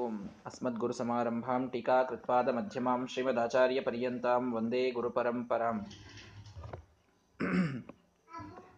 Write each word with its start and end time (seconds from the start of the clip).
ಓಂ 0.00 0.14
ಮಧ್ಯಮಾಂ 2.54 3.06
ಶ್ರೀಮದಾಚಾರ್ಯ 3.06 3.80
ಪರ್ಯಂತಾಂ 3.80 4.56
ವಂದೇ 4.56 4.90
ಗುರುಪರಂಪರಾಂ 4.90 5.86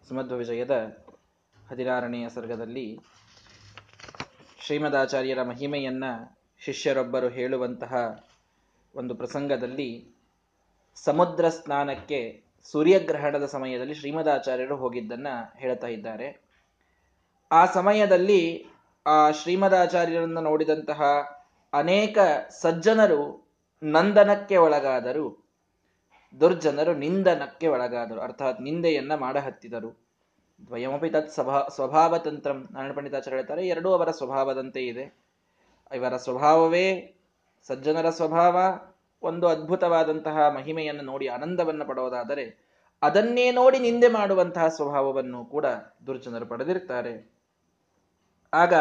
ಸುಮಧ್ವ 0.08 0.36
ವಿಜಯದ 0.36 1.02
ಹದಿನಾರನೆಯ 1.70 2.28
ಸರ್ಗದಲ್ಲಿ 2.28 2.98
ಶ್ರೀಮದಾಚಾರ್ಯರ 4.60 5.42
ಮಹಿಮೆಯನ್ನ 5.42 6.04
ಶಿಷ್ಯರೊಬ್ಬರು 6.58 7.28
ಹೇಳುವಂತಹ 7.28 8.24
ಒಂದು 8.94 9.14
ಪ್ರಸಂಗದಲ್ಲಿ 9.14 10.08
ಸಮುದ್ರ 10.94 11.48
ಸ್ನಾನಕ್ಕೆ 11.48 12.42
ಸೂರ್ಯಗ್ರಹಣದ 12.72 13.46
ಸಮಯದಲ್ಲಿ 13.46 13.94
ಶ್ರೀಮದಾಚಾರ್ಯರು 13.94 14.76
ಹೋಗಿದ್ದನ್ನ 14.76 15.26
ಹೇಳ್ತಾ 15.56 15.86
ಇದ್ದಾರೆ. 15.86 16.42
ಆ 17.50 17.66
ಸಮಯದಲ್ಲಿ 17.66 18.71
ಆ 19.06 19.30
ಶ್ರೀಮದಾಚಾರ್ಯರನ್ನು 19.30 20.40
ನೋಡಿದಂತಹ 20.40 21.02
ಅನೇಕ 21.72 22.18
ಸಜ್ಜನರು 22.60 23.50
ನಂದನಕ್ಕೆ 23.82 24.56
ಒಳಗಾದರು. 24.56 25.46
ದುರ್ಜನರು 26.40 26.94
ನಿಂದನಕ್ಕೆ 26.94 27.66
ಒಳಗಾದರು. 27.66 28.20
ಅರ್ಥಾತ್ 28.20 28.60
ನಿಂದೆಯನ್ನ 28.60 29.14
ಮಾಡಹತ್ತಿದರು. 29.14 30.02
ದ್ವಯಮಪಿ 30.66 31.10
ತತ್ 31.10 31.30
ಸ್ವಭಾ 31.30 31.62
ಸ್ವಭಾವ 31.74 32.18
ತಂತ್ರಂ 32.18 32.68
ನಾರಾಯಣ 32.70 32.92
ಪಂಡಿತಾಚಾರ್ಯ 32.92 33.36
ಹೇಳ್ತಾರೆ, 33.36 33.68
ಎರಡೂ 33.68 33.92
ಅವರ 33.92 34.10
ಸ್ವಭಾವದಂತೆ 34.10 34.86
ಇದೆ. 34.86 35.16
ಇವರ 35.94 36.16
ಸ್ವಭಾವವೇ 36.16 37.14
ಸಜ್ಜನರ 37.66 38.10
ಸ್ವಭಾವ. 38.10 38.56
ಒಂದು 39.22 39.48
ಅದ್ಭುತವಾದಂತಹ 39.48 40.48
ಮಹಿಮೆಯನ್ನು 40.54 41.02
ನೋಡಿ 41.02 41.28
ಆನಂದವನ್ನು 41.28 41.84
ಪಡೋದಾದರೆ 41.84 42.72
ಅದನ್ನೇ 43.02 43.50
ನೋಡಿ 43.50 43.78
ನಿಂದೆ 43.78 44.08
ಮಾಡುವಂತಹ 44.08 44.68
ಸ್ವಭಾವವನ್ನು 44.68 45.44
ಕೂಡ 45.44 45.66
ದುರ್ಜನರು 46.06 46.46
ಪಡೆದಿರ್ತಾರೆ. 46.46 47.41
ಆಗ 48.54 48.74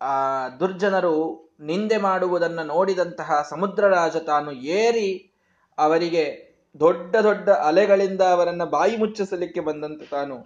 ಆ 0.00 0.48
ದುರ್ಜನರು 0.48 1.14
ನಿಂದೆ 1.60 1.96
ಮಾಡುವುದನ್ನು 1.96 2.62
ನೋಡಿದಂತಹ 2.62 3.46
ಸಮುದ್ರ 3.50 3.88
ರಾಜ 3.88 4.16
ತಾನು 4.16 4.52
ಏರಿ 4.52 5.32
ಅವರಿಗೆ 5.78 6.52
ದೊಡ್ಡ 6.80 7.16
ದೊಡ್ಡ 7.16 7.50
ಅಲೆಗಳಿಂದ 7.50 8.20
ಅವರನ್ನು 8.20 8.66
ಬಾಯಿ 8.66 8.96
ಮುಚ್ಚಿಸಲಿಕ್ಕೆ 8.96 9.60
ಬಂದಂತೆ 9.60 10.06
ತಾನು 10.06 10.36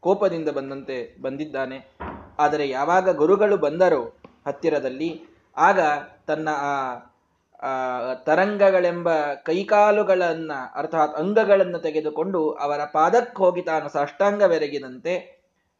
ಕೋಪದಿಂದ 0.00 0.48
ಬಂದಂತೆ 0.48 1.22
ಬಂದಿದ್ದಾನೆ. 1.22 1.98
ಆದರೆ 2.38 2.68
ಯಾವಾಗ 2.68 3.16
ಗುರುಗಳು 3.16 3.56
ಬಂದರೋ 3.56 4.16
ಹತ್ತಿರದಲ್ಲಿ 4.46 5.22
ಆಗ 5.56 5.80
ತನ್ನ 6.26 6.48
ಆ 6.48 8.14
ತರಂಗಗಳೆಂಬ 8.14 9.08
ಕೈಕಾಲುಗಳನ್ನ 9.42 10.52
ಅರ್ಥಾತ್ 10.74 11.16
ಅಂಗಗಳನ್ನು 11.16 11.78
ತೆಗೆದುಕೊಂಡು 11.78 12.50
ಅವರ 12.50 12.84
ಪಾದಕ್ಕೆ 12.84 13.38
ಹೋಗಿ 13.38 13.62
ತಾನು 13.62 13.88
ಸಾಷ್ಟಾಂಗವೆರಗಿದಂತೆ 13.88 15.14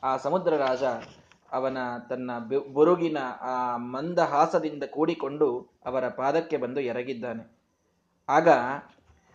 ಆ 0.02 0.16
ಸಮುದ್ರ 0.16 0.56
ರಾಜ 0.56 0.84
ಅವನ 1.52 1.78
ತನ್ನ 2.08 2.30
ಬುರುಗಿನ 2.72 3.18
ಆ 3.40 3.76
ಮಂದಹಾಸದಿಂದ 3.76 4.82
ಕೂಡಿಕೊಂಡು 4.82 5.68
ಅವರ 5.84 6.08
ಪಾದಕ್ಕೆ 6.08 6.56
ಬಂದು 6.56 6.80
ಎರಗಿದ್ದಾನೆ. 6.80 7.56
ಆಗ 8.28 8.48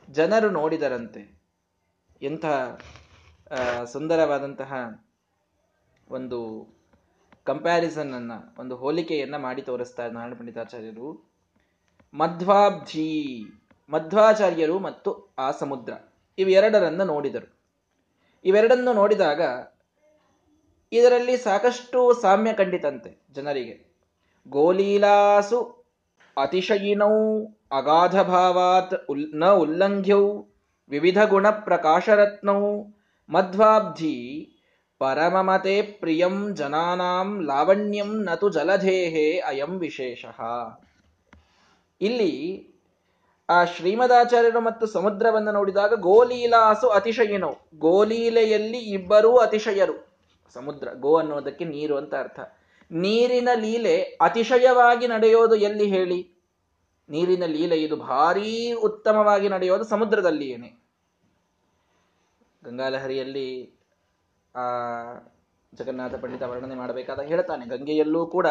ಜನರು 0.10 0.50
ನೋಡಿದರಂತೆ. 0.50 1.42
ಎಂಥ 2.22 2.46
ಸುಂದರವಾದಂತಹ 3.86 4.74
ಒಂದು 6.10 6.68
ಕಂಪ್ಯಾರಿಸನ್ 7.44 8.14
ಅನ್ನ 8.14 8.32
ಒಂದು 8.60 8.76
ಹೋಲಿಕೆಯನ್ನ 8.76 9.38
ಮಾಡಿ 9.38 9.62
ತೋರಿಸ್ತಾರೆ 9.62 10.14
ನಾರಾಯಣ 10.14 10.34
ಪಂಡಿತಾಚಾರ್ಯರು. 10.34 11.32
ಮಧ್ವಾಬ್ಧಿ, 12.14 13.44
ಮಧ್ವಾಚಾರ್ಯರು 13.90 14.80
ಮತ್ತು 14.80 15.34
ಆ 15.38 15.52
ಸಮುದ್ರ, 15.52 15.94
ಇವೆರಡರನ್ನ 16.38 17.04
ನೋಡಿದರು. 17.04 17.60
ಇವೆರಡನ್ನು 18.46 18.94
ನೋಡಿದಾಗ 18.94 19.42
ಇದರಲ್ಲಿ 20.92 21.38
ಸಾಕಷ್ಟು 21.38 22.22
ಸಾಮ್ಯ 22.22 22.54
ಕಂಡಿತಂತೆ 22.54 23.26
ಜನರಿಗೆ. 23.32 23.96
ಗೋಲೀಲಾಸು 24.48 25.88
ಅತಿಶಯಿನೌ 26.38 27.46
ಅಗಾಧ 27.72 28.22
ಭಾವಾತ್ 28.22 29.06
ಉಲ್, 29.10 29.32
ನ 29.34 29.46
ಉಲ್ಲಂಘ್ಯೌ 29.46 30.44
ವಿವಿಧ 30.90 31.18
ಗುಣ 31.24 31.50
ಪ್ರಕಾಶರತ್ನೌ 31.50 32.84
ಮಧ್ವಾಬ್ಧಿ 33.30 34.18
ಪರಮಮತೆ 35.00 35.82
ಪ್ರಿಯಂ 35.82 36.56
ಜನಾನಾಂ 36.56 37.42
ಲಾವಣ್ಯಂ 37.46 38.24
ನತು 38.24 38.50
ಜಲಧೇಹೇ 38.50 39.40
ಅಯಂ 39.40 39.80
ವಿಶೇಷ. 39.80 40.26
ಇಲ್ಲಿ 42.02 42.34
ಆ 43.50 43.66
ಶ್ರೀಮದಾಚಾರ್ಯರು 43.66 44.62
ಮತ್ತು 44.62 44.86
ಸಮುದ್ರವನ್ನು 44.86 45.52
ನೋಡಿದಾಗ 45.52 45.94
ಗೋಲೀಲಾಸು 45.94 46.88
ಅತಿಶಯಿನವು 46.88 47.56
ಗೋಲೀಲೆಯಲ್ಲಿ 47.80 48.78
ಇಬ್ಬರೂ 48.78 49.36
ಅತಿಶಯರು. 49.38 50.11
ಸಮುದ್ರ, 50.54 50.88
ಗೋ 50.94 51.18
ಅನ್ನೋದಕ್ಕೆ 51.18 51.66
ನೀರು 51.66 51.98
ಅಂತ 51.98 52.16
ಅರ್ಥ. 52.16 52.40
ನೀರಿನ 52.92 53.50
ಲೀಲೆ 53.56 54.02
ಅತಿಶಯವಾಗಿ 54.02 55.08
ನಡೆಯೋದು 55.08 55.56
ಎಲ್ಲಿ 55.56 55.88
ಹೇಳಿ? 55.88 56.36
ನೀರಿನ 57.10 57.46
ಲೀಲೆ 57.46 57.78
ಇದು 57.78 57.96
ಭಾರೀ 57.96 58.74
ಉತ್ತಮವಾಗಿ 58.74 59.50
ನಡೆಯೋದು 59.50 59.84
ಸಮುದ್ರದಲ್ಲಿಯೇನೆ 59.84 60.82
ಗಂಗಾಲಹರಿಯಲ್ಲಿ, 62.64 63.80
ಆ, 64.56 64.62
ಜಗನ್ನಾಥ 65.74 66.16
ಪಂಡಿತ 66.16 66.44
ವರ್ಣನೆ 66.44 66.76
ಮಾಡಬೇಕಾದ 66.76 67.20
ಹೇಳ್ತಾನೆ, 67.20 67.66
ಗಂಗೆಯಲ್ಲೂ 67.66 68.26
ಕೂಡ 68.26 68.48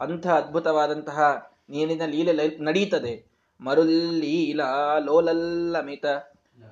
ಅಂಥ 0.00 0.26
ಅದ್ಭುತವಾದಂತಹ 0.26 1.50
ನೀರಿನ 1.70 2.02
ಲೀಲೆ 2.06 2.58
ನಡೀತದೆ. 2.58 3.32
ಮರುಲ್ಲೀಲಾ 3.60 4.98
ಲೋಲಲ್ಲಮಿತ, 4.98 6.06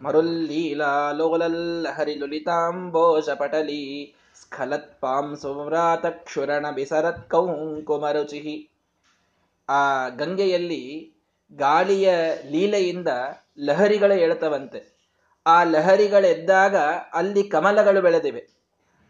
ಮರುಲ್ಲೀಲಾ 0.03 1.13
ಲೋಲಲ್ಲ 1.13 1.89
ಹರಿ 1.89 2.15
ಲುಲಿತಾಂಬೋಷ 2.15 3.29
ಪಟಲಿ 3.29 4.15
ಸ್ಖಲತ್ಪಾಂ 4.43 5.37
ಸುವ್ರಾತ 5.43 6.06
ಕ್ಷುರಣ 6.06 6.67
ಬಿಸರತ್ 6.71 7.31
ಕೌಂಕುಮರುಚಿಹಿ 7.31 8.71
ಆ 9.69 10.09
ಗಂಗೆಯಲ್ಲಿ 10.09 10.83
ಗಾಳಿಯ 11.53 12.09
ಲೀಲೆಯಿಂದ 12.51 13.09
ಲಹರಿಗಳು 13.59 14.15
ಎಳತವಂತೆ 14.15 14.81
ಆ 15.47 15.65
ಲಹರಿಗಳೆದ್ದಾಗ 15.65 16.77
ಅಲ್ಲಿ 17.15 17.43
ಕಮಲಗಳು 17.45 18.01
ಬೆಳೆದಿವೆ. 18.03 18.43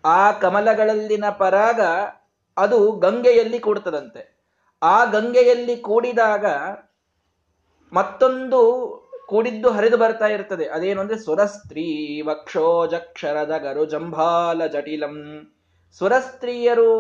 ಆ 0.04 0.32
ಕಮಲಗಳಲ್ಲಿನ 0.32 1.24
ಪರಾಗ 1.30 1.80
ಅದು 2.56 2.92
ಗಂಗೆಯಲ್ಲಿ 2.92 3.58
ಕೂಡ್ತದಂತೆ 3.58 4.22
ಆ 4.82 5.04
ಗಂಗೆಯಲ್ಲಿ 5.04 5.76
ಕೂಡಿದಾಗ 5.76 6.46
ಮತ್ತೊಂದು 7.92 8.60
ಕೂಡಿದ್ದು 9.30 9.70
ಹರಿದು 9.70 9.96
ಬರ್ತಾ 9.96 10.26
ಇರ್ತದೆ. 10.26 10.64
ಅದೇನು 10.66 11.00
ಅಂದ್ರೆ 11.00 11.18
ಸುರಸ್ತ್ರೀ 11.18 11.86
ವಕ್ಷೋಜಕ್ಷರದ 12.20 13.54
ಗರು 13.56 13.84
ಜಂಭಾಲ 13.84 14.66
ಜಟಿಲಂ. 14.66 15.16
ಸುರಸ್ತ್ರೀಯರು 15.98 16.92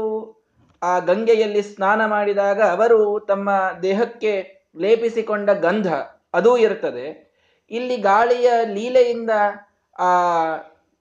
ಆ 0.82 0.98
ಗಂಗೆಯಲ್ಲಿ 0.98 1.62
ಸ್ನಾನ 1.62 2.06
ಮಾಡಿದಾಗ 2.06 2.60
ಅವರು 2.62 3.00
ತಮ್ಮ 3.28 3.50
ದೇಹಕ್ಕೆ 3.82 4.32
ಲೇಪಿಸಿಕೊಂಡ 4.80 5.50
ಗಂಧ, 5.50 5.88
ಅದೂ 6.34 6.56
ಇರ್ತದೆ. 6.56 7.06
ಇಲ್ಲಿ 7.70 7.96
ಗಾಳಿಯ 7.96 8.50
ಲೀಲೆಯಿಂದ 8.74 9.30
ಆ 9.98 10.10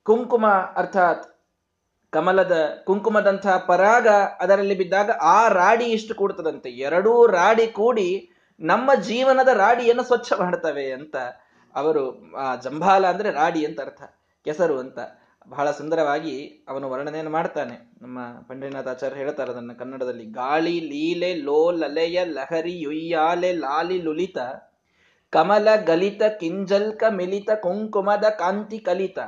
ಕುಂಕುಮ 0.04 0.46
ಅರ್ಥಾತ್ 0.76 1.26
ಕಮಲದ 2.14 2.56
ಕುಂಕುಮದಂತಹ 2.86 3.56
ಪರಾಗ 3.68 4.08
ಅದರಲ್ಲಿ 4.40 4.76
ಬಿದ್ದಾಗ 4.78 5.10
ಆ 5.22 5.48
ರಾಡಿ 5.48 5.86
ಇಷ್ಟು 5.86 6.14
ಕೂಡ್ತದಂತೆ. 6.16 6.70
ಎರಡೂ 6.70 7.14
ರಾಡಿ 7.28 7.68
ಕೂಡಿ 7.68 8.10
ನಮ್ಮ 8.62 8.94
ಜೀವನದ 9.02 9.48
ರಾಡಿಯನ್ನು 9.48 10.04
ಸ್ವಚ್ಛ 10.04 10.34
ಮಾಡ್ತವೆ 10.40 10.92
ಅಂತ 10.92 11.16
ಅವರು, 11.76 12.32
ಆ 12.32 12.56
ಜಂಭಾಲ 12.56 13.08
ಅಂದ್ರೆ 13.08 13.32
ರಾಡಿ 13.32 13.66
ಅಂತ 13.66 13.82
ಅರ್ಥ, 13.82 14.02
ಕೆಸರು 14.44 14.80
ಅಂತ. 14.80 15.00
ಬಹಳ 15.48 15.72
ಸುಂದರವಾಗಿ 15.72 16.66
ಅವನು 16.68 16.90
ವರ್ಣನೆಯನ್ನು 16.90 17.32
ಮಾಡ್ತಾನೆ. 17.32 17.94
ನಮ್ಮ 18.02 18.20
ಪಂಡಿನಾಥಾಚಾರ್ಯ 18.48 19.16
ಹೇಳ್ತಾರೆ 19.16 19.52
ಅದನ್ನ 19.52 19.72
ಕನ್ನಡದಲ್ಲಿ, 19.74 20.26
ಗಾಳಿ, 20.26 20.80
ಲೀಲೆ, 20.80 21.36
ಲೋ, 21.36 21.72
ಲಲೆಯ, 21.72 22.26
ಲಹರಿ 22.26 22.82
ಯುಯ್ಯಾಲೆ 22.82 23.54
ಲಾಲಿ, 23.54 24.02
ಲುಲಿತ, 24.02 24.38
ಕಮಲ, 25.30 25.68
ಗಲಿತ 25.76 26.24
ಕಿಂಜಲ್ಕ 26.24 27.04
ಮಿಲಿತ 27.10 27.50
ಕುಂಕುಮದ 27.52 28.24
ಕಾಂತಿ, 28.24 28.80
ಕಲಿತ, 28.80 29.20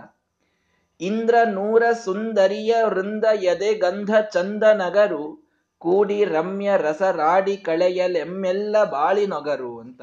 ಇಂದ್ರ 1.02 1.36
ನೂರ 1.50 1.84
ಸುಂದರಿಯ 2.04 2.76
ವೃಂದ 2.84 3.26
ಎದೆ 3.26 3.74
ಗಂಧ 3.74 4.16
ಚಂದ 4.16 4.64
ನಗರು 4.64 5.41
ಕೂಡಿ 5.82 6.26
ರಮ್ಯ 6.26 6.72
ರಸ 6.78 7.02
ರಾಡಿ 7.02 7.58
ಕಳೆಯಲೆಮ್ಮೆಲ್ಲ 7.58 8.84
ಬಾಳಿ 8.84 9.28
ನೊಗರು 9.28 9.80
ಅಂತ. 9.80 10.02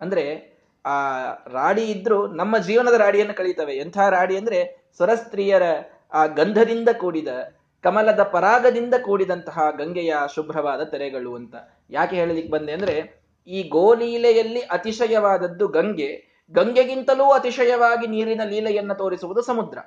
ಅಂದ್ರೆ 0.00 0.24
ಆ 0.84 0.96
ರಾಡಿ 1.52 1.82
ಇದ್ರು 1.82 2.26
ನಮ್ಮ 2.26 2.58
ಜೀವನದ 2.58 2.94
ರಾಡಿಯನ್ನು 2.94 3.34
ಕಳೀತವೆ 3.34 3.74
ಎಂಥ 3.74 3.98
ರಾಡಿ 3.98 4.36
ಅಂದ್ರೆ 4.36 4.58
ಸ್ವರಸ್ತ್ರೀಯರ 4.96 5.62
ಆ 6.12 6.26
ಗಂಧದಿಂದ 6.26 6.88
ಕೂಡಿದ, 6.98 7.28
ಕಮಲದ 7.82 8.22
ಪರಾಗದಿಂದ 8.22 8.94
ಕೂಡಿದಂತಹ 9.02 9.58
ಗಂಗೆಯ 9.78 10.14
ಶುಭ್ರವಾದ 10.34 10.82
ತೆರೆಗಳು 10.82 11.34
ಅಂತ. 11.34 11.54
ಯಾಕೆ 11.90 12.16
ಹೇಳಲಿಕ್ಕೆ 12.16 12.52
ಬಂದೆ 12.52 12.72
ಅಂದ್ರೆ 12.72 12.96
ಈ 13.46 13.68
ಗೋಲೀಲೆಯಲ್ಲಿ 13.68 14.60
ಅತಿಶಯವಾದದ್ದು 14.60 15.68
ಗಂಗೆ. 15.68 16.10
ಗಂಗೆಗಿಂತಲೂ 16.52 17.26
ಅತಿಶಯವಾಗಿ 17.30 18.06
ನೀರಿನ 18.06 18.40
ಲೀಲೆಯನ್ನು 18.44 18.94
ತೋರಿಸುವುದು 18.94 19.42
ಸಮುದ್ರ. 19.42 19.78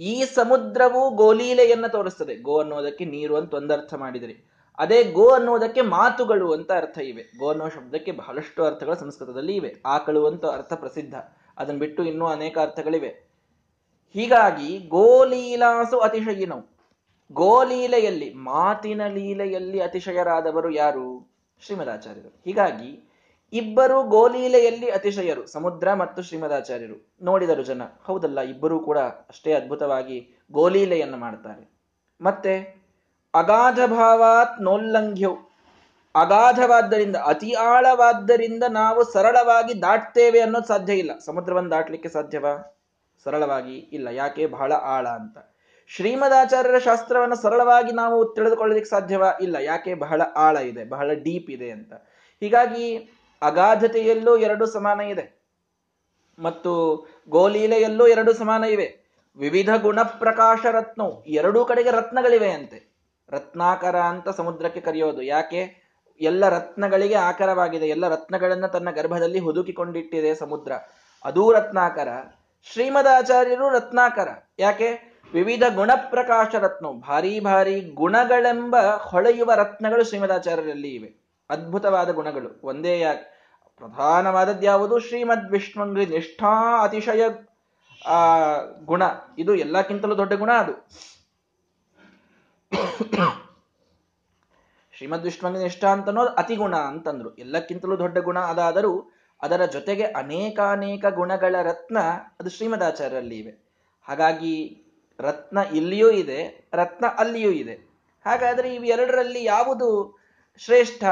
ಈ 0.00 0.24
ಸಮುದ್ರವು 0.24 1.10
ಗೋಲೀಲೆಯನ್ನ 1.10 1.86
ತೋರಿಸ್ತದೆ. 1.86 2.36
ಗೋ 2.36 2.60
ಅನ್ನೋದಕ್ಕೆ 2.60 3.04
ನೀರು 3.04 3.36
ಅಂತ 3.36 3.54
ಒಂದರ್ಥ 3.54 3.94
ಮಾಡಿದರೆ. 3.94 4.50
ಅದೇ 4.78 5.04
ಗೋ 5.04 5.28
ಅನ್ನೋದಕ್ಕೆ 5.28 5.80
ಮಾತುಗಳು 5.80 6.52
ಅಂತ 6.52 6.72
ಅರ್ಥ 6.72 6.98
ಇವೆ. 6.98 7.22
ಗೋ 7.22 7.48
ಅನ್ನೋ 7.48 7.68
ಶಬ್ದಕ್ಕೆ 7.68 8.12
ಬಹಳಷ್ಟು 8.12 8.64
ಅರ್ಥಗಳು 8.64 8.96
ಸಂಸ್ಕೃತದಲ್ಲಿ 8.96 9.56
ಇವೆ. 9.56 9.74
ಆಕಳು 9.86 10.26
ಅಂತ 10.26 10.44
ಅರ್ಥ 10.44 10.72
ಪ್ರಸಿದ್ಧ. 10.72 11.14
ಅದನ್ನ 11.58 11.78
ಬಿಟ್ಟು 11.78 12.04
ಇನ್ನೂ 12.04 12.26
ಅನೇಕ 12.26 12.58
ಅರ್ಥಗಳಿವೆ. 12.58 13.30
ಹೀಗಾಗಿ 14.12 14.78
ಗೋಲೀಲಾಸು 14.78 15.98
ಅತಿಶಯಿನವು 15.98 16.70
ಗೋಲೀಲೆಯಲ್ಲಿ, 17.32 18.34
ಮಾತಿನ 18.34 19.06
ಲೀಲೆಯಲ್ಲಿ 19.06 19.80
ಅತಿಶಯರಾದವರು 19.80 20.70
ಯಾರು? 20.70 21.30
ಶ್ರೀಮದಾಚಾರ್ಯರು. 21.66 22.28
ಹೀಗಾಗಿ 22.28 23.09
ಇಬ್ಬರು 23.52 24.02
ಗೋಲೀಲೆಯಲ್ಲಿ 24.02 24.90
ಅತಿಶಯರು, 24.90 25.46
ಸಮುದ್ರ 25.46 25.92
ಮತ್ತು 25.92 26.22
ಶ್ರೀಮದಾಚಾರ್ಯರು. 26.22 27.14
ನೋಡಿದರು 27.22 27.62
ಜನ. 27.62 27.82
ಹೌದಲ್ಲ, 28.04 28.40
ಇಬ್ಬರೂ 28.40 28.80
ಕೂಡ 28.80 28.98
ಅಷ್ಟೇ 28.98 29.52
ಅದ್ಭುತವಾಗಿ 29.52 30.40
ಗೋಲೀಲೆಯನ್ನು 30.52 31.16
ಮಾಡ್ತಾರೆ 31.16 31.70
ಮತ್ತೆ 32.20 32.80
ಅಗಾಧ 33.34 33.78
ಭಾವಾತ್ 33.86 34.62
ನೋಲ್ಲಂಘ್ಯವು 34.62 35.50
ಅಗಾಧವಾದ್ದರಿಂದ, 36.14 37.16
ಅತಿ 37.16 37.52
ಆಳವಾದ್ದರಿಂದ 37.52 38.62
ನಾವು 38.68 39.04
ಸರಳವಾಗಿ 39.04 39.82
ದಾಟ್ತೇವೆ 39.82 40.40
ಅನ್ನೋದು 40.40 40.66
ಸಾಧ್ಯ 40.66 40.92
ಇಲ್ಲ. 40.92 41.10
ಸಮುದ್ರವನ್ನು 41.18 41.70
ದಾಟ್ಲಿಕ್ಕೆ 41.70 42.08
ಸಾಧ್ಯವಾ? 42.08 42.76
ಸರಳವಾಗಿ 43.24 43.78
ಇಲ್ಲ. 43.78 44.08
ಯಾಕೆ? 44.08 44.46
ಬಹಳ 44.46 44.72
ಆಳ 44.72 45.08
ಅಂತ. 45.08 45.38
ಶ್ರೀಮದಾಚಾರ್ಯರ 45.86 46.78
ಶಾಸ್ತ್ರವನ್ನು 46.78 47.36
ಸರಳವಾಗಿ 47.36 47.92
ನಾವು 47.92 48.34
ತಿಳಿದುಕೊಳ್ಳಲಿಕ್ಕೆ 48.34 48.90
ಸಾಧ್ಯವಾ? 48.90 49.32
ಇಲ್ಲ. 49.40 49.56
ಯಾಕೆ? 49.60 49.94
ಬಹಳ 49.94 50.22
ಆಳ 50.36 50.56
ಇದೆ. 50.56 50.84
ಬಹಳ 50.84 51.12
ಡೀಪ್ 51.12 51.50
ಇದೆ 51.50 51.70
ಅಂತ. 51.70 51.92
ಹೀಗಾಗಿ 52.40 53.10
ಅಗಾಧತೆಯಲ್ಲೂ 53.42 54.36
ಎರಡು 54.36 54.66
ಸಮಾನ 54.66 55.00
ಇದೆ. 55.00 55.40
ಮತ್ತು 56.38 57.04
ಗೋಲೀಲೆಯಲ್ಲೂ 57.28 58.06
ಎರಡು 58.06 58.32
ಸಮಾನ 58.32 58.64
ಇವೆ. 58.64 59.00
ವಿವಿಧ 59.36 59.68
ಗುಣ 59.82 60.02
ಪ್ರಕಾಶ 60.02 60.58
ರತ್ನ 60.70 61.02
ಎರಡೂ 61.26 61.64
ಕಡೆಗೆ 61.64 61.90
ರತ್ನಗಳಿವೆ 61.90 62.50
ಅಂತೆ 62.50 62.90
ರತ್ನಾಕರ 63.30 63.96
ಅಂತ 63.96 64.28
ಸಮುದ್ರಕ್ಕೆ 64.28 64.80
ಕರೆಯೋದು. 64.80 65.22
ಯಾಕೆ? 65.22 65.90
ಎಲ್ಲ 66.20 66.48
ರತ್ನಗಳಿಗೆ 66.48 67.14
ಆಕರವಾಗಿದೆ. 67.14 67.88
ಎಲ್ಲ 67.88 68.08
ರತ್ನಗಳನ್ನ 68.08 68.66
ತನ್ನ 68.66 68.90
ಗರ್ಭದಲ್ಲಿ 68.90 69.38
ಹುದುಕಿಕೊಂಡಿಟ್ಟಿದೆ 69.38 70.34
ಸಮುದ್ರ. 70.34 70.72
ಅದೂ 71.24 71.52
ರತ್ನಾಕರ. 71.52 72.08
ಶ್ರೀಮದಾಚಾರ್ಯರು 72.72 73.68
ರತ್ನಾಕರ. 73.68 74.28
ಯಾಕೆ? 74.58 75.18
ವಿವಿಧ 75.32 75.62
ಗುಣ 75.74 75.90
ಪ್ರಕಾಶ 76.10 76.54
ರತ್ನ 76.54 76.86
ಭಾರಿ 77.00 77.40
ಭಾರಿ 77.40 77.80
ಗುಣಗಳೆಂಬ 77.80 78.76
ಹೊಳೆಯುವ 78.96 79.52
ರತ್ನಗಳು 79.54 80.04
ಶ್ರೀಮದಾಚಾರ್ಯರಲ್ಲಿ 80.04 80.88
ಇವೆ. 80.88 81.20
ಅದ್ಭುತವಾದ 81.50 82.10
ಗುಣಗಳು. 82.10 82.60
ಒಂದೇ 82.64 83.00
ಯಾಕೆ? 83.00 83.29
ಪ್ರಧಾನವಾದದ್ದು 83.80 84.62
ಯಾವುದು? 84.62 84.98
ಶ್ರೀಮದ್ 84.98 85.50
ವಿಷ್ಣುಂಗ್ರಿ 85.50 86.06
ನಿಷ್ಠಾ 86.06 86.84
ಅತಿಶಯ, 86.84 87.24
ಆ, 88.06 88.36
ಗುಣ. 88.84 89.02
ಇದು 89.38 89.54
ಎಲ್ಲಕ್ಕಿಂತಲೂ 89.54 90.16
ದೊಡ್ಡ 90.16 90.32
ಗುಣ 90.32 90.50
ಅದು. 90.52 90.72
ಶ್ರೀಮದ್ 94.92 95.22
ವಿಷ್ಣುಂಗ್ರಿ 95.22 95.64
ನಿಷ್ಠಾ 95.64 95.88
ಅಂತನೋದು 95.88 96.28
ಅತಿ 96.28 96.56
ಗುಣ 96.56 96.76
ಅಂತಂದ್ರು. 96.76 97.34
ಎಲ್ಲಕ್ಕಿಂತಲೂ 97.34 97.98
ದೊಡ್ಡ 97.98 98.18
ಗುಣ 98.18 98.38
ಅದಾದರೂ 98.38 99.12
ಅದರ 99.42 99.64
ಜೊತೆಗೆ 99.64 100.02
ಅನೇಕಾನೇಕ 100.02 101.04
ಗುಣಗಳ 101.06 101.56
ರತ್ನ 101.62 101.98
ಅದು 102.40 102.50
ಶ್ರೀಮದಾಚಾರ್ಯರಲ್ಲಿ 102.50 103.38
ಇವೆ. 103.38 103.70
ಹಾಗಾಗಿ 104.08 104.84
ರತ್ನ 105.20 105.58
ಇಲ್ಲಿಯೂ 105.72 106.10
ಇದೆ, 106.10 106.68
ರತ್ನ 106.74 107.04
ಅಲ್ಲಿಯೂ 107.18 107.50
ಇದೆ. 107.50 107.74
ಹಾಗಾದ್ರೆ 108.24 108.74
ಇವೆರಡರಲ್ಲಿ 108.74 109.44
ಯಾವುದು 109.44 110.18
ಶ್ರೇಷ್ಠ 110.58 111.04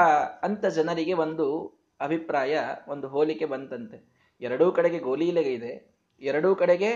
ಅಂತ 0.43 0.67
ಜನರಿಗೆ 0.67 1.13
ಒಂದು 1.13 1.78
ಅಭಿಪ್ರಾಯ 2.01 2.61
ಒಂದು 2.89 3.07
ಹೋಲಿಕೆ 3.09 3.45
ಬಂತಂತೆ. 3.45 3.99
ಎರಡೂ 4.41 4.67
ಕಡೆಗೆ 4.73 4.99
ಗೋಲೀಲೆಗೆ 4.99 5.53
ಇದೆ. 5.53 5.73
ಎರಡೂ 6.21 6.51
ಕಡೆಗೆ 6.55 6.91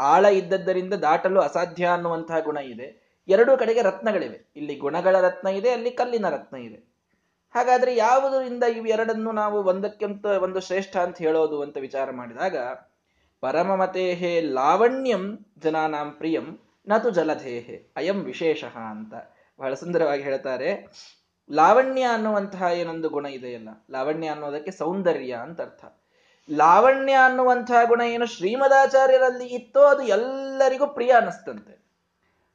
ಆಳ 0.00 0.24
ಇದ್ದದ್ದರಿಂದ 0.24 0.94
ದಾಟಲು 0.94 1.40
ಅಸಾಧ್ಯ 1.40 1.84
ಅನ್ನುವಂತಹ 1.86 2.38
ಗುಣ 2.40 2.56
ಇದೆ. 2.56 2.88
ಎರಡೂ 3.28 3.52
ಕಡೆಗೆ 3.56 3.82
ರತ್ನಗಳಿವೆ. 3.82 4.38
ಇಲ್ಲಿ 4.56 4.74
ಗುಣಗಳ 4.76 5.16
ರತ್ನ 5.20 5.48
ಇದೆ, 5.48 5.70
ಅಲ್ಲಿ 5.70 5.90
ಕಲ್ಲಿನ 5.90 6.28
ರತ್ನ 6.28 6.56
ಇದೆ. 6.56 6.78
ಹಾಗಾದ್ರೆ 7.54 7.92
ಯಾವುದರಿಂದ 7.96 8.64
ಇವೆರಡನ್ನು 8.64 9.32
ನಾವು 9.32 9.58
ಒಂದಕ್ಕಿಂತ 9.62 10.24
ಒಂದು 10.24 10.60
ಶ್ರೇಷ್ಠ 10.60 10.96
ಅಂತ 10.96 11.18
ಹೇಳೋದು 11.18 11.62
ಅಂತ 11.62 11.76
ವಿಚಾರ 11.76 12.10
ಮಾಡಿದಾಗ, 12.10 12.56
ಪರಮಮತೇಹೇ 13.42 14.40
ಲಾವಣ್ಯಂ 14.40 15.24
ಜನಾನಾಂ 15.58 16.10
ಪ್ರಿಯಂ 16.10 16.46
ನತು 16.88 17.10
ಜಲಧೇಹೆ, 17.10 17.76
ಅಯಂ 17.96 18.18
ವಿಶೇಷ 18.24 18.64
ಅಂತ 18.64 19.14
ಬಹಳ 19.58 19.74
ಸುಂದರವಾಗಿ 19.74 20.22
ಹೇಳ್ತಾರೆ. 20.22 20.70
ಲಾವಣ್ಯ 21.50 22.02
ಅನ್ನುವಂತಹ 22.02 22.62
ಏನೊಂದು 22.74 23.08
ಗುಣ 23.08 23.26
ಇದೆಯಲ್ಲ 23.26 23.68
ಲಾವಣ್ಯ 23.90 24.28
ಅನ್ನೋದಕ್ಕೆ 24.28 24.70
ಸೌಂದರ್ಯ 24.70 25.32
ಅಂತ 25.32 25.60
ಅರ್ಥ. 25.60 25.84
ಲಾವಣ್ಯ 26.50 27.12
ಅನ್ನುವಂತಹ 27.12 27.84
ಗುಣ 27.84 28.00
ಏನು? 28.00 28.26
ಶ್ರೀಮದಾಚಾರ್ಯರಲ್ಲಿ 28.26 29.46
ಇತ್ತೋ 29.46 29.80
ಅದು 29.80 30.02
ಎಲ್ಲರಿಗೂ 30.02 30.86
ಪ್ರಿಯ 30.86 31.10
ಅನ್ನಿಸ್ತಂತೆ. 31.10 31.82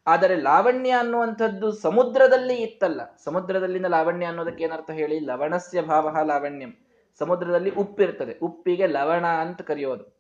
ಆದರೆ 0.08 0.36
ಲಾವಣ್ಯ 0.36 0.90
ಅನ್ನುವಂಥದ್ದು 0.90 1.72
ಸಮುದ್ರದಲ್ಲಿ 1.72 2.56
ಇತ್ತಲ್ಲ. 2.56 3.02
ಸಮುದ್ರದಲ್ಲಿನ 3.24 3.88
ಲಾವಣ್ಯ 3.88 4.26
ಅನ್ನೋದಕ್ಕೆ 4.26 4.64
ಏನರ್ಥ 4.64 4.90
ಹೇಳಿ? 4.90 5.20
ಲವಣಸ್ಯ 5.20 5.82
ಭಾವ 5.82 6.18
ಲಾವಣ್ಯಂ. 6.24 6.78
ಸಮುದ್ರದಲ್ಲಿ 7.20 7.70
ಉಪ್ಪಿರ್ತದೆ. 7.70 8.40
ಉಪ್ಪಿಗೆ 8.40 8.88
ಲವಣ 8.88 9.28
ಅಂತ 9.28 9.62
ಕರೆಯೋದು. 9.62 10.18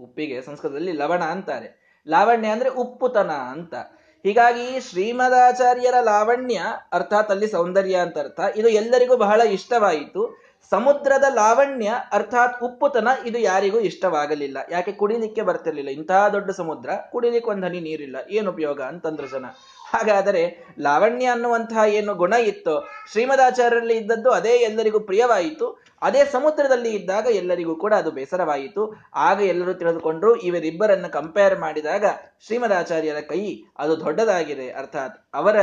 ಉಪ್ಪಿಗೆ 0.00 0.42
ಸಂಸ್ಕೃತದಲ್ಲಿ 0.42 0.92
ಲವಣ 0.92 1.24
ಅಂತಾರೆ. 1.24 2.02
ಲಾವಣ್ಯ 2.08 2.48
ಅಂದ್ರೆ 2.48 2.70
ಉಪ್ಪುತನ 2.70 3.30
ಅಂತ. 3.30 3.74
ಹೀಗಾಗಿ 4.24 4.80
ಶ್ರೀಮದಾಚಾರ್ಯರ 4.80 5.94
ಲಾವಣ್ಯ, 6.00 6.62
ಅರ್ಥಾತ್ 6.92 7.30
ಅಲ್ಲಿ 7.30 7.46
ಸೌಂದರ್ಯ 7.46 7.96
ಅಂತ 7.96 8.18
ಅರ್ಥ, 8.18 8.40
ಇದು 8.56 8.68
ಎಲ್ಲರಿಗೂ 8.68 9.16
ಬಹಳ 9.16 9.40
ಇಷ್ಟವಾಯಿತು. 9.40 10.22
ಸಮುದ್ರದ 10.70 11.24
ಲಾವಣ್ಯ, 11.34 11.92
ಅರ್ಥಾತ್ 12.12 12.62
ಉಪ್ಪುತನ, 12.62 13.08
ಇದು 13.26 13.38
ಯಾರಿಗೂ 13.38 13.78
ಇಷ್ಟವಾಗಲಿಲ್ಲ. 13.80 14.58
ಯಾಕೆ 14.70 14.92
ಕುಡಿಲಿಕ್ಕೆ 14.92 15.42
ಬರ್ತಿರ್ಲಿಲ್ಲ. 15.42 15.90
ಇಂತಹ 15.90 16.28
ದೊಡ್ಡ 16.28 16.50
ಸಮುದ್ರ, 16.50 16.90
ಕುಡಿಲಿಕ್ಕೆ 17.12 17.50
ಒಂದು 17.50 17.66
ಹನಿ 17.66 17.80
ನೀರಿಲ್ಲ. 17.80 18.16
ಏನು 18.30 18.50
ಉಪಯೋಗ 18.50 18.80
ಅಂತಂದ್ರು 18.80 19.26
ಜನ. 19.26 19.44
ಹಾಗಾದರೆ 19.92 20.42
ಲಾವಣ್ಯ 20.78 21.26
ಅನ್ನುವಂತಹ 21.26 21.82
ಏನು 21.88 22.14
ಗುಣ 22.14 22.32
ಇತ್ತು, 22.32 22.88
ಶ್ರೀಮದಾಚಾರ್ಯರಲ್ಲಿ 23.12 23.94
ಇದ್ದದ್ದು 23.94 24.30
ಅದೇ 24.30 24.54
ಎಲ್ಲರಿಗೂ 24.56 25.00
ಪ್ರಿಯವಾಯಿತು, 25.00 25.84
ಅದೇ 26.02 26.24
ಸಮುದ್ರದಲ್ಲಿ 26.24 26.90
ಇದ್ದಾಗ 26.90 27.26
ಎಲ್ಲರಿಗೂ 27.26 27.76
ಕೂಡ 27.76 27.94
ಅದು 27.94 28.10
ಬೇಸರವಾಯಿತು. 28.10 28.94
ಆಗ 29.14 29.40
ಎಲ್ಲರೂ 29.42 29.74
ತಿಳಿದುಕೊಂಡ್ರು 29.74 30.36
ಇವರಿಬ್ಬರನ್ನು 30.36 31.12
ಕಂಪೇರ್ 31.12 31.58
ಮಾಡಿದಾಗ 31.58 32.04
ಶ್ರೀಮದಾಚಾರ್ಯರ 32.46 33.20
ಕೈ 33.20 33.62
ಅದು 33.78 34.00
ದೊಡ್ಡದಾಗಿದೆ. 34.00 34.70
ಅರ್ಥಾತ್ 34.70 35.26
ಅವರ 35.34 35.56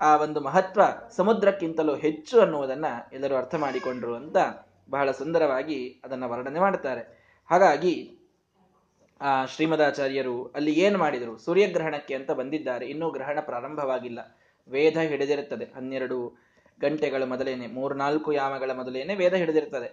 ಆ 0.00 0.16
ಒಂದು 0.16 0.40
ಮಹತ್ವ 0.40 0.80
ಸಮುದ್ರಕ್ಕಿಂತಲೂ 1.16 1.94
ಹೆಚ್ಚು 1.96 2.40
ಅನ್ನುವುದನ್ನ 2.40 2.86
ಎಲ್ಲರೂ 3.12 3.36
ಅರ್ಥ 3.36 3.54
ಮಾಡಿಕೊಂಡ್ರು 3.54 4.14
ಅಂತ 4.14 4.36
ಬಹಳ 4.90 5.10
ಸುಂದರವಾಗಿ 5.10 6.02
ಅದನ್ನ 6.04 6.24
ವರ್ಣನೆ 6.24 6.60
ಮಾಡ್ತಾರೆ. 6.60 7.02
ಹಾಗಾಗಿ 7.50 7.94
ಆ, 9.20 9.44
ಶ್ರೀಮದಾಚಾರ್ಯರು 9.44 10.44
ಅಲ್ಲಿ 10.44 10.72
ಏನು 10.72 10.98
ಮಾಡಿದರು? 10.98 11.38
ಸೂರ್ಯಗ್ರಹಣಕ್ಕೆ 11.38 12.14
ಅಂತ 12.14 12.30
ಬಂದಿದ್ದಾರೆ. 12.30 12.86
ಇನ್ನೂ 12.86 13.10
ಗ್ರಹಣ 13.10 13.38
ಪ್ರಾರಂಭವಾಗಿಲ್ಲ. 13.40 14.38
ವೇದ 14.68 14.96
ಹಿಡಿದಿರುತ್ತದೆ. 14.96 15.64
ಹನ್ನೆರಡು 15.64 16.32
ಗಂಟೆಗಳ 16.80 17.24
ಮೊದಲೇನೆ, 17.24 17.66
ಮೂರ್ನಾಲ್ಕು 17.66 18.32
ಯಾಮಗಳ 18.32 18.70
ಮೊದಲೇನೆ 18.72 19.14
ವೇದ 19.14 19.34
ಹಿಡಿದಿರ್ತದೆ 19.34 19.86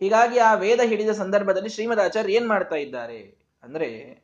ಹೀಗಾಗಿ 0.00 0.38
ಆ 0.38 0.54
ವೇದ 0.54 0.80
ಹಿಡಿದ 0.84 1.10
ಸಂದರ್ಭದಲ್ಲಿ 1.10 1.68
ಶ್ರೀಮದಾಚಾರ್ಯ 1.68 2.34
ಏನ್ 2.34 2.48
ಮಾಡ್ತಾ 2.48 2.76
ಇದ್ದಾರೆ 2.76 3.38
ಅಂದ್ರೆ, 3.62 4.22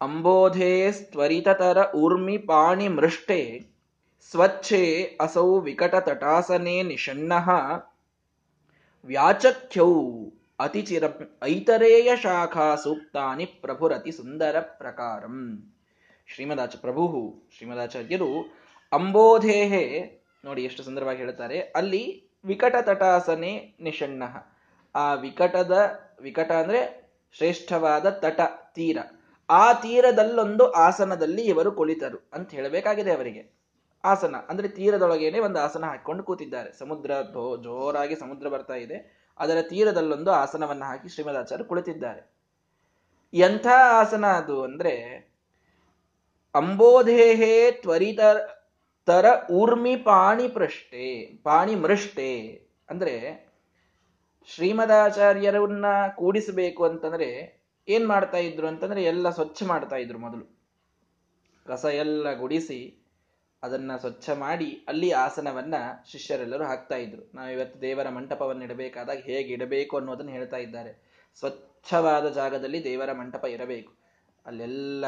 ಅಂಬೋಧೇ 0.00 0.92
ಸ್ತ್ವರಿತತರ 0.92 1.78
ಊರ್ಮಿ 1.94 2.38
ಪಾಣಿ 2.38 2.88
ಮೃಷ್ಟೆ, 2.88 3.66
ಸ್ವಚ್ಛೆ 4.30 5.02
ಅಸೌ 5.20 5.60
ವಿಕಟ 5.60 5.94
ತಟಾಸನೆ 5.94 6.82
ನಿಷಣ್ಣ 6.82 7.32
ವ್ಯಾಚಖ್ಯೌ 9.04 10.02
ಅತಿಚಿರ 10.58 11.04
ಐತರೇಯ 11.42 12.16
ಶಾಖಾ 12.16 12.74
ಸೂಕ್ತಾನಿ 12.74 13.46
ಪ್ರಭುರತಿ 13.46 14.12
ಸುಂದರ 14.12 14.60
ಪ್ರಕಾರಂ. 14.60 15.74
ಶ್ರೀಮದಾಚ 16.34 16.76
ಪ್ರಭು 16.76 17.04
ಶ್ರೀಮದಾಚಾರ್ಯರು 17.56 18.54
ಅಂಬೋಧೇಹೆ, 18.92 19.84
ನೋಡಿ 20.44 20.64
ಎಷ್ಟು 20.64 20.82
ಸುಂದರವಾಗಿ 20.82 21.18
ಹೇಳ್ತಾರೆ, 21.18 21.60
ಅಲ್ಲಿ 21.60 22.32
ವಿಕಟ 22.44 22.74
ತಟಾಸನೆ 22.80 23.76
ನಿಷಣ್ಣ. 23.80 24.22
ಆ 24.94 25.14
ವಿಕಟದ, 25.14 25.76
ವಿಕಟ 26.20 26.52
ಅಂದ್ರೆ 26.52 26.80
ಶ್ರೇಷ್ಠವಾದ 27.32 28.10
ತಟ, 28.10 28.40
ತೀರ. 28.74 28.98
ಆ 29.50 29.72
ತೀರದಲ್ಲೊಂದು 29.72 30.72
ಆಸನದಲ್ಲಿ 30.72 31.42
ಇವರು 31.42 31.72
ಕುಳಿತರು 31.72 32.30
ಅಂತ 32.32 32.50
ಹೇಳಬೇಕಾಗಿದೆ 32.50 33.12
ಅವರಿಗೆ. 33.12 33.42
ಆಸನ, 34.04 34.36
ಅಂದ್ರೆ 34.48 34.68
ತೀರದೊಳಗೇನೆ 34.68 35.38
ಒಂದು 35.40 35.58
ಆಸನ 35.58 35.84
ಹಾಕೊಂಡು 35.84 36.22
ಕೂತಿದ್ದಾರೆ. 36.22 36.72
ಸಮುದ್ರ 36.78 37.10
ಜೋರಾಗಿ 37.62 38.16
ಸಮುದ್ರ 38.16 38.48
ಬರ್ತಾ 38.48 38.74
ಇದೆ. 38.74 39.15
ಅದರ 39.38 39.62
ತೀರದಲ್ಲೊಂದು 39.62 40.30
ಆಸನವನ್ನ 40.30 40.84
ಹಾಕಿ 40.84 41.08
ಶ್ರೀಮದಾಚಾರ್ಯ 41.08 41.64
ಕುಳಿತಿದ್ದಾರೆ. 41.64 42.36
ಎಂಥ 43.34 43.66
ಆಸನ 43.84 44.26
ಅದು 44.26 44.64
ಅಂದ್ರೆ, 44.64 45.28
ಅಂಬೋಧೇಹೇ 46.54 47.70
ತ್ವರಿತ 47.72 48.20
ತರ 49.06 49.26
ಊರ್ಮಿ 49.50 49.96
ಪಾಣಿ 49.96 50.48
ಪೃಷ್ಟೆ 50.48 51.26
ಪಾಣಿ 51.42 51.74
ಮೃಷ್ಟೆ. 51.74 52.50
ಅಂದ್ರೆ, 52.90 53.46
ಶ್ರೀಮದಾಚಾರ್ಯರನ್ನ 54.46 55.84
ಕೂಡಿಸಬೇಕು 56.14 56.84
ಅಂತಂದ್ರೆ 56.84 57.56
ಏನ್ 57.88 58.06
ಮಾಡ್ತಾ 58.06 58.38
ಇದ್ರು 58.38 58.66
ಅಂತಂದ್ರೆ 58.66 59.02
ಎಲ್ಲ 59.02 59.30
ಸ್ವಚ್ಛ 59.30 59.62
ಮಾಡ್ತಾ 59.62 59.96
ಇದ್ರು 59.96 60.18
ಮೊದಲು. 60.18 60.56
ಕಸ 61.66 61.84
ಎಲ್ಲ 61.84 62.32
ಗುಡಿಸಿ 62.32 63.05
ಅದನ್ನ 63.66 63.92
ಸ್ವಚ್ಛ 63.96 64.30
ಮಾಡಿ 64.30 64.70
ಅಲ್ಲಿ 64.88 65.08
ಆಸನವನ್ನ 65.10 65.74
ಶಿಷ್ಯರೆಲ್ಲರೂ 66.10 66.64
ಹಾಕ್ತಾ 66.64 66.96
ಇದ್ರು. 66.96 67.22
ನಾವು 67.34 67.50
ಇವತ್ತು 67.50 67.76
ದೇವರ 67.80 68.08
ಮಂಟಪವನ್ನು 68.08 68.64
ಇಡಬೇಕಾದಾಗ 68.64 69.18
ಹೇಗೆ 69.18 69.52
ಇಡಬೇಕು 69.52 69.94
ಅನ್ನೋದನ್ನ 69.96 70.28
ಹೇಳ್ತಾ 70.28 70.56
ಇದ್ದಾರೆ. 70.56 70.92
ಸ್ವಚ್ಛವಾದ 71.38 72.26
ಜಾಗದಲ್ಲಿ 72.28 72.80
ದೇವರ 72.84 73.12
ಮಂಟಪ 73.12 73.44
ಇರಬೇಕು. 73.44 73.92
ಅಲ್ಲೆಲ್ಲ 74.46 75.04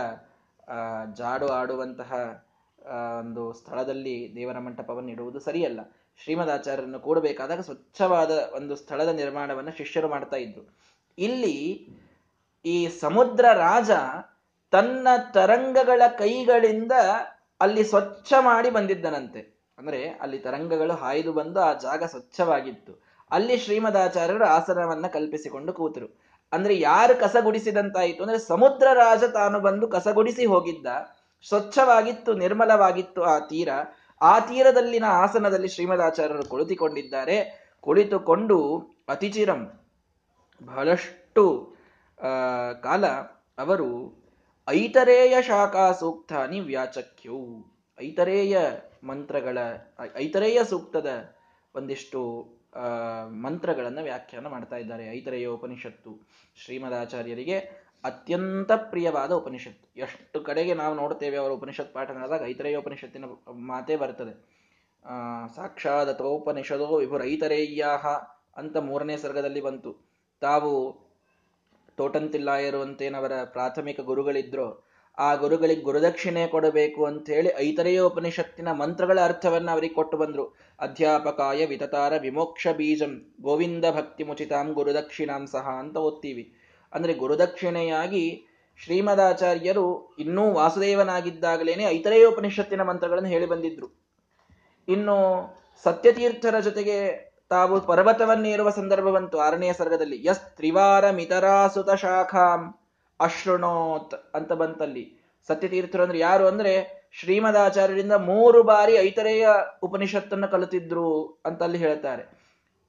ಜಾಡು 1.15 1.47
ಆಡುವಂತಹ 1.49 2.13
ಒಂದು 3.19 3.53
ಸ್ಥಳದಲ್ಲಿ 3.53 4.17
ದೇವರ 4.37 4.59
ಮಂಟಪವನ್ನು 4.59 5.11
ಇಡುವುದು 5.11 5.41
ಸರಿಯಲ್ಲ. 5.41 5.81
ಶ್ರೀಮದಾಚಾರ್ಯರನ್ನು 6.23 7.01
ಕೂಡಬೇಕಾದಾಗ 7.01 7.61
ಸ್ವಚ್ಛವಾದ 7.61 8.33
ಒಂದು 8.55 8.75
ಸ್ಥಳದ 8.77 9.09
ನಿರ್ಮಾಣವನ್ನು 9.09 9.73
ಶಿಷ್ಯರು 9.77 10.09
ಮಾಡ್ತಾ 10.09 10.37
ಇದ್ರು. 10.37 10.65
ಇಲ್ಲಿ 11.19 11.57
ಈ 12.65 12.77
ಸಮುದ್ರ 13.01 13.45
ರಾಜ 13.57 13.91
ತನ್ನ 14.71 15.09
ತರಂಗಗಳ 15.33 16.03
ಕೈಗಳಿಂದ 16.19 16.95
ಅಲ್ಲಿ 17.61 17.85
ಸ್ವಚ್ಛ 17.85 18.33
ಮಾಡಿ 18.41 18.71
ಬಂದಿದ್ದನಂತೆ. 18.71 19.41
ಅಂದ್ರೆ 19.79 20.09
ಅಲ್ಲಿ 20.09 20.39
ತರಂಗಗಳು 20.39 20.93
ಹಾಯ್ದು 20.93 21.33
ಬಂದು 21.33 21.61
ಆ 21.61 21.73
ಜಾಗ 21.73 22.05
ಸ್ವಚ್ಛವಾಗಿತ್ತು. 22.05 22.93
ಅಲ್ಲಿ 23.31 23.59
ಶ್ರೀಮದಾಚಾರ್ಯರು 23.59 24.45
ಆಸನವನ್ನ 24.45 25.07
ಕಲ್ಪಿಸಿಕೊಂಡು 25.07 25.73
ಕೂತರು. 25.73 26.21
ಅಂದ್ರೆ 26.53 26.81
ಯಾರು 26.81 27.21
ಕಸ 27.21 27.37
ಗುಡಿಸಿದಂತಾಯಿತು 27.41 28.23
ಅಂದ್ರೆ 28.23 28.39
ಸಮುದ್ರ 28.39 28.87
ರಾಜ 28.95 29.25
ತಾನು 29.25 29.61
ಬಂದು 29.61 29.89
ಕಸ 29.89 30.09
ಗುಡಿಸಿ 30.09 30.47
ಹೋಗಿದ್ದ. 30.47 30.87
ಸ್ವಚ್ಛವಾಗಿತ್ತು, 31.49 32.35
ನಿರ್ಮಲವಾಗಿತ್ತು 32.35 33.23
ಆ 33.23 33.39
ತೀರ. 33.39 33.69
ಆ 34.23 34.39
ತೀರದಲ್ಲಿನ 34.39 35.05
ಆಸನದಲ್ಲಿ 35.05 35.69
ಶ್ರೀಮದಾಚಾರ್ಯರು 35.69 36.45
ಕುಳಿತುಕೊಂಡಿದ್ದಾರೆ. 36.49 37.69
ಕುಳಿತುಕೊಂಡು 37.81 38.57
ಅತಿಚಿರಂ 39.09 39.73
ಬಹಳಷ್ಟು 40.67 41.77
ಕಾಲ 42.83 43.07
ಅವರು 43.59 43.89
ಐತರೇಯ 44.71 45.43
ಶಾಖಾ 45.43 45.93
ಸೂಕ್ತಾನಿ 45.93 46.61
ವ್ಯಾಚಕ್ಯೌ. 46.61 47.39
ಐತರೇಯ 48.01 48.59
ಮಂತ್ರಗಳ 49.05 49.59
ಐತರೇಯ 50.17 50.65
ಸೂಕ್ತದ 50.65 51.07
ಒಂದಿಷ್ಟು 51.75 52.21
ಮಂತ್ರಗಳನ್ನು 53.43 54.03
ವ್ಯಾಖ್ಯಾನ 54.03 54.47
ಮಾಡ್ತಾ 54.47 54.77
ಇದ್ದಾರೆ. 54.77 55.05
ಐತರೇಯ 55.17 55.47
ಉಪನಿಷತ್ತು. 55.47 56.13
ಶ್ರೀಮದಾಚಾರ್ಯರಿಗೆ 56.65 57.59
ಅತ್ಯಂತ 58.05 58.73
ಪ್ರಿಯವಾದ 58.73 59.33
ಉಪನಿಷತ್ತು. 59.33 60.01
ಎಷ್ಟು 60.01 60.41
ಕಡೆಗೆ 60.41 60.75
ನಾವು 60.75 60.95
ನೋಡ್ತೇವೆ 60.95 61.37
ಅವರ 61.37 61.51
ಉಪನಿಷತ್ 61.51 61.95
ಪಾಠ 61.95 62.11
ನಡೆದಾಗ 62.11 62.43
ಐತರೇಯ 62.47 62.77
ಉಪನಿಷತ್ತಿನ 62.77 63.25
ಮಾತೇ 63.67 63.97
ಬರ್ತದೆ. 63.97 64.35
ಸಾಕ್ಷಾದತೋಪನಿಷದೋ 65.57 66.97
ವಿಭುರೈತರೇಯ್ಯಾಹ 66.97 68.07
ಅಂತ 68.57 68.77
ಮೂರನೇ 68.77 69.17
ಸರ್ಗದಲ್ಲಿ 69.17 69.61
ಬಂತು. 69.61 69.93
ತಾವು 70.41 70.73
ತೋಟಂತಿಲ್ಲಾಯರು 71.99 72.81
ಅಂತೇನವರ 72.81 73.33
ಪ್ರಾಥಮಿಕ 73.45 74.01
ಗುರುಗಳಿದ್ರು, 74.01 74.89
ಆ 75.19 75.35
ಗುರುಗಳಿಗೆ 75.35 75.81
ಗುರುದಕ್ಷಿಣೆ 75.81 76.47
ಕೊಡಬೇಕು 76.47 77.07
ಅಂತ 77.07 77.31
ಹೇಳಿ 77.31 77.51
ಐತರೆಯ 77.59 78.01
ಉಪನಿಷತ್ತಿನ 78.01 78.73
ಮಂತ್ರಗಳ 78.73 79.19
ಅರ್ಥವನ್ನು 79.21 79.73
ಅವರಿಗೆ 79.73 79.95
ಕೊಟ್ಟು 79.95 80.17
ಬಂದ್ರು. 80.17 80.45
ಅಧ್ಯಾಪಕಾಯ 80.81 81.67
ವಿತತಾರ 81.67 82.13
ವಿಮೋಕ್ಷ 82.17 82.69
ಬೀಜಂ 82.77 83.35
ಗೋವಿಂದ 83.41 83.85
ಭಕ್ತಿ 83.97 84.25
ಮುಚಿತಾಂ 84.25 84.73
ಗುರುದಕ್ಷಿಣಾಂ 84.73 85.47
ಸಹ 85.47 85.69
ಅಂತ 85.79 85.97
ಓದ್ತೀವಿ. 85.97 86.55
ಅಂದ್ರೆ 86.93 87.15
ಗುರುದಕ್ಷಿಣೆಯಾಗಿ 87.15 88.45
ಶ್ರೀಮದಾಚಾರ್ಯರು 88.85 90.17
ಇನ್ನೂ 90.19 90.53
ವಾಸುದೇವನಾಗಿದ್ದಾಗಲೇನೆ 90.53 91.85
ಐತರೆಯ 91.85 92.27
ಉಪನಿಷತ್ತಿನ 92.27 92.83
ಮಂತ್ರಗಳನ್ನು 92.83 93.29
ಹೇಳಿ 93.29 93.47
ಬಂದಿದ್ರು. 93.47 93.89
ಇನ್ನು 94.89 95.17
ಸತ್ಯತೀರ್ಥರ 95.85 96.61
ಜೊತೆಗೆ 96.61 97.28
ತಾವು 97.49 97.81
ಪರ್ವತವನ್ನೇರುವ 97.81 98.71
ಸಂದರ್ಭ 98.71 99.05
ಬಂತು 99.05 99.39
ಆರನೆಯ 99.39 99.73
ಸರ್ಗದಲ್ಲಿ, 99.73 100.27
ಯಸ್ 100.27 100.57
ತ್ರಿವಾರ 100.57 101.11
ಮಿತರಾಸುತ 101.11 101.91
ಶಾಖಾಂ 101.91 102.75
ಅಶೃಣೋತ್ 103.21 104.37
ಅಂತ 104.37 104.53
ಬಂತಲ್ಲಿ. 104.53 105.17
ಸತ್ಯತೀರ್ಥರು 105.47 106.03
ಅಂದ್ರೆ 106.03 106.19
ಯಾರು 106.19 106.47
ಅಂದ್ರೆ, 106.47 106.99
ಶ್ರೀಮದಾಚಾರ್ಯರಿಂದ 107.21 108.13
ಮೂರು 108.13 108.63
ಬಾರಿ 108.63 108.95
ಐತರೇಯ 108.95 109.49
ಉಪನಿಷತ್ತನ್ನು 109.83 110.49
ಕಲಿತಿದ್ರು 110.49 111.25
ಅಂತ 111.45 111.63
ಅಲ್ಲಿ 111.63 111.79
ಹೇಳ್ತಾರೆ. 111.79 112.39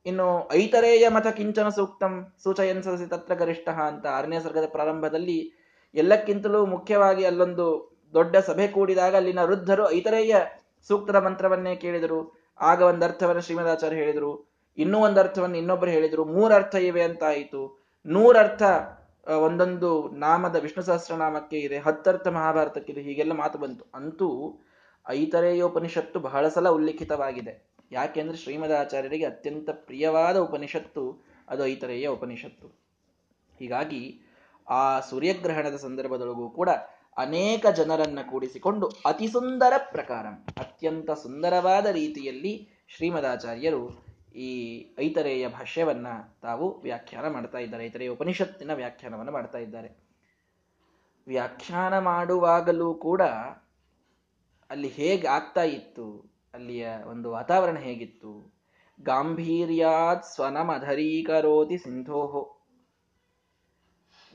ಇನ್ನು 0.05 0.53
ಐತರೇಯ 0.53 1.07
ಮತ 1.07 1.27
ಕಿಂಚನ 1.27 1.69
ಸೂಕ್ತಂ 1.69 2.33
ಸೂಚಯನ್ 2.43 2.83
ಸಸಿ 2.83 3.05
ತತ್ರ 3.05 3.33
ಗರಿಷ್ಠ 3.33 3.69
ಅಂತ 3.69 4.07
ಆರನೇ 4.07 4.39
ಸರ್ಗದ 4.39 4.65
ಪ್ರಾರಂಭದಲ್ಲಿ 4.67 5.51
ಎಲ್ಲಕ್ಕಿಂತಲೂ 5.95 6.65
ಮುಖ್ಯವಾಗಿ 6.65 7.25
ಅಲ್ಲೊಂದು 7.25 7.97
ದೊಡ್ಡ 8.13 8.37
ಸಭೆ 8.37 8.67
ಕೂಡಿದಾಗ 8.67 9.15
ಅಲ್ಲಿನ 9.15 9.43
ವೃದ್ಧರು 9.43 9.91
ಐತರೇಯ 9.91 10.35
ಸೂಕ್ತದ 10.87 11.15
ಮಂತ್ರವನ್ನೇ 11.15 11.75
ಕೇಳಿದರು. 11.75 12.39
ಆಗ 12.61 12.81
ಒಂದು 12.81 13.05
ಅರ್ಥವನ್ನು 13.05 13.41
ಶ್ರೀಮದಾಚಾರ್ಯ 13.41 13.97
ಹೇಳಿದರು. 13.97 14.48
ಇನ್ನೂ 14.79 14.97
ಒಂದು 14.99 15.19
ಅರ್ಥವನ್ನು 15.19 15.57
ಇನ್ನೊಬ್ಬರು 15.57 15.91
ಹೇಳಿದರು 15.91 16.23
ಮೂರರ್ಥ 16.25 16.75
ಇವೆ 16.89 17.03
ಅಂತ 17.03 17.23
ಆಯಿತು. 17.23 17.61
ನೂರರ್ಥ 18.05 18.63
ಒಂದೊಂದು 19.45 19.89
ನಾಮದ 20.23 20.55
ವಿಷ್ಣು 20.55 20.83
ಸಹಸ್ರನಾಮಕ್ಕೆ 20.83 21.57
ಇದೆ 21.59 21.77
ಹತ್ತರ್ಥ 21.77 22.27
ಇದೆ, 22.91 23.01
ಹೀಗೆಲ್ಲ 23.07 23.33
ಮಾತು 23.33 23.57
ಬಂತು. 23.63 23.83
ಅಂತೂ 23.95 24.29
ಐತರೇಯೋಪನಿಷತ್ತು 25.05 26.17
ಬಹಳ 26.19 26.47
ಸಲ 26.47 26.69
ಉಲ್ಲಿಖಿತವಾಗಿದೆ. 26.69 27.53
ಯಾಕೆಂದ್ರೆ 27.91 28.37
ಶ್ರೀಮದಾಚಾರ್ಯರಿಗೆ 28.37 29.25
ಅತ್ಯಂತ 29.25 29.69
ಪ್ರಿಯವಾದ 29.87 30.37
ಉಪನಿಷತ್ತು 30.37 31.03
ಅದು 31.49 31.61
ಐತರೇಯ 31.65 32.07
ಉಪನಿಷತ್ತು. 32.07 32.67
ಹೀಗಾಗಿ 33.59 34.01
ಆ 34.67 34.83
ಸೂರ್ಯಗ್ರಹಣದ 34.99 35.77
ಸಂದರ್ಭದೊಳಗೂ 35.77 36.45
ಕೂಡ 36.49 36.69
ಅನೇಕ 37.17 37.65
ಜನರನ್ನ 37.75 38.19
ಕೂಡಿಸಿಕೊಂಡು 38.31 38.85
ಅತಿ 39.05 39.27
ಸುಂದರ 39.27 39.73
ಪ್ರಕಾರ, 39.91 40.25
ಅತ್ಯಂತ 40.63 41.11
ಸುಂದರವಾದ 41.23 41.85
ರೀತಿಯಲ್ಲಿ 41.85 42.53
ಶ್ರೀಮದಾಚಾರ್ಯರು 42.95 43.81
ಈ 44.35 44.85
ಐತರೇಯ 44.99 45.47
ಭಾಷ್ಯವನ್ನ 45.47 46.07
ತಾವು 46.41 46.81
ವ್ಯಾಖ್ಯಾನ 46.81 47.27
ಮಾಡ್ತಾ 47.27 47.57
ಇದ್ದಾರೆ. 47.57 47.85
ಐತರೇಯ 47.85 48.07
ಉಪನಿಷತ್ತಿನ 48.07 48.73
ವ್ಯಾಖ್ಯಾನವನ್ನು 48.73 49.31
ಮಾಡ್ತಾ 49.31 49.57
ಇದ್ದಾರೆ. 49.57 50.09
ವ್ಯಾಖ್ಯಾನ 51.27 51.99
ಮಾಡುವಾಗಲೂ 51.99 52.93
ಕೂಡ 52.93 53.21
ಅಲ್ಲಿ 54.69 54.87
ಹೇಗೆ 54.87 55.27
ಆಗ್ತಾ 55.27 55.63
ಇತ್ತು? 55.63 56.33
ಅಲ್ಲಿಯ 56.53 56.89
ಒಂದು 57.07 57.31
ವಾತಾವರಣ 57.31 57.77
ಹೇಗಿತ್ತು? 57.77 58.59
ಗಾಂಭೀರ್ಯಾತ್ 59.01 60.25
ಸ್ವನಮಧರೀಕರೋತಿ 60.25 61.77
ಸಿಂಧೋಹೋ. 61.77 62.55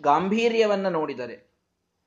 ಗಾಂಭೀರ್ಯವನ್ನ 0.00 0.88
ನೋಡಿದರೆ 0.88 1.54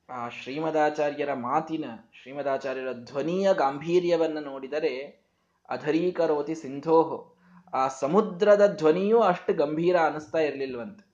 ಆ 0.09 0.29
ಶ್ರೀಮದಾಚಾರ್ಯರ 0.29 1.33
ಮಾತಿನ, 1.33 1.85
ಶ್ರೀಮದಾಚಾರ್ಯರ 2.21 2.91
ಧ್ವನಿಯ 2.93 3.49
ಗಾಂಭೀರ್ಯವನ್ನ 3.53 4.37
ನೋಡಿದರೆ 4.39 5.23
ಅಧರೀಕರೋತಿ 5.69 6.55
ಸಿಂಧೋಹೋ. 6.55 7.36
ಆ 7.73 7.87
ಸಮುದ್ರದ 7.87 8.73
ಧ್ವನಿಯೂ 8.77 9.19
ಅಷ್ಟು 9.19 9.53
ಗಂಭೀರ 9.53 9.95
ಅನಿಸ್ತಾ 9.95 10.37
ಇರಲಿಲ್ವಂತೆ. 10.37 11.07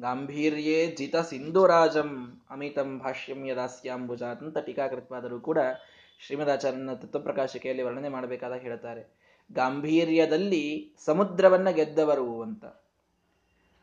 ಗಾಂಭೀರ್ಯೇ 0.00 0.86
ಜಿತ 0.86 1.16
ಸಿಂಧುರಾಜಂ 1.16 2.42
ಅಮಿತಂ 2.50 2.98
ಭಾಷ್ಯಂ 2.98 3.46
ಯದಾಸ್ಯಾಂಬುಜ 3.46 4.22
ಅಂತ 4.22 4.58
ಟೀಕಾಕೃತವಾದರೂ 4.58 5.40
ಕೂಡ 5.40 5.58
ಶ್ರೀಮದಾಚಾರ್ಯನ 6.20 6.94
ತತ್ವಪ್ರಕಾಶಿಕೆಯಲ್ಲಿ 6.94 7.82
ವರ್ಣನೆ 7.82 8.08
ಮಾಡಬೇಕಾದ 8.08 8.52
ಹೇಳ್ತಾರೆ. 8.52 9.22
ಗಾಂಭೀರ್ಯದಲ್ಲಿ 9.52 10.94
ಸಮುದ್ರವನ್ನ 11.04 11.70
ಗೆದ್ದವರು 11.70 12.42
ಅಂತ. 12.42 12.64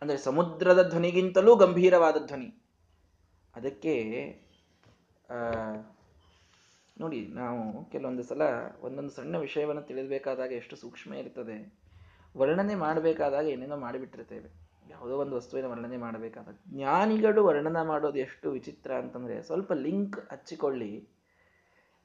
ಅಂದ್ರೆ 0.01 0.17
ಸಮುದ್ರದ 0.17 0.89
ಧ್ವನಿಗಿಂತಲೂ 0.89 1.55
ಗಂಭೀರವಾದ 1.55 2.25
ಧ್ವನಿ. 2.25 2.63
ಅದಕ್ಕೆ 3.55 3.93
ನೋಡಿ, 6.99 7.19
ನಾವು 7.27 7.59
ಕೆಲವೊಂದು 7.91 8.23
ಸಲ 8.23 8.41
ಒಂದೊಂದು 8.81 9.09
ಸಣ್ಣ 9.09 9.37
ವಿಷಯವನ್ನು 9.37 9.81
ತಿಳಿದಬೇಕಾದಾಗ 9.81 10.51
ಎಷ್ಟು 10.51 10.75
ಸೂಕ್ಷ್ಮ 10.75 11.13
ಇರ್ತದೆ. 11.13 11.57
ವರ್ಣನೆ 12.37 12.75
ಮಾಡಬೇಕಾದಾಗ 12.75 13.45
ಏನೇನೋ 13.47 13.77
ಮಾಡಿಬಿಟ್ಟಿರ್ತೇವೆ. 13.77 14.49
ಯಾವುದೋ 14.89 15.15
ಒಂದು 15.17 15.35
ವಸ್ತುವಿನ 15.35 15.65
ವರ್ಣನೆ 15.65 15.97
ಮಾಡಬೇಕಾದಾಗ. 15.97 16.57
ಜ್ಞಾನಿಗಳು 16.67 17.41
ವರ್ಣನ 17.45 17.81
ಮಾಡೋದು 17.81 18.19
ಎಷ್ಟು 18.19 18.51
ವಿಚಿತ್ರ 18.51 18.91
ಅಂತಂದ್ರೆ 18.93 19.41
ಸ್ವಲ್ಪ 19.41 19.71
ಲಿಂಕ್ 19.73 20.19
ಹಚ್ಚಿಕೊಳ್ಳಿ. 20.31 20.91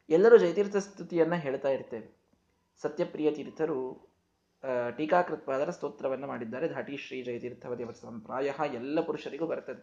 ಎಲ್ಲರೂ 0.08 0.36
ಜಯತೀರ್ಥ 0.36 0.76
ಸ್ತುತಿಯನ್ನ 0.76 1.34
ಹೇಳ್ತಾ 1.34 1.68
ಇರ್ತೇವೆ. 1.68 2.08
ಸತ್ಯಪ್ರಿಯ 2.82 3.30
ತೀರ್ಥರು 3.30 3.78
ಟೀಕಾಕೃತ್ವಾದರ 4.96 5.70
ಸ್ತೋತ್ರವನ್ನು 5.70 6.26
ಮಾಡಿದ್ದಾರೆ. 6.26 6.68
ಧಾಟಿ 6.68 6.96
ಶ್ರೀ 6.96 7.22
ಜಯತೀರ್ಥವತಿ 7.22 7.84
ಪ್ರಾಯ 8.24 8.50
ಎಲ್ಲ 8.74 9.00
ಪುರುಷರಿಗೂ 9.00 9.46
ಬರ್ತದೆ. 9.46 9.82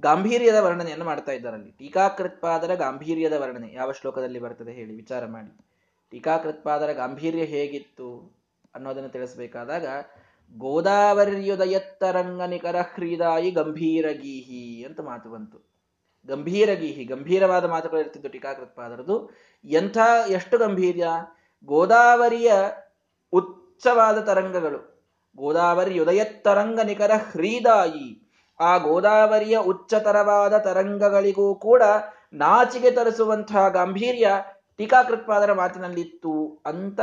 ಗಾಂಭೀರ್ಯದ 0.00 0.54
ವರ್ಣನೆಯನ್ನು 0.60 1.04
ಮಾಡ್ತಾ 1.04 1.32
ಇದ್ದಾರೆ 1.32 1.56
ಅಲ್ಲಿ 1.56 1.70
ಟೀಕಾಕೃತ್ಪಾದರ 1.70 2.74
ಗಾಂಭೀರ್ಯದ 2.74 3.32
ವರ್ಣನೆ 3.32 3.72
ಯಾವ 3.72 3.92
ಶ್ಲೋಕದಲ್ಲಿ 3.92 4.38
ಬರ್ತದೆ 4.38 4.72
ಹೇಳಿ, 4.72 4.96
ವಿಚಾರ 4.96 5.26
ಮಾಡಿ. 5.26 5.64
ಟೀಕಾಕೃತ್ಪಾದರ 6.10 6.92
ಗಾಂಭೀರ್ಯ 6.92 7.44
ಹೇಗಿತ್ತು 7.44 8.36
ಅನ್ನೋದನ್ನು 8.74 9.08
ತಿಳಿಸಬೇಕಾದಾಗ 9.08 9.86
ಗೋದಾವರ್ಯುದಯತ್ತರಂಗ 10.58 12.42
ನಿಖರ 12.42 12.76
ಹ್ರೀದಾಯಿ 12.80 13.50
ಗಂಭೀರ 13.50 14.10
ಗೀಹಿ 14.10 14.84
ಅಂತ 14.84 15.00
ಮಾತು 15.00 15.30
ಬಂತು. 15.30 15.70
ಗಂಭೀರ 16.26 16.72
ಗೀಹಿ, 16.72 17.04
ಗಂಭೀರವಾದ 17.04 17.64
ಮಾತುಗಳು 17.64 18.00
ಇರ್ತಿದ್ದು 18.00 18.28
ಟೀಕಾಕೃತ್ಪಾದರದು 18.28 19.30
ಎಂಥ, 19.64 19.96
ಎಷ್ಟು 20.28 20.58
ಗಂಭೀರ್ಯ? 20.58 21.06
ಗೋದಾವರಿಯ 21.64 22.52
ಉಚ್ಚವಾದ 23.32 24.18
ತರಂಗಗಳು. 24.18 24.96
ಗೋದಾವರಿ 25.36 25.98
ಉದಯತ್ತರಂಗ 25.98 26.80
ನಿಕರ 26.80 27.10
ಹ್ರೀದಾಯಿ 27.30 28.25
ಆ 28.60 28.76
ಗೋದಾವರಿಯ 28.76 29.56
ಉಚ್ಚತರವಾದ 29.58 30.58
ತರಂಗಗಳಿಗೂ 30.58 31.54
ಕೂಡ 31.54 31.82
ನಾಚಿಗೆ 32.32 32.90
ತರಿಸುವಂತಹ 32.90 33.68
ಗಾಂಭೀರ್ಯ 33.68 34.28
ಟೀಕಾಕೃತ್ಪಾದರ 34.76 35.52
ಮಾತಿನಲ್ಲಿತ್ತು 35.52 36.62
ಅಂತ 36.66 37.00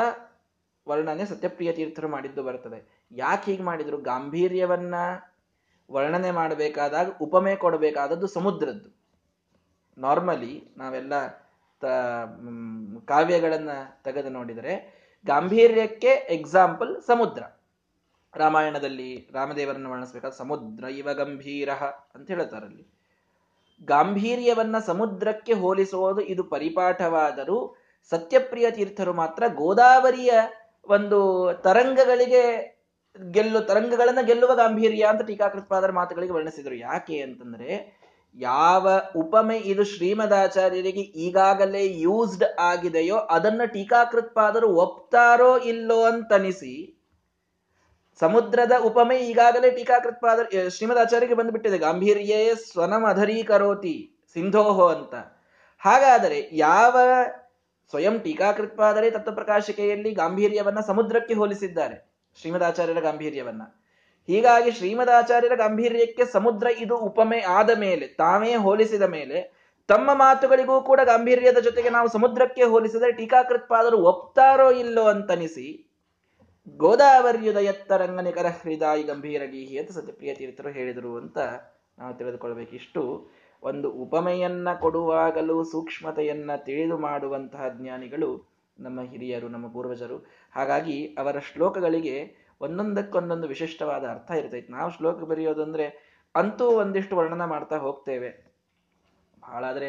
ವರ್ಣನೆ 0.88 1.26
ಸತ್ಯಪ್ರಿಯ 1.26 1.72
ತೀರ್ಥರು 1.72 2.08
ಮಾಡಿದ್ದು 2.08 2.44
ಬರ್ತದೆ 2.44 3.08
ಯಾಕೆ 3.12 3.52
ಹೀಗೆ 3.52 3.64
ಮಾಡಿದ್ರು? 3.64 3.98
ಗಾಂಭೀರ್ಯವನ್ನ 3.98 4.96
ವರ್ಣನೆ 5.92 6.32
ಮಾಡಬೇಕಾದಾಗ 6.32 7.08
ಉಪಮೆ 7.22 7.56
ಕೊಡಬೇಕಾದದ್ದು 7.56 8.28
ಸಮುದ್ರದ್ದು. 8.28 8.90
ನಾರ್ಮಲಿ 9.98 10.74
ನಾವೆಲ್ಲ 10.78 11.14
ಕಾವ್ಯಗಳನ್ನ 13.06 13.72
ತೆಗೆದು 14.04 14.30
ನೋಡಿದರೆ 14.30 14.74
ಗಾಂಭೀರ್ಯಕ್ಕೆ 15.26 16.08
ಎಕ್ಸಾಂಪಲ್ 16.08 17.02
ಸಮುದ್ರ. 17.02 17.44
ರಾಮಾಯಣದಲ್ಲಿ 18.36 19.30
ರಾಮದೇವರನ್ನು 19.34 19.92
ವರ್ಣಿಸ್ಬೇಕಾದ್ರೆ 19.92 20.38
ಸಮುದ್ರ 20.38 20.84
ಇವ 20.84 21.14
ಗಂಭೀರ 21.14 21.70
ಅಂತ 22.16 22.32
ಹೇಳ್ತಾರಲ್ಲಿ 22.32 22.94
ಗಾಂಭೀರ್ಯವನ್ನ 23.86 24.80
ಸಮುದ್ರಕ್ಕೆ 24.80 25.54
ಹೋಲಿಸುವುದು 25.54 26.22
ಇದು 26.22 26.44
ಪರಿಪಾಠವಾದರೂ 26.44 27.76
ಸತ್ಯಪ್ರಿಯ 28.12 28.72
ತೀರ್ಥರು 28.72 29.14
ಮಾತ್ರ 29.14 29.44
ಗೋದಾವರಿಯ 29.48 30.32
ಒಂದು 30.90 31.50
ತರಂಗಗಳಿಗೆ 31.64 32.74
ಗೆಲ್ಲು 33.32 33.60
ತರಂಗಗಳನ್ನ 33.60 34.22
ಗೆಲ್ಲುವ 34.22 34.56
ಗಾಂಭೀರ್ಯ 34.56 35.04
ಅಂತ 35.04 35.22
ಟೀಕಾಕೃತ್ಪಾದರ 35.22 35.92
ಮಾತುಗಳಿಗೆ 35.92 36.34
ವರ್ಣಿಸಿದರು. 36.34 36.76
ಯಾಕೆ 36.76 37.22
ಅಂತಂದ್ರೆ 37.22 38.00
ಯಾವ 38.36 39.02
ಉಪಮೆ 39.16 39.58
ಇದು 39.58 39.84
ಶ್ರೀಮದಾಚಾರ್ಯರಿಗೆ 39.84 41.02
ಈಗಾಗಲೇ 41.02 41.86
ಯೂಸ್ಡ್ 41.86 42.60
ಆಗಿದೆಯೋ 42.60 43.16
ಅದನ್ನ 43.16 43.62
ಟೀಕಾಕೃತ್ಪಾದರು 43.66 44.70
ಒಪ್ತಾರೋ 44.76 45.58
ಇಲ್ಲೋ 45.58 46.02
ಅಂತನಿಸಿ 46.02 47.03
ಸಮುದ್ರದ 48.20 48.72
ಉಪಮೆ 48.84 49.18
ಈಗಾಗಲೇ 49.18 49.72
ಟೀಕಾಕೃತ್ಪಾದ 49.72 50.40
ಶ್ರೀಮದಾಚಾರ್ಯರಿಗೆ 50.70 51.34
ಬಂದುಬಿಟ್ಟಿದೆ. 51.34 51.78
ಗಾಂಭೀರ್ಯೇ 51.78 52.56
ಸ್ವನಮಧರೀಕರೋತಿ 52.56 54.16
ಸಿಂಧೋಹೋ 54.34 54.88
ಅಂತ. 54.88 55.16
ಹಾಗಾದರೆ 55.80 56.50
ಯಾವ 56.54 57.00
ಸ್ವಯಂ 57.90 58.20
ಟೀಕಾಕೃತ್ಪಾದರೆ 58.20 59.12
ತತ್ವಪ್ರಕಾಶಿಕೆಯಲ್ಲಿ 59.12 60.14
ಗಾಂಭೀರ್ಯವನ್ನ 60.14 60.80
ಸಮುದ್ರಕ್ಕೆ 60.80 61.34
ಹೋಲಿಸಿದ್ದಾರೆ? 61.34 62.14
ಶ್ರೀಮದಾಚಾರ್ಯರ 62.42 63.00
ಗಾಂಭೀರ್ಯವನ್ನ. 63.00 63.62
ಹೀಗಾಗಿ 64.28 64.72
ಶ್ರೀಮದಾಚಾರ್ಯರ 64.72 65.56
ಗಾಂಭೀರ್ಯಕ್ಕೆ 65.56 66.26
ಸಮುದ್ರ 66.26 66.68
ಇದು 66.68 66.98
ಉಪಮೆ 66.98 67.40
ಆದ 67.40 67.78
ಮೇಲೆ, 67.78 68.08
ತಾವೇ 68.08 68.56
ಹೋಲಿಸಿದ 68.56 69.02
ಮೇಲೆ, 69.02 69.64
ತಮ್ಮ 69.88 70.14
ಮಾತುಗಳಿಗೂ 70.14 70.82
ಕೂಡ 70.82 71.00
ಗಾಂಭೀರ್ಯದ 71.04 71.58
ಜೊತೆಗೆ 71.58 71.90
ನಾವು 71.90 72.08
ಸಮುದ್ರಕ್ಕೆ 72.10 72.64
ಹೋಲಿಸಿದರೆ 72.64 73.12
ಟೀಕಾಕೃತ್ಪಾದರು 73.12 73.98
ಒಪ್ತಾರೋ 73.98 74.72
ಇಲ್ಲೋ 74.72 75.04
ಅಂತನಿಸಿ 75.04 75.93
ಗೋದಾವರಿಯುದ 76.70 77.58
ಎತ್ತರಂಗ 77.58 78.20
ನಿಕರ 78.20 78.46
ಹೃದಯ 78.46 79.04
ಗಂಭೀರ 79.04 79.44
ಗೀಹಿ 79.46 79.78
ಅಂತ 79.78 79.92
ಸತ್ಯಪ್ರಿಯ 79.92 80.36
ತೀರ್ಥರು 80.36 80.70
ಹೇಳಿದರು 80.70 81.18
ಅಂತ 81.18 81.38
ನಾವು 82.00 82.14
ತಿಳಿದುಕೊಳ್ಬೇಕು 82.14 82.76
ಇಷ್ಟು 82.76 83.30
ಒಂದು 83.64 83.92
ಉಪಮೆಯನ್ನ 83.92 84.74
ಕೊಡುವಾಗಲೂ 84.74 85.64
ಸೂಕ್ಷ್ಮತೆಯನ್ನ 85.64 86.52
ತಿಳಿದು 86.56 86.98
ಮಾಡುವಂತಹ 86.98 87.66
ಜ್ಞಾನಿಗಳು 87.70 88.54
ನಮ್ಮ 88.80 89.02
ಹಿರಿಯರು, 89.02 89.48
ನಮ್ಮ 89.48 89.68
ಪೂರ್ವಜರು. 89.68 90.18
ಹಾಗಾಗಿ 90.52 91.08
ಅವರ 91.08 91.40
ಶ್ಲೋಕಗಳಿಗೆ 91.40 92.36
ಒಂದೊಂದಕ್ಕೊಂದೊಂದು 92.62 93.48
ವಿಶಿಷ್ಟವಾದ 93.48 94.04
ಅರ್ಥ 94.06 94.32
ಇರ್ತೈತೆ. 94.32 94.72
ನಾವು 94.72 94.92
ಶ್ಲೋಕ 94.92 95.24
ಬರೆಯೋದಂದ್ರೆ 95.24 96.14
ಅಂತೂ 96.36 96.66
ಒಂದಿಷ್ಟು 96.66 97.16
ವರ್ಣನ 97.16 97.46
ಮಾಡ್ತಾ 97.46 97.78
ಹೋಗ್ತೇವೆ. 97.78 98.54
ಬಹಳ 99.42 99.80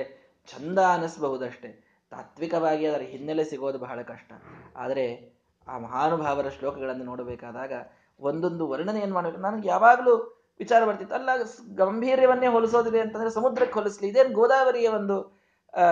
ಚಂದ 0.47 0.79
ಅನಿಸ್ಬಹುದಷ್ಟೇ. 0.79 2.01
ತಾತ್ವಿಕವಾಗಿ 2.11 2.87
ಅದರ 2.87 3.01
ಹಿನ್ನೆಲೆ 3.01 3.45
ಸಿಗೋದು 3.45 3.79
ಬಹಳ 3.79 4.03
ಕಷ್ಟ. 4.03 4.33
ಆದರೆ 4.77 5.34
ಆ 5.69 5.75
ಮಹಾನುಭಾವರ 5.79 6.49
ಶ್ಲೋಕಗಳನ್ನು 6.49 7.05
ನೋಡಬೇಕಾದಾಗ 7.05 7.73
ಒಂದೊಂದು 8.21 8.65
ವರ್ಣನೆ 8.69 9.01
ಏನ್ 9.01 9.13
ಮಾಡಬೇಕು? 9.13 9.41
ನನಗೆ 9.41 9.67
ಯಾವಾಗಲೂ 9.69 10.15
ವಿಚಾರ 10.59 10.81
ಬರ್ತಿತ್ತು, 10.85 11.15
ಅಲ್ಲ 11.15 11.31
ಗಂಭೀರ್ಯವನ್ನೇ 11.77 12.47
ಹೋಲಿಸೋದಿದೆ 12.47 13.01
ಅಂತಂದ್ರೆ 13.01 13.31
ಸಮುದ್ರಕ್ಕೆ 13.31 13.77
ಹೋಲಿಸ್ಲಿ, 13.79 14.09
ಇದೇನು 14.09 14.33
ಗೋದಾವರಿಯ 14.35 14.89
ಒಂದು 14.89 15.17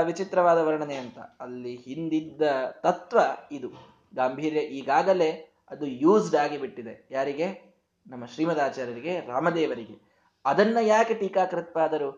ವಿಚಿತ್ರವಾದ 0.05 0.59
ವರ್ಣನೆ 0.59 0.97
ಅಂತ. 0.97 1.19
ಅಲ್ಲಿ 1.45 1.73
ಹಿಂದಿದ್ದ 1.77 2.43
ತತ್ವ 2.85 3.19
ಇದು. 3.53 3.71
ಗಾಂಭೀರ್ಯ 4.15 4.61
ಈಗಾಗಲೇ 4.79 5.31
ಅದು 5.71 5.87
ಯೂಸ್ಡ್ 6.05 6.37
ಆಗಿ 6.37 6.57
ಬಿಟ್ಟಿದೆ 6.59 6.95
ಯಾರಿಗೆ? 7.11 7.49
ನಮ್ಮ 8.07 8.25
ಶ್ರೀಮದಾಚಾರ್ಯರಿಗೆ, 8.27 9.15
ರಾಮದೇವರಿಗೆ. 9.27 9.97
ಅದನ್ನ 10.45 10.79
ಯಾಕೆ 10.83 11.15
ಟೀಕಾಕೃತ್ಪಾದರು 11.15 12.11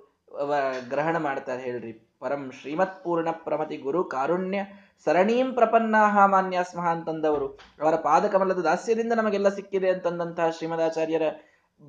ಗ್ರಹಣ 0.88 1.16
ಮಾಡ್ತಾರೆ 1.18 1.62
ಹೇಳ್ರಿ. 1.62 1.92
ಪರಂ 2.24 2.50
ಶ್ರೀಮತ್ 2.60 3.04
ಪೂರ್ಣ 3.04 3.30
ಪ್ರಮತಿ 3.30 3.76
ಗುರು 3.76 4.04
ಕಾರುಣ್ಯ 4.04 4.64
ಸರಣೀಂ 5.04 5.52
ಪ್ರಪನ್ನಾಹ 5.52 6.26
ಮಾನ್ಯಾಸ್ಮಹ 6.26 6.86
ಅಂತಂದವರು. 6.86 7.58
ಅವರ 7.80 7.96
ಪಾದಕಮಲದ 7.96 8.58
ದಾಸ್ಯದಿಂದ 8.58 9.12
ನಮಗೆಲ್ಲ 9.12 9.48
ಸಿಕ್ಕಿದೆ 9.48 9.90
ಅಂತಂದಂತಹ 9.90 10.50
ಶ್ರೀಮದಾಚಾರ್ಯರ 10.50 11.22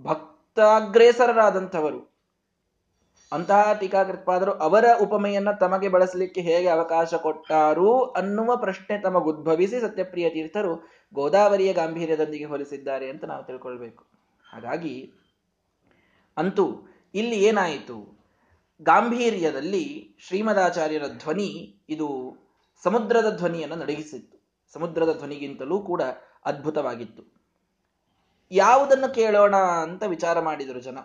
ಭಕ್ತಾಗ್ರೇಸರರಾದಂಥವರು. 0.01 2.15
ಅಂತಹ 3.31 3.73
ಟೀಕಾಕೃತ್ಪಾದರು, 3.73 4.51
ಅವರ 4.51 4.85
ಉಪಮೆಯನ್ನ 5.01 5.51
ತಮಗೆ 5.51 5.89
ಬಳಸಲಿಕ್ಕೆ 5.89 6.41
ಹೇಗೆ 6.41 6.67
ಅವಕಾಶ 6.67 7.13
ಕೊಟ್ಟಾರು 7.13 8.03
ಅನ್ನುವ 8.03 8.55
ಪ್ರಶ್ನೆ 8.55 8.97
ತಮಗುದ್ಭವಿಸಿ 8.97 9.79
ಸತ್ಯಪ್ರಿಯ 9.79 10.29
ತೀರ್ಥರು 10.29 10.89
ಗೋದಾವರಿಯ 11.13 11.73
ಗಾಂಭೀರ್ಯದೊಂದಿಗೆ 11.73 12.45
ಹೋಲಿಸಿದ್ದಾರೆ 12.45 13.09
ಅಂತ 13.09 13.25
ನಾವು 13.25 13.43
ತಿಳ್ಕೊಳ್ಬೇಕು. 13.43 14.05
ಹಾಗಾಗಿ, 14.53 15.13
ಅಂತೂ, 16.37 16.87
ಇಲ್ಲಿ 17.13 17.35
ಏನಾಯಿತು? 17.35 18.14
ಗಾಂಭೀರ್ಯದಲ್ಲಿ 18.81 20.15
ಶ್ರೀಮದಾಚಾರ್ಯರ 20.19 21.03
ಧ್ವನಿ 21.07 21.81
ಇದು 21.89 22.37
ಸಮುದ್ರದ 22.83 23.35
ಧ್ವನಿಯನ್ನು 23.37 23.75
ನಡಗಿಸಿತ್ತು. 23.75 24.35
ಸಮುದ್ರದ 24.73 25.13
ಧ್ವನಿಗಿಂತಲೂ 25.17 25.79
ಕೂಡ 25.79 26.01
ಅದ್ಭುತವಾಗಿತ್ತು. 26.45 27.35
ಯಾವುದನ್ನು 28.51 29.13
ಕೇಳೋಣ 29.13 29.55
ಅಂತ 29.55 30.03
ವಿಚಾರ 30.03 30.39
ಮಾಡಿದರು 30.39 30.79
ಜನ. 30.79 30.97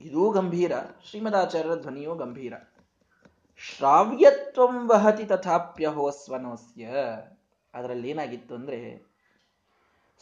ಇದೂ 0.00 0.30
ಗಂಭೀರ. 0.30 0.72
ಶ್ರೀಮದಾಚಾರ್ಯರ 1.10 1.74
ಧ್ವನಿಯೂ 1.74 2.14
ಗಂಭೀರ. 2.14 2.52
ಶ್ರಾವ್ಯತ್ವಂ 3.56 4.88
ವಹತಿ 4.88 5.24
ತಥಾಪ್ಯಹೋ 5.24 6.10
ಸ್ವನೋಸ್ಯ 6.10 6.88
ಅದರಲ್ಲಿ 7.74 8.10
ಏನಾಗಿತ್ತು 8.10 8.54
ಅಂದ್ರೆ, 8.54 9.06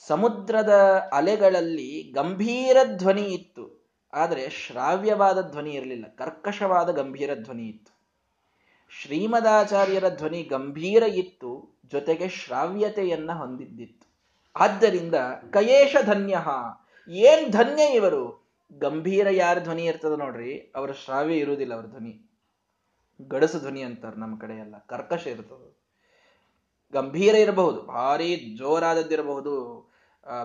ಸಮುದ್ರದ 0.07 0.71
ಅಲೆಗಳಲ್ಲಿ 1.13 2.13
ಗಂಭೀರ 2.15 2.77
ಧ್ವನಿ 2.97 3.23
ಇತ್ತು. 3.23 3.82
ಆದರೆ 4.13 4.43
ಶ್ರಾವ್ಯವಾದ 4.51 5.39
ಧ್ವನಿ 5.51 5.73
ಇರಲಿಲ್ಲ, 5.73 6.07
ಕರ್ಕಶವಾದ 6.19 6.91
ಗಂಭೀರ 6.91 7.35
ಧ್ವನಿ 7.35 7.67
ಇತ್ತು. 7.69 7.93
ಶ್ರೀಮದಾಚಾರ್ಯರ 8.93 10.09
ಧ್ವನಿ 10.09 10.41
ಗಂಭೀರ 10.43 11.03
ಇತ್ತು, 11.03 11.53
ಜೊತೆಗೆ 11.87 12.29
ಶ್ರಾವ್ಯತೆಯನ್ನ 12.29 13.31
ಹೊಂದಿದ್ದಿತ್ತು. 13.33 14.07
ಆದ್ದರಿಂದ 14.57 15.17
ಕಯೇಶ 15.53 15.97
ಧನ್ಯ, 16.07 16.35
ಏನ್ 17.09 17.47
ಧನ್ಯ 17.53 17.83
ಇವರು? 17.95 18.25
ಗಂಭೀರ 18.71 19.27
ಯಾರ 19.31 19.57
ಧ್ವನಿ 19.59 19.85
ಇರ್ತದ 19.85 20.17
ನೋಡ್ರಿ, 20.19 20.53
ಅವರ 20.77 20.91
ಶ್ರಾವ್ಯ 20.93 21.37
ಇರುವುದಿಲ್ಲ 21.37 21.75
ಅವ್ರ 21.75 21.87
ಧ್ವನಿ. 21.87 22.15
ಗಡಸು 23.21 23.59
ಧ್ವನಿ 23.59 23.83
ಅಂತಾರೆ 23.83 24.19
ನಮ್ಮ 24.21 24.35
ಕಡೆ 24.39 24.55
ಎಲ್ಲ, 24.55 24.77
ಕರ್ಕಶ 24.89 25.25
ಇರ್ತದ. 25.27 25.65
ಗಂಭೀರ 26.93 27.35
ಇರಬಹುದು, 27.35 27.81
ಭಾರಿ 27.83 28.31
ಜೋರಾದದ್ದಿರಬಹುದು 28.59 29.55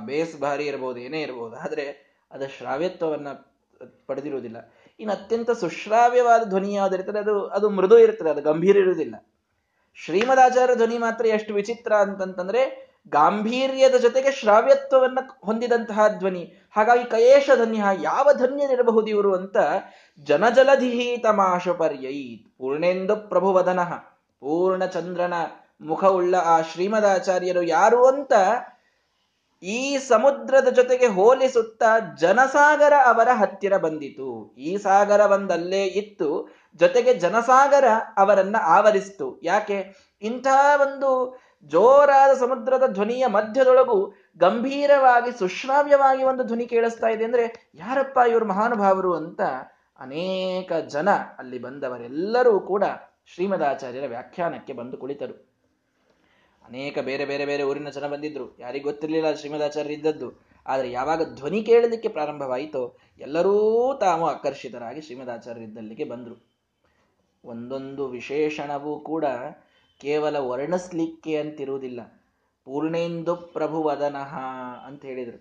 ಬೇಸ್ 0.05 0.35
ಭಾರಿ 0.41 0.65
ಇರಬಹುದು, 0.65 0.99
ಏನೇ 0.99 1.21
ಇರಬಹುದು, 1.21 1.55
ಆದ್ರೆ 1.55 1.85
ಅದ 2.31 2.43
ಶ್ರಾವ್ಯತ್ವವನ್ನ 2.57 3.29
ಪಡೆದಿರುವುದಿಲ್ಲ. 4.07 4.71
ಇನ್ನು 4.99 5.13
ಅತ್ಯಂತ 5.13 5.51
ಸುಶ್ರಾವ್ಯವಾದ 5.51 6.43
ಧ್ವನಿ 6.43 6.73
ಯಾವುದಿರ್ತದೆ 6.73 7.19
ಅದು 7.19 7.47
ಅದು 7.47 7.69
ಮೃದು 7.69 7.99
ಇರ್ತದೆ 7.99 8.29
ಅದು 8.29 8.41
ಗಂಭೀರ 8.41 8.77
ಇರುವುದಿಲ್ಲ. 8.77 9.15
ಶ್ರೀಮದಾಚಾರ್ಯ 10.05 10.75
ಧ್ವನಿ 10.75 10.97
ಮಾತ್ರ 10.97 11.25
ಎಷ್ಟು 11.25 11.53
ವಿಚಿತ್ರ 11.53 11.93
ಅಂತಂತಂದ್ರೆ, 11.93 12.87
ಗಾಂಭೀರ್ಯದ 13.09 13.95
ಜೊತೆಗೆ 13.95 14.31
ಶ್ರಾವ್ಯತ್ವವನ್ನು 14.31 15.39
ಹೊಂದಿದಂತಹ 15.45 16.07
ಧ್ವನಿ. 16.07 16.53
ಹಾಗಾಗಿ 16.75 17.03
ಕಯೇಶ 17.03 17.49
ಧನ್ಯ, 17.55 17.83
ಯಾವ 18.01 18.29
ಧನ್ಯನಿರಬಹುದು 18.33 19.07
ಇವರು 19.07 19.35
ಅಂತ 19.35 19.57
ಜನಜಲಧಿಹಿ 20.23 21.17
ತಮಾಶ 21.17 21.69
ಪರ್ಯೈತ್ 21.69 22.57
ಪೂರ್ಣೇಂದು 22.57 23.15
ಪ್ರಭುವದನಃ 23.15 23.93
ಪೂರ್ಣಚಂದ್ರನ 24.39 25.33
ಮುಖವುಳ್ಳ 25.81 26.35
ಆ 26.35 26.61
ಶ್ರೀಮದಾಚಾರ್ಯರು 26.61 27.63
ಯಾರು 27.63 28.07
ಅಂತ 28.07 28.33
ಈ 29.63 29.97
ಸಮುದ್ರದ 29.97 30.67
ಜೊತೆಗೆ 30.67 31.07
ಹೋಲಿಸುತ್ತಾ 31.07 31.99
ಜನಸಾಗರ 32.19 32.93
ಅವರ 33.05 33.29
ಹತ್ತಿರ 33.33 33.77
ಬಂದಿತು. 33.77 34.55
ಈ 34.57 34.77
ಸಾಗರ 34.77 35.25
ಬಂದಲ್ಲೇ 35.25 35.83
ಇತ್ತು. 35.83 36.55
ಜೊತೆಗೆ 36.75 37.13
ಜನಸಾಗರ 37.13 37.85
ಅವರನ್ನ 38.17 38.55
ಆವರಿಸಿತು. 38.61 39.39
ಯಾಕೆ? 39.43 39.93
ಇಂತಹ 40.21 40.81
ಒಂದು 40.81 41.39
ಜೋರಾದ 41.63 42.37
ಸಮುದ್ರದ 42.37 42.87
ಧ್ವನಿಯ 42.87 43.27
ಮಧ್ಯದೊಳಗು 43.27 44.13
ಗಂಭೀರವಾಗಿ, 44.37 45.39
ಸುಶ್ರಾವ್ಯವಾಗಿ 45.39 46.23
ಒಂದು 46.23 46.43
ಧ್ವನಿ 46.43 46.65
ಕೇಳಿಸ್ತಾ 46.65 47.07
ಇದೆ 47.07 47.23
ಅಂದ್ರೆ, 47.23 47.71
ಯಾರಪ್ಪ 47.73 48.19
ಇವರು 48.29 48.45
ಮಹಾನುಭಾವರು 48.45 49.15
ಅಂತ 49.15 49.41
ಅನೇಕ 49.99 50.73
ಜನ 50.73 51.09
ಅಲ್ಲಿ 51.11 51.59
ಬಂದವರೆಲ್ಲರೂ 51.59 52.59
ಕೂಡ 52.59 52.83
ಶ್ರೀಮದಾಚಾರ್ಯರ 53.25 54.07
ವ್ಯಾಖ್ಯಾನಕ್ಕೆ 54.07 54.73
ಬಂದು 54.73 54.97
ಕುಳಿತರು. 54.97 55.46
ಅನೇಕ 56.67 56.99
ಬೇರೆ 56.99 57.25
ಬೇರೆ 57.25 57.45
ಬೇರೆ 57.45 57.63
ಊರಿನ 57.63 57.89
ಜನ 57.89 58.07
ಬಂದಿದ್ರು. 58.07 58.59
ಯಾರಿಗೂ 58.59 58.89
ಗೊತ್ತಿರಲಿಲ್ಲ 58.89 59.33
ಶ್ರೀಮದಾಚಾರ್ಯ 59.33 59.93
ಇದ್ದದ್ದು. 59.93 60.47
ಆದರೆ 60.67 60.91
ಯಾವಾಗ 60.91 61.35
ಧ್ವನಿ 61.35 61.63
ಕೇಳಲಿಕ್ಕೆ 61.63 62.09
ಪ್ರಾರಂಭವಾಯಿತೋ 62.09 62.97
ಎಲ್ಲರೂ 63.19 63.97
ತಾವು 63.99 64.27
ಆಕರ್ಷಿತರಾಗಿ 64.27 65.01
ಶ್ರೀಮದಾಚಾರ್ಯರಿದ್ದಲ್ಲಿಗೆ 65.01 66.03
ಬಂದರು. 66.03 66.47
ಒಂದೊಂದು 67.45 68.07
ವಿಶೇಷಣವೂ 68.07 68.99
ಕೂಡ 68.99 69.25
ಕೇವಲ 69.99 70.37
ವರ್ಣಿಸ್ಲಿಕ್ಕೆ 70.37 71.37
ಅಂತಿರುವುದಿಲ್ಲ. 71.37 72.23
ಪೂರ್ಣೇಂದು 72.65 73.35
ಪ್ರಭುವದನಃ 73.35 74.35
ಅಂತ 74.87 75.05
ಹೇಳಿದರು. 75.05 75.37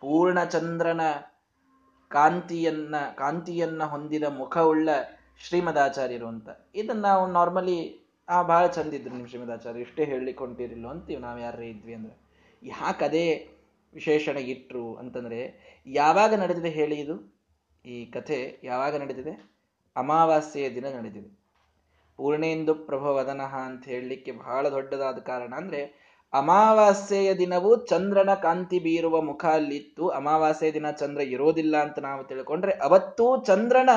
ಪೂರ್ಣಚಂದ್ರನ 0.00 1.00
ಕಾಂತಿಯನ್ನ 2.08 2.96
ಕಾಂತಿಯನ್ನ 3.14 3.84
ಹೊಂದಿದ 3.84 4.22
ಮುಖವುಳ್ಳ 4.22 4.88
ಶ್ರೀಮದಾಚಾರ್ಯರು 5.48 6.26
ಅಂತ. 6.26 6.48
ಇದನ್ನ 6.74 7.00
ನಾವು 7.00 7.32
ನಾರ್ಮಲಿ 7.32 8.03
ಆ 8.28 8.42
ಭಾಳ 8.42 8.66
ಚಂದ 8.66 8.94
ಇದ್ರು 8.94 9.14
ನಿಮ್ಮ 9.14 9.26
ಶ್ರೀಮದಾಚಾರ್ಯ. 9.26 9.80
ಇಷ್ಟೇ 9.80 10.04
ಹೇಳಲಿಕ್ಕೆ 10.04 10.44
ಅಂತೀವಿ 10.44 11.20
ನಾವು 11.20 11.38
ಯಾರೇ 11.38 11.68
ಇದ್ವಿ 11.68 11.94
ಅಂದ್ರೆ. 11.94 12.18
ಯಾಕೆ 12.62 13.04
ಅದೇ 13.04 13.48
ವಿಶೇಷಣ 13.94 14.36
ಇಟ್ರು 14.36 14.94
ಅಂತಂದ್ರೆ, 14.94 15.40
ಯಾವಾಗ 15.86 16.34
ನಡೆದಿದೆ 16.34 16.68
ಹೇಳಿ 16.68 16.94
ಇದು? 16.94 17.34
ಈ 17.86 18.06
ಕಥೆ 18.06 18.60
ಯಾವಾಗ 18.64 18.96
ನಡೆದಿದೆ? 18.96 19.54
ಅಮಾವಾಸ್ಯೆಯ 19.96 20.70
ದಿನ 20.74 20.84
ನಡೆದಿದೆ. 20.84 21.38
ಪೂರ್ಣೇಂದು 22.16 22.74
ಪ್ರಭವದನಃ 22.74 23.56
ಅಂತ 23.56 23.84
ಹೇಳಲಿಕ್ಕೆ 23.84 24.32
ಬಹಳ 24.32 24.68
ದೊಡ್ಡದಾದ 24.68 25.18
ಕಾರಣ 25.18 25.54
ಅಂದ್ರೆ, 25.56 26.04
ಅಮಾವಾಸ್ಯೆಯ 26.32 27.34
ದಿನವೂ 27.34 27.86
ಚಂದ್ರನ 27.86 28.34
ಕಾಂತಿ 28.34 28.78
ಬೀರುವ 28.78 29.20
ಮುಖ 29.20 29.44
ಅಲ್ಲಿತ್ತು. 29.44 30.08
ಅಮಾವಾಸ್ಯೆಯ 30.08 30.72
ದಿನ 30.72 30.90
ಚಂದ್ರ 30.90 31.20
ಇರೋದಿಲ್ಲ 31.22 31.76
ಅಂತ 31.76 31.98
ನಾವು 31.98 32.24
ತಿಳ್ಕೊಂಡ್ರೆ, 32.24 32.72
ಅವತ್ತೂ 32.72 33.44
ಚಂದ್ರನ 33.44 33.90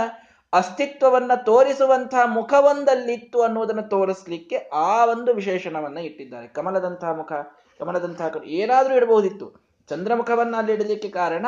ಅಸ್ತಿತ್ವವನ್ನ 0.53 1.31
ತೋರಿಸುವಂತಹ 1.35 2.25
ಮುಖವೊಂದಲ್ಲಿತ್ತು 2.25 3.41
ಅನ್ನೋದನ್ನು 3.41 3.81
ತೋರಿಸ್ಲಿಕ್ಕೆ 3.81 4.55
ಆ 4.55 5.05
ಒಂದು 5.05 5.33
ವಿಶೇಷಣವನ್ನ 5.33 5.97
ಇಟ್ಟಿದ್ದಾರೆ. 5.97 6.47
ಕಮಲದಂತಹ 6.47 7.11
ಮುಖ, 7.13 7.33
ಕಮಲದಂತಹ 7.79 8.31
ಏನಾದರೂ 8.45 8.95
ಇಡಬಹುದಿತ್ತು 8.95 9.67
ಚಂದ್ರಮುಖವನ್ನ 9.89 10.55
ಅಲ್ಲಿ 10.57 10.73
ಇಡಲಿಕ್ಕೆ 10.73 11.09
ಕಾರಣ 11.09 11.45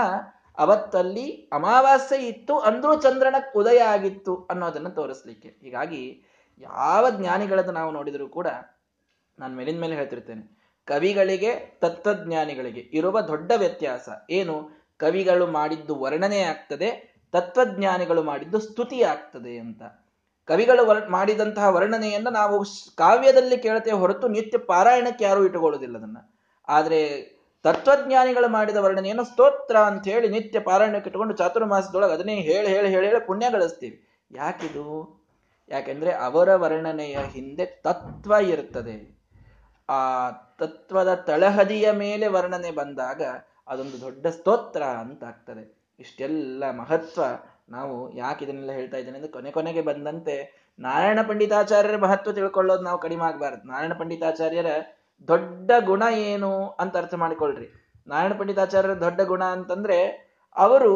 ಅವತ್ತಲ್ಲಿ 0.58 1.50
ಅಮಾವಾಸ್ಯೆ 1.54 2.28
ಇತ್ತು 2.28 2.60
ಅಂದ್ರೂ 2.60 3.02
ಚಂದ್ರನ 3.02 3.36
ಉದಯ 3.56 3.78
ಆಗಿತ್ತು 3.78 4.36
ಅನ್ನೋದನ್ನು 4.36 4.90
ತೋರಿಸ್ಲಿಕ್ಕೆ. 4.90 5.50
ಹೀಗಾಗಿ 5.50 6.24
ಯಾವ 6.60 7.10
ಜ್ಞಾನಿಗಳನ್ನು 7.10 7.72
ನಾವು 7.72 7.92
ನೋಡಿದರೂ 7.92 8.28
ಕೂಡ 8.28 8.48
ನಾನು 9.40 9.56
ಮೇಲಿನ 9.56 9.80
ಮೇಲೆ 9.82 9.96
ಹೇಳ್ತಿರ್ತೇನೆ. 9.96 10.60
ಕವಿಗಳಿಗೆ, 10.86 11.56
ತತ್ವಜ್ಞಾನಿಗಳಿಗೆ 11.56 12.80
ಇರುವ 12.80 13.22
ದೊಡ್ಡ 13.22 13.52
ವ್ಯತ್ಯಾಸ 13.56 14.10
ಏನು? 14.30 14.80
ಕವಿಗಳು 14.98 15.48
ಮಾಡಿದ್ದು 15.48 15.96
ವರ್ಣನೆ 15.96 16.42
ಆಗ್ತದೆ 16.42 17.09
ತತ್ವಜ್ಞಾನಿಗಳು 17.34 18.24
ಮಾಡಿದ್ದು 18.24 18.60
ಸ್ತುತಿ 18.60 19.02
ಆಗ್ತದೆ 19.04 19.58
ಅಂತ. 19.58 19.82
ಕವಿಗಳು 20.48 20.86
ವರ್, 20.86 21.10
ಮಾಡಿದಂತಹ 21.10 21.70
ವರ್ಣನೆಯನ್ನು 21.70 22.30
ನಾವು 22.30 22.66
ಕಾವ್ಯದಲ್ಲಿ 22.96 23.58
ಕೇಳ್ತೇವೆ 23.58 23.98
ಹೊರತು 23.98 24.28
ನಿತ್ಯ 24.28 24.58
ಪಾರಾಯಣಕ್ಕೆ 24.58 25.24
ಯಾರೂ 25.24 25.44
ಇಟ್ಟುಕೊಳ್ಳುವುದಿಲ್ಲ 25.44 25.98
ಅದನ್ನ. 25.98 26.18
ಆದರೆ 26.68 27.22
ತತ್ವಜ್ಞಾನಿಗಳು 27.64 28.50
ಮಾಡಿದ 28.50 28.78
ವರ್ಣನೆಯನ್ನು 28.78 29.24
ಸ್ತೋತ್ರ 29.24 29.78
ಅಂತ 29.78 30.08
ಹೇಳಿ 30.08 30.30
ನಿತ್ಯ 30.30 30.60
ಪಾರಾಯಣಕ್ಕೆ 30.60 31.08
ಇಟ್ಟುಕೊಂಡು 31.08 31.36
ಚಾತುರ್ಮಾಸದೊಳಗೆ 31.36 32.14
ಅದನ್ನೇ 32.14 32.36
ಹೇಳಿ 32.36 32.68
ಹೇಳಿ 32.68 32.90
ಹೇಳಿ 32.90 33.08
ಹೇಳಿ 33.08 33.28
ಪುಣ್ಯ 33.28 33.50
ಗಳಿಸ್ತೀವಿ 33.50 34.26
ಯಾಕಿದು? 34.32 35.20
ಯಾಕೆಂದ್ರೆ 35.70 36.12
ಅವರ 36.12 36.56
ವರ್ಣನೆಯ 36.56 37.18
ಹಿಂದೆ 37.18 37.66
ತತ್ವ 37.66 38.34
ಇರ್ತದೆ. 38.34 39.20
ಆ 39.90 40.32
ತತ್ವದ 40.32 41.16
ತಳಹದಿಯ 41.16 41.92
ಮೇಲೆ 41.92 42.28
ವರ್ಣನೆ 42.28 42.72
ಬಂದಾಗ 42.72 43.22
ಅದೊಂದು 43.68 44.02
ದೊಡ್ಡ 44.02 44.28
ಸ್ತೋತ್ರ 44.28 44.84
ಅಂತ 44.84 45.24
ಆಗ್ತದೆ. 45.24 45.79
ಇಷ್ಟೆಲ್ಲ 46.00 46.72
ಮಹತ್ವ 46.72 47.22
ನಾವು 47.70 47.96
ಯಾಕೆ 48.14 48.46
ಇದನ್ನೆಲ್ಲ 48.46 48.72
ಹೇಳ್ತಾ 48.72 48.98
ಇದ್ದೇನೆ 48.98 49.18
ಅಂದ್ರೆ 49.18 49.32
ಕೊನೆ 49.32 49.52
ಕೊನೆಗೆ 49.52 49.82
ಬಂದಂತೆ 49.82 50.36
ನಾರಾಯಣ 50.80 51.20
ಪಂಡಿತಾಚಾರ್ಯರ 51.28 51.98
ಮಹತ್ವ 51.98 52.32
ತಿಳ್ಕೊಳ್ಳೋದು 52.32 52.84
ನಾವು 52.84 53.00
ಕಡಿಮೆ 53.00 53.24
ಆಗ್ಬಾರ್ದು. 53.26 53.68
ನಾರಾಯಣ 53.68 53.94
ಪಂಡಿತಾಚಾರ್ಯರ 53.94 54.70
ದೊಡ್ಡ 55.28 55.72
ಗುಣ 55.80 56.04
ಏನು 56.24 56.52
ಅಂತ 56.70 56.98
ಅರ್ಥ 56.98 57.14
ಮಾಡಿಕೊಳ್ಳ್ರಿ 57.14 57.68
ನಾರಾಯಣ 58.08 58.34
ಪಂಡಿತಾಚಾರ್ಯರ 58.34 58.94
ದೊಡ್ಡ 59.00 59.22
ಗುಣ 59.22 59.44
ಅಂತಂದ್ರೆ 59.44 59.98
ಅವರು 60.56 60.94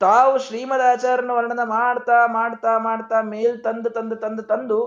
ತಾವು 0.00 0.38
ಶ್ರೀಮದ್ 0.38 0.82
ಆಚಾರ್ಯನ 0.82 1.30
ವರ್ಣನ 1.30 1.62
ಮಾಡ್ತಾ 1.68 2.26
ಮಾಡ್ತಾ 2.26 2.78
ಮಾಡ್ತಾ 2.78 3.22
ಮೇಲ್ 3.22 3.64
ತಂದು 3.64 3.90
ತಂದು 3.90 4.16
ತಂದು 4.16 4.42
ತಂದು 4.42 4.78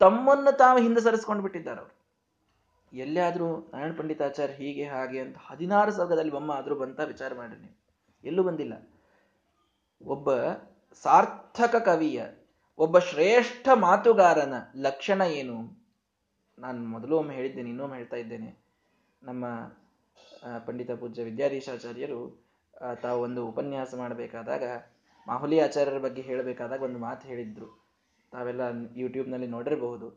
ತಮ್ಮನ್ನು 0.00 0.58
ತಾವು 0.58 0.78
ಹಿಂದೆ 0.78 1.00
ಸರಿಸ್ಕೊಂಡು 1.00 1.42
ಬಿಟ್ಟಿದ್ದಾರೆ 1.42 1.80
ಅವರು. 1.80 1.92
ಎಲ್ಲಿಯಾದ್ರೂ 2.92 3.48
ನಾರಾಯಣ 3.72 3.92
ಪಂಡಿತಾಚಾರ್ಯ 3.98 4.54
ಹೀಗೆ 4.54 4.84
ಹಾಗೆ 4.84 5.20
ಅಂತ 5.20 5.36
ಹದಿನಾರು 5.46 5.90
ಸರ್ಗದಲ್ಲಿ 5.90 6.30
ಬೊಮ್ಮ 6.30 6.52
ಆದರೂ 6.52 6.74
ಬಂತ 6.74 7.00
ವಿಚಾರ 7.00 7.34
ಮಾಡ್ರಿ 7.34 7.68
ಎಲ್ಲೂ 8.26 8.42
ಬಂದಿಲ್ಲ. 8.42 8.74
ಒಬ್ಬ 10.06 10.28
ಸಾರ್ಥಕ 11.02 11.74
ಕವಿಯ, 11.84 12.20
ಒಬ್ಬ 12.78 12.98
ಶ್ರೇಷ್ಠ 12.98 13.68
ಮಾತುಗಾರನ 13.74 14.54
ಲಕ್ಷಣ 14.76 15.20
ಏನು? 15.20 15.56
ನಾನು 16.58 16.80
ಮೊದಲು 16.88 17.14
ಒಮ್ಮೆ 17.18 17.34
ಹೇಳಿದ್ದೇನೆ 17.34 17.68
ಇನ್ನೊಮ್ಮೆ 17.68 17.96
ಹೇಳ್ತಾ 17.96 18.16
ಇದ್ದೇನೆ. 18.16 18.50
ನಮ್ಮ 19.22 19.44
ಪಂಡಿತ 20.66 20.90
ಪೂಜ್ಯ 20.90 21.22
ವಿದ್ಯಾಧೀಶಾಚಾರ್ಯರು 21.22 22.20
ತಾವು 23.02 23.18
ಒಂದು 23.22 23.40
ಉಪನ್ಯಾಸ 23.46 23.94
ಮಾಡಬೇಕಾದಾಗ, 23.94 24.64
ಮಾಹುಲಿ 25.26 25.58
ಆಚಾರ್ಯರ 25.60 25.98
ಬಗ್ಗೆ 25.98 26.22
ಹೇಳಬೇಕಾದಾಗ 26.22 26.82
ಒಂದು 26.82 26.98
ಮಾತು 26.98 27.28
ಹೇಳಿದ್ರು. 27.28 27.68
ತಾವೆಲ್ಲ 28.32 28.60
ಯೂಟ್ಯೂಬ್ನಲ್ಲಿ 28.96 29.46
ನೋಡಿರಬಹುದು. 29.46 30.08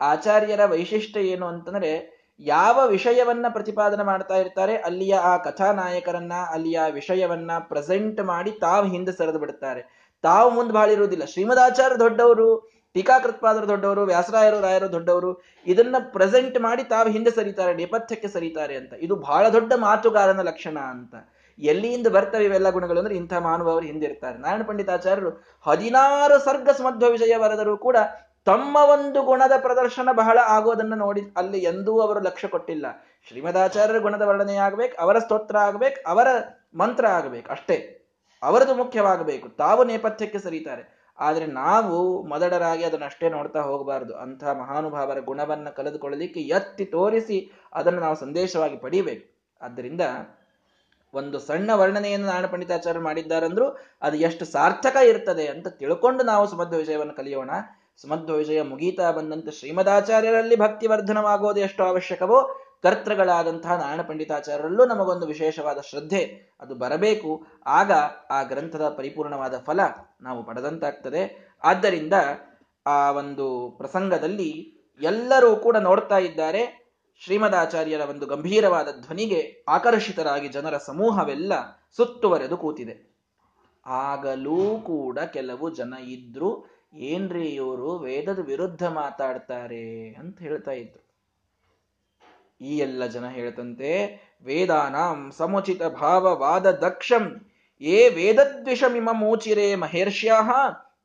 ಆಚಾರ್ಯರ 0.00 0.64
ವೈಶಿಷ್ಟ್ಯ 0.64 1.20
ಏನು 1.20 1.46
ಅಂತಂದ್ರೆ 1.46 2.21
ಯಾವ 2.40 2.88
ವಿಷಯವನ್ನ 2.88 3.46
ಪ್ರತಿಪಾದನೆ 3.48 4.02
ಮಾಡ್ತಾ 4.02 4.36
ಇರ್ತಾರೆ, 4.36 4.76
ಅಲ್ಲಿಯ 4.76 5.14
ಆ 5.14 5.36
ಕಥಾನಾಯಕರನ್ನ, 5.36 6.32
ಅಲ್ಲಿಯ 6.50 6.80
ವಿಷಯವನ್ನ 6.92 7.50
ಪ್ರೆಸೆಂಟ್ 7.58 8.24
ಮಾಡಿ 8.24 8.50
ತಾವು 8.50 8.86
ಹಿಂದೆ 8.86 9.12
ಸರಿದು 9.12 9.38
ಬಿಡ್ತಾರೆ 9.38 10.12
ತಾವು 10.22 10.50
ಮುಂದೆ 10.50 10.72
ಬಾಳಿರುವುದಿಲ್ಲ. 10.72 11.24
ಶ್ರೀಮದಾಚಾರ್ಯ 11.24 11.96
ದೊಡ್ಡವರು 11.96 12.70
ಟೀಕಾಕೃತ್ಪಾದರು 12.94 13.68
ದೊಡ್ಡವರು, 13.68 14.02
ವ್ಯಾಸರಾಯರು, 14.02 14.60
ರಾಯರು 14.60 14.92
ದೊಡ್ಡವರು, 14.92 15.42
ಇದನ್ನ 15.66 15.96
ಪ್ರೆಸೆಂಟ್ 16.12 16.60
ಮಾಡಿ 16.60 16.84
ತಾವು 16.84 17.08
ಹಿಂದೆ 17.08 17.30
ಸರಿತಾರೆ, 17.30 17.74
ನೇಪಥ್ಯಕ್ಕೆ 17.74 18.28
ಸರಿತಾರೆ 18.28 18.76
ಅಂತ. 18.76 18.92
ಇದು 18.98 19.16
ಬಹಳ 19.16 19.48
ದೊಡ್ಡ 19.48 19.72
ಮಾತುಗಾರನ 19.76 20.40
ಲಕ್ಷಣ 20.40 20.78
ಅಂತ. 20.78 21.14
ಎಲ್ಲಿಯಿಂದ 21.58 22.06
ಬರ್ತವೆ 22.06 22.44
ಇವೆಲ್ಲ 22.44 22.70
ಗುಣಗಳು 22.70 22.98
ಅಂದ್ರೆ 22.98 23.16
ಇಂಥ 23.16 23.34
ಮಾನವ 23.34 23.70
ಅವರು 23.70 23.84
ಹಿಂದಿರ್ತಾರೆ 23.84 24.38
ನಾರಾಯಣ 24.38 24.62
ಪಂಡಿತಾಚಾರ್ಯರು 24.62 25.30
ಹದಿನಾರು 25.66 26.38
ಸರ್ಗ 26.38 26.68
ಸಮಧ್ವ 26.68 27.10
ವಿಷಯ 27.10 27.36
ಬರೆದರೂ 27.36 27.76
ಕೂಡ 27.76 27.96
ತಮ್ಮ 28.44 28.76
ಒಂದು 28.76 29.22
ಗುಣದ 29.22 29.52
ಪ್ರದರ್ಶನ 29.58 30.08
ಬಹಳ 30.12 30.38
ಆಗೋದನ್ನು 30.46 30.96
ನೋಡಿ 30.96 31.22
ಅಲ್ಲಿ 31.36 31.58
ಎಂದೂ 31.58 32.00
ಅವರು 32.00 32.20
ಲಕ್ಷ್ಯ 32.20 32.48
ಕೊಟ್ಟಿಲ್ಲ. 32.48 32.86
ಶ್ರೀಮದಾಚಾರ್ಯರ 33.28 33.98
ಗುಣದ 33.98 34.22
ವರ್ಣನೆ 34.22 34.56
ಆಗ್ಬೇಕು, 34.56 35.02
ಅವರ 35.02 35.18
ಸ್ತೋತ್ರ 35.18 35.58
ಆಗ್ಬೇಕು, 35.58 36.10
ಅವರ 36.10 36.28
ಮಂತ್ರ 36.74 37.06
ಆಗ್ಬೇಕು, 37.06 37.50
ಅಷ್ಟೇ. 37.50 37.98
ಅವರದು 38.42 38.74
ಮುಖ್ಯವಾಗಬೇಕು. 38.74 39.48
ತಾವು 39.48 39.84
ನೇಪಥ್ಯಕ್ಕೆ 39.84 40.38
ಸರಿತಾರೆ. 40.38 41.02
ಆದರೆ 41.18 41.46
ನಾವು 41.46 42.22
ಮೊದಡರಾಗಿ 42.22 42.84
ಅದನ್ನ 42.84 43.04
ಅಷ್ಟೇ 43.04 43.28
ನೋಡ್ತಾ 43.28 43.60
ಹೋಗಬಾರದು. 43.60 44.16
ಅಂಥ 44.16 44.44
ಮಹಾನುಭಾವರ 44.44 45.18
ಗುಣವನ್ನು 45.18 45.76
ಕಳೆದುಕೊಳ್ಳಲಿಕ್ಕೆ 45.76 46.40
ಎತ್ತಿ 46.40 46.84
ತೋರಿಸಿ 46.84 47.52
ಅದನ್ನು 47.72 48.00
ನಾವು 48.00 48.16
ಸಂದೇಶವಾಗಿ 48.16 48.76
ಪಡಿಬೇಕು. 48.76 49.38
ಆದ್ದರಿಂದ 49.62 50.00
ಒಂದು 51.14 51.38
ಸಣ್ಣ 51.38 51.70
ವರ್ಣನೆಯನ್ನು 51.74 52.26
ನಾರಾಯಣ 52.26 52.46
ಪಂಡಿತಾಚಾರ್ಯ 52.46 53.00
ಮಾಡಿದ್ದಾರಂದ್ರೂ 53.00 53.76
ಅದು 54.02 54.16
ಎಷ್ಟು 54.16 54.44
ಸಾರ್ಥಕ 54.44 54.96
ಇರ್ತದೆ 54.96 55.46
ಅಂತ 55.46 55.68
ತಿಳ್ಕೊಂಡು 55.68 56.24
ನಾವು 56.24 56.46
ಸುಮಧ್ವ 56.46 56.76
ವಿಷಯವನ್ನು 56.76 57.16
ಕಲಿಯೋಣ. 57.16 57.50
ಸುಮಧ್ವ 58.02 58.34
ವಿಷಯ 58.34 58.62
ಮುಗೀತಾ 58.62 59.10
ಬಂದಂತೆ 59.10 59.50
ಶ್ರೀಮದಾಚಾರ್ಯರಲ್ಲಿ 59.50 60.56
ಭಕ್ತಿ 60.56 60.86
ವರ್ಧನವಾಗೋದು 60.86 61.60
ಎಷ್ಟು 61.60 61.84
ಅವಶ್ಯಕವೋ, 61.84 62.58
ಕರ್ತೃಗಳಾದಂತಹ 62.82 63.76
ನಾರಾಯಣ 63.78 64.02
ಪಂಡಿತಾಚಾರ್ಯರಲ್ಲೂ 64.02 64.86
ನಮಗೊಂದು 64.86 65.26
ವಿಶೇಷವಾದ 65.26 65.78
ಶ್ರದ್ಧೆ, 65.80 66.52
ಅದು 66.60 66.74
ಬರಬೇಕು. 66.74 67.46
ಆಗ 67.66 67.92
ಆ 68.30 68.42
ಗ್ರಂಥದ 68.42 68.88
ಪರಿಪೂರ್ಣವಾದ 68.88 69.54
ಫಲ 69.58 69.80
ನಾವು 70.20 70.44
ಪಡೆದಂತಾಗ್ತದೆ. 70.44 71.54
ಆದ್ದರಿಂದ 71.64 72.12
ಆ 72.86 73.10
ಒಂದು 73.10 73.74
ಪ್ರಸಂಗದಲ್ಲಿ 73.78 74.50
ಎಲ್ಲರೂ 75.00 75.56
ಕೂಡ 75.56 75.76
ನೋಡ್ತಾ 75.76 76.18
ಇದ್ದಾರೆ, 76.18 76.92
ಶ್ರೀಮದಾಚಾರ್ಯರ 77.24 78.00
ಒಂದು 78.00 78.26
ಗಂಭೀರವಾದ 78.26 78.88
ಧ್ವನಿಗೆ 79.06 79.64
ಆಕರ್ಷಿತರಾಗಿ 79.68 80.48
ಜನರ 80.48 80.76
ಸಮೂಹವೆಲ್ಲ 80.76 81.52
ಸುತ್ತುವರೆದು 81.96 82.56
ಕೂತಿದೆ. 82.56 83.12
ಆಗಲೂ 83.86 84.78
ಕೂಡ 84.78 85.18
ಕೆಲವು 85.18 85.70
ಜನ 85.70 85.94
ಇದ್ರು 86.06 86.81
ಏನ್ರಿ 86.94 87.48
ಇವರು 87.48 87.98
ವೇದದ 87.98 88.38
ವಿರುದ್ಧ 88.46 88.86
ಮಾತಾಡ್ತಾರೆ 88.86 90.14
ಅಂತ 90.14 90.38
ಹೇಳ್ತಾ 90.38 90.70
ಇದ್ರು. 90.70 91.12
ಈ 92.60 92.78
ಎಲ್ಲ 92.78 93.06
ಜನ 93.06 93.28
ಹೇಳ್ತಂತೆ, 93.28 94.06
ವೇದಾನಾಂ 94.44 95.30
ಸಮುಚಿತ 95.30 95.82
ಭಾವವಾದ 95.82 96.70
ದಕ್ಷಂ, 96.70 97.46
ಏ 97.80 98.08
ವೇದದ್ವಿಷಮಿಮ 98.08 99.08
ಮೂಚಿರೆ 99.12 99.74
ಮಹೇರ್ಷ್ಯಾಹ 99.74 100.50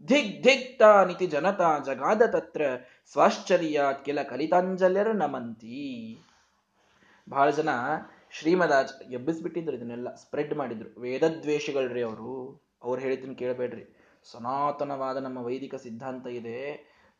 ಧಿಗ್ 0.06 0.44
ಧಿಗ್ 0.44 0.80
ತಾನಿತಿ 0.80 1.28
ಜನತಾ 1.28 1.78
ಜಗಾದ 1.86 2.22
ತತ್ರ, 2.22 2.62
ಸ್ವಾಶ್ಚರ್ಯಾತ್ 3.12 4.06
ಕೆಲ 4.06 4.24
ಕಲಿತಾಂಜಲ್ಯರ 4.24 5.12
ನಮಂತಿ. 5.12 6.18
ಬಹಳ 7.30 7.50
ಜನ 7.50 7.70
ಶ್ರೀಮದಾಜ್ 8.32 9.14
ಎಬ್ಬಿಸ್ಬಿಟ್ಟಿದ್ರು 9.14 9.76
ಇದನ್ನೆಲ್ಲ 9.76 10.16
ಸ್ಪ್ರೆಡ್ 10.16 10.54
ಮಾಡಿದ್ರು. 10.54 11.00
ವೇದದ್ವೇಷಿಗಳ್ರಿ 11.00 12.04
ಅವರು. 12.04 12.62
ಅವ್ರು 12.84 13.02
ಹೇಳಿದ್ದನ್ನು 13.02 13.36
ಕೇಳಬೇಡ್ರಿ. 13.36 13.97
ಸನಾತನವಾದ 14.32 15.18
ನಮ್ಮ 15.18 15.46
ವೈದಿಕ 15.46 15.76
ಸಿದ್ಧಾಂತ 15.76 16.28
ಇದೆ. 16.28 16.60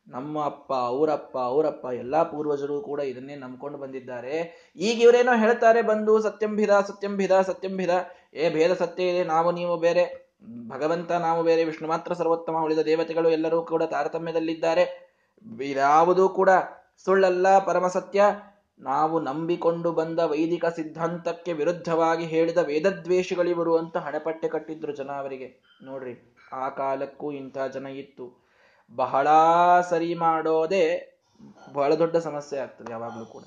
ನಮ್ಮ 0.08 0.44
ಅಪ್ಪ 0.44 0.74
ಅವರಪ್ಪ 0.74 1.38
ಅವರಪ್ಪ 1.38 1.84
ಎಲ್ಲಾ 1.92 2.22
ಪೂರ್ವಜರು 2.22 2.80
ಕೂಡ 2.80 3.00
ಇದನ್ನೇ 3.00 3.34
ನಂಬ್ಕೊಂಡು 3.34 3.78
ಬಂದಿದ್ದಾರೆ. 3.78 4.36
ಈಗ 4.76 5.02
ಇವರೇನೋ 5.02 5.36
ಹೇಳ್ತಾರೆ 5.36 5.82
ಬಂದು 5.82 6.20
ಸತ್ಯಂಭಿದ 6.20 6.70
ಸತ್ಯಂಭಿದ 6.70 7.40
ಸತ್ಯಂಭಿದ 7.40 7.90
ಏ, 8.34 8.50
ಭೇದ 8.50 8.72
ಸತ್ಯ 8.74 9.02
ಇದೆ, 9.02 9.24
ನಾವು 9.24 9.52
ನೀವು 9.52 9.76
ಬೇರೆ. 9.76 10.28
ಭಗವಂತ 10.68 11.12
ನಾವು 11.12 11.42
ಬೇರೆ, 11.42 11.64
ವಿಷ್ಣು 11.64 11.88
ಮಾತ್ರ 11.88 12.12
ಸರ್ವೋತ್ತಮ, 12.12 12.56
ಉಳಿದ 12.64 12.78
ದೇವತೆಗಳು 12.78 13.28
ಎಲ್ಲರೂ 13.30 13.62
ಕೂಡ 13.62 13.82
ತಾರತಮ್ಯದಲ್ಲಿದ್ದಾರೆ. 13.82 14.84
ಯಾವುದೂ 15.76 16.28
ಕೂಡ 16.28 16.50
ಸುಳ್ಳಲ್ಲ, 17.04 17.58
ಪರಮ 17.58 17.86
ಸತ್ಯ. 17.86 18.22
ನಾವು 18.80 19.20
ನಂಬಿಕೊಂಡು 19.20 19.92
ಬಂದ 19.92 20.18
ವೈದಿಕ 20.18 20.66
ಸಿದ್ಧಾಂತಕ್ಕೆ 20.66 21.52
ವಿರುದ್ಧವಾಗಿ 21.52 22.24
ಹೇಳಿದ 22.24 22.56
ವೇದದ್ವೇಷಗಳಿವರು 22.56 23.76
ಅಂತ 23.76 23.96
ಹಣಪಟ್ಟೆ 23.96 24.48
ಕಟ್ಟಿದ್ರು 24.48 24.92
ಜನ 24.92 25.10
ಅವರಿಗೆ. 25.10 25.76
ನೋಡ್ರಿ. 25.82 26.37
ಆ 26.52 26.68
ಕಾಲಕ್ಕೂ 26.68 27.32
ಇಂಥ 27.32 27.58
ಜನ 27.58 27.86
ಇತ್ತು. 27.86 28.48
ಬಹಳ 28.94 29.28
ಸರಿ 29.80 30.14
ಮಾಡೋದೇ 30.14 31.14
ಬಹಳ 31.72 31.94
ದೊಡ್ಡ 31.94 32.16
ಸಮಸ್ಯೆ 32.16 32.60
ಆಗ್ತದೆ 32.60 32.92
ಯಾವಾಗಲೂ 32.92 33.24
ಕೂಡ. 33.24 33.42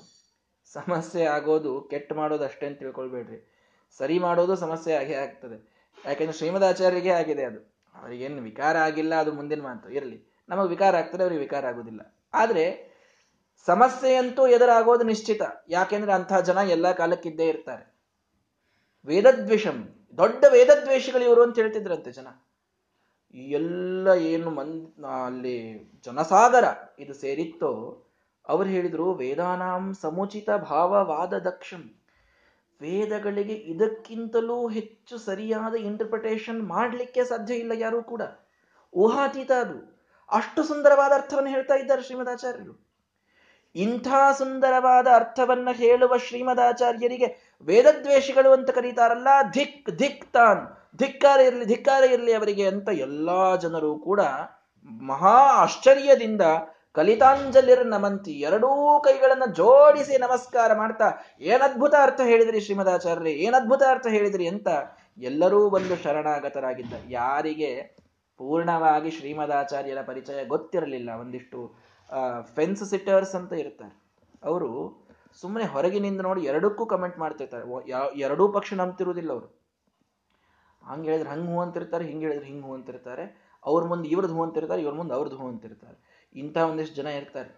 ಸಮಸ್ಯೆ 0.72 1.24
ಆಗೋದು, 1.24 1.80
ಕೆಟ್ಟ 1.80 2.12
ಮಾಡೋದು 2.12 2.44
ಅಷ್ಟೇ 2.44 2.66
ಅಂತ 2.66 2.78
ತಿಳ್ಕೊಳ್ಬೇಡ್ರಿ. 2.78 3.48
ಸರಿ 3.98 4.18
ಮಾಡೋದು 4.18 4.56
ಸಮಸ್ಯೆ 4.56 4.94
ಆಗೇ 4.94 5.14
ಆಗ್ತದೆ. 5.14 5.88
ಯಾಕೆಂದ್ರೆ 6.04 6.38
ಶ್ರೀಮದಾಚಾರ್ಯರಿಗೆ 6.38 7.10
ಆಗಿದೆ 7.10 7.44
ಅದು. 7.44 7.72
ಅವರಿಗೇನು 7.94 8.42
ವಿಕಾರ 8.42 8.76
ಆಗಿಲ್ಲ, 8.76 9.14
ಅದು 9.14 9.32
ಮುಂದಿನ 9.32 9.62
ಮಾತು. 9.62 9.90
ಇರಲಿ, 9.90 10.42
ನಮಗೆ 10.48 10.68
ವಿಕಾರ 10.68 10.96
ಆಗ್ತದೆ, 10.96 11.22
ಅವ್ರಿಗೆ 11.22 11.40
ವಿಕಾರ 11.40 11.66
ಆಗೋದಿಲ್ಲ. 11.66 12.16
ಆದ್ರೆ 12.34 12.92
ಸಮಸ್ಯೆಯಂತೂ 13.66 14.46
ಎದುರಾಗೋದು 14.46 15.04
ನಿಶ್ಚಿತ. 15.04 15.42
ಯಾಕೆಂದ್ರೆ 15.68 16.12
ಅಂತಹ 16.12 16.40
ಜನ 16.40 16.56
ಎಲ್ಲ 16.56 16.92
ಕಾಲಕ್ಕಿದ್ದೇ 16.92 17.48
ಇರ್ತಾರೆ. 17.48 17.96
ವೇದದ್ವೇಷಂ, 19.04 20.06
ದೊಡ್ಡ 20.16 20.44
ವೇದದ್ವೇಷಗಳು 20.52 21.22
ಇವರು 21.22 21.42
ಅಂತ 21.42 21.58
ಹೇಳ್ತಿದ್ರಂತೆ 21.58 22.12
ಜನ. 22.12 22.26
ಎಲ್ಲ 23.34 24.08
ಏನು 24.08 24.50
ಮನ್ 24.50 24.86
ಅಲ್ಲಿ 25.24 25.92
ಜನಸಾಗರ 26.04 26.64
ಇದು 26.98 27.14
ಸೇರಿತ್ತೋ, 27.14 28.02
ಅವ್ರು 28.48 28.70
ಹೇಳಿದ್ರು, 28.70 29.14
ವೇದಾನಾಂ 29.14 29.94
ಸಮುಚಿತ 29.94 30.50
ಭಾವವಾದ 30.50 31.38
ದಕ್ಷಂ. 31.38 31.94
ವೇದಗಳಿಗೆ 32.80 33.52
ಇದಕ್ಕಿಂತಲೂ 33.52 34.68
ಹೆಚ್ಚು 34.68 35.18
ಸರಿಯಾದ 35.18 35.74
ಇಂಟರ್ಪ್ರಿಟೇಷನ್ 35.74 36.62
ಮಾಡಲಿಕ್ಕೆ 36.62 37.24
ಸಾಧ್ಯ 37.24 37.54
ಇಲ್ಲ 37.54 37.72
ಯಾರೂ 37.74 38.02
ಕೂಡ. 38.02 38.22
ಊಹಾತೀತ 38.94 39.52
ಅದು. 39.52 39.92
ಅಷ್ಟು 40.32 40.62
ಸುಂದರವಾದ 40.62 41.12
ಅರ್ಥವನ್ನು 41.12 41.50
ಹೇಳ್ತಾ 41.50 41.74
ಇದ್ದಾರೆ 41.74 42.02
ಶ್ರೀಮದಾಚಾರ್ಯರು. 42.02 42.86
ಇಂಥ 43.74 44.08
ಸುಂದರವಾದ 44.38 45.06
ಅರ್ಥವನ್ನ 45.14 45.68
ಹೇಳುವ 45.72 46.16
ಶ್ರೀಮದಾಚಾರ್ಯರಿಗೆ 46.16 47.58
ವೇದದ್ವೇಷಿಗಳು 47.62 48.52
ಅಂತ 48.52 48.70
ಕರೀತಾರಲ್ಲ, 48.70 49.28
ಧಿಕ್ 49.52 49.90
ಧಿಕ್ 49.90 50.32
ತಾನ್. 50.32 50.81
ಧಿಕ್ಕಾರ 51.00 51.38
ಇರಲಿ 51.48 51.64
ಧಿಕ್ಕಾರ 51.72 52.02
ಇರಲಿ 52.14 52.32
ಅವರಿಗೆ 52.38 52.64
ಅಂತ 52.72 52.88
ಎಲ್ಲ 53.06 53.30
ಜನರು 53.62 53.90
ಕೂಡ 54.08 54.20
ಮಹಾ 55.10 55.36
ಆಶ್ಚರ್ಯದಿಂದ 55.62 56.44
ಕಲಿತಾಂಜಲಿರ 56.96 57.82
ನಮಂತಿ 57.92 58.32
ಎರಡೂ 58.46 58.68
ಕೈಗಳನ್ನು 59.04 59.46
ಜೋಡಿಸಿ 59.58 60.14
ನಮಸ್ಕಾರ 60.24 60.70
ಮಾಡ್ತಾ, 60.80 61.06
ಏನದ್ಭುತ 61.52 61.94
ಅರ್ಥ 62.06 62.20
ಹೇಳಿದ್ರಿ 62.30 62.58
ಶ್ರೀಮದಾಚಾರ್ಯ 62.66 63.32
ಏನದ್ಭುತ 63.46 63.82
ಅರ್ಥ 63.92 64.06
ಹೇಳಿದ್ರಿ 64.16 64.46
ಅಂತ 64.52 64.68
ಎಲ್ಲರೂ 65.30 65.60
ಒಂದು 65.78 65.96
ಶರಣಾಗತರಾಗಿದ್ದ. 66.02 66.94
ಯಾರಿಗೆ 67.18 67.70
ಪೂರ್ಣವಾಗಿ 68.40 69.10
ಶ್ರೀಮದಾಚಾರ್ಯರ 69.18 70.02
ಪರಿಚಯ 70.10 70.44
ಗೊತ್ತಿರಲಿಲ್ಲ. 70.52 71.10
ಒಂದಿಷ್ಟು 71.22 71.58
ಫೆನ್ಸ್ 72.56 72.84
ಸಿಟ್ಟರ್ಸ್ 72.92 73.34
ಅಂತ 73.40 73.52
ಇರ್ತಾರೆ. 73.62 73.94
ಅವರು 74.50 74.70
ಸುಮ್ಮನೆ 75.42 75.66
ಹೊರಗಿನಿಂದ 75.74 76.20
ನೋಡಿ 76.28 76.42
ಎರಡಕ್ಕೂ 76.52 76.84
ಕಮೆಂಟ್ 76.94 77.18
ಮಾಡ್ತಿರ್ತಾರೆ 77.24 77.64
ಎರಡೂ 78.26 78.46
ಪಕ್ಷ 78.58 78.72
ನಂಬ್ತಿರುವುದಿಲ್ಲ 78.82 79.32
ಅವರು. 79.36 79.48
ಹಂಗೆ 80.86 81.08
ಹೇಳಿದ್ರೆ 81.08 81.30
ಹಂಗೆ 81.30 81.50
ಹೂ 81.52 81.60
ಅಂತಿರ್ತಾರೆ, 81.60 82.04
ಹಿಂಗೆ 82.04 82.24
ಹೇಳಿದ್ರೆ 82.26 82.46
ಹಿಂಗೆ 82.46 82.66
ಹೂ 82.66 82.74
ಅಂತಿರ್ತಾರೆ. 82.74 83.24
ಅವ್ರ 83.64 83.84
ಮುಂದೆ 83.84 84.08
ಇವ್ರದ್ದು 84.08 84.36
ಹೂ 84.36 84.42
ಅಂತಿರ್ತಾರೆ, 84.42 84.82
ಇವ್ರ 84.82 84.94
ಮುಂದೆ 84.94 85.14
ಅವ್ರದ್ದು 85.14 85.36
ಹೂ 85.36 85.48
ಅಂತಿರ್ತಾರೆ. 85.48 85.98
ಇಂಥ 86.34 86.56
ಒಂದಿಷ್ಟು 86.56 86.96
ಜನ 86.96 87.06
ಇರ್ತಾರೆ. 87.06 87.50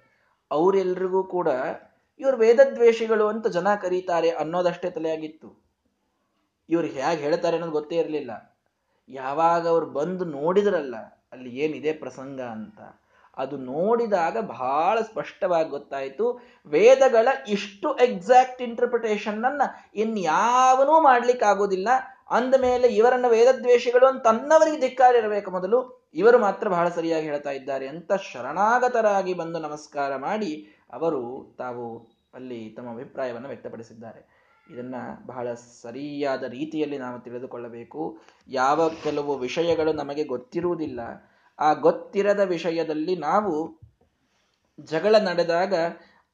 ಅವರೆಲ್ರಿಗೂ 0.50 1.22
ಕೂಡ 1.24 1.48
ಇವರು 2.20 2.36
ವೇದದ್ವೇಷಿಗಳು 2.36 3.28
ಅಂತ 3.28 3.46
ಜನ 3.46 3.68
ಕರೀತಾರೆ 3.74 4.30
ಅನ್ನೋದಷ್ಟೇ 4.30 4.90
ತಲೆಯಾಗಿತ್ತು. 4.90 5.48
ಇವ್ರು 6.68 6.88
ಹೇಗೆ 6.88 7.20
ಹೇಳ್ತಾರೆ 7.22 7.56
ಅನ್ನೋದು 7.56 7.72
ಗೊತ್ತೇ 7.72 7.96
ಇರಲಿಲ್ಲ. 7.96 8.32
ಯಾವಾಗ 9.08 9.68
ಅವ್ರು 9.68 9.86
ಬಂದು 9.86 10.24
ನೋಡಿದ್ರಲ್ಲ, 10.24 10.96
ಅಲ್ಲಿ 11.32 11.50
ಏನಿದೆ 11.56 11.92
ಪ್ರಸಂಗ 11.92 12.40
ಅಂತ. 12.40 12.80
ಅದು 13.36 13.56
ನೋಡಿದಾಗ 13.56 14.36
ಬಹಳ 14.38 15.00
ಸ್ಪಷ್ಟವಾಗಿ 15.00 15.68
ಗೊತ್ತಾಯಿತು. 15.68 16.26
ವೇದಗಳ 16.66 17.28
ಇಷ್ಟು 17.48 17.88
ಎಕ್ಸಾಕ್ಟ್ 17.96 18.60
ಇಂಟರ್ಪ್ರಿಟೇಷನ್ 18.62 19.44
ಅನ್ನ 19.44 19.62
ಇನ್ಯಾವನೂ 19.94 21.00
ಮಾಡ್ಲಿಕ್ಕೆ 21.00 21.44
ಆಗೋದಿಲ್ಲ 21.44 21.88
ಅಂದ 22.30 22.54
ಮೇಲೆ 22.60 22.88
ಇವರನ್ನ 22.88 23.24
ವೇದದ್ವೇಷಿಗಳು 23.28 24.06
ಅಂತ 24.06 24.22
ತನ್ನವರಿಗೆ 24.22 24.80
ಧಿಕ್ಕಾರ 24.80 25.14
ಇರಬೇಕು 25.14 25.50
ಮೊದಲು. 25.50 26.08
ಇವರು 26.14 26.38
ಮಾತ್ರ 26.38 26.68
ಬಹಳ 26.68 26.88
ಸರಿಯಾಗಿ 26.88 27.26
ಹೇಳ್ತಾ 27.26 27.50
ಇದ್ದಾರೆ 27.50 27.88
ಅಂತ 27.88 28.12
ಶರಣಾಗತರಾಗಿ 28.12 29.34
ಬಂದು 29.34 29.58
ನಮಸ್ಕಾರ 29.58 30.16
ಮಾಡಿ 30.16 30.82
ಅವರು 30.92 31.54
ತಾವು 31.58 32.08
ಅಲ್ಲಿ 32.34 32.70
ತಮ್ಮ 32.70 32.90
ಅಭಿಪ್ರಾಯವನ್ನು 32.90 33.48
ವ್ಯಕ್ತಪಡಿಸಿದ್ದಾರೆ. 33.48 34.44
ಇದನ್ನ 34.70 34.94
ಬಹಳ 35.26 35.54
ಸರಿಯಾದ 35.82 36.42
ರೀತಿಯಲ್ಲಿ 36.42 36.98
ನಾವು 36.98 37.20
ತಿಳಿದುಕೊಳ್ಳಬೇಕು. 37.20 38.18
ಯಾವ 38.48 38.88
ಕೆಲವು 38.88 39.38
ವಿಷಯಗಳು 39.38 39.92
ನಮಗೆ 39.92 40.24
ಗೊತ್ತಿರುವುದಿಲ್ಲ. 40.24 41.00
ಆ 41.58 41.72
ಗೊತ್ತಿರದ 41.72 42.40
ವಿಷಯದಲ್ಲಿ 42.40 43.16
ನಾವು 43.16 43.80
ಜಗಳ 44.80 45.16
ನಡೆದಾಗ 45.18 45.74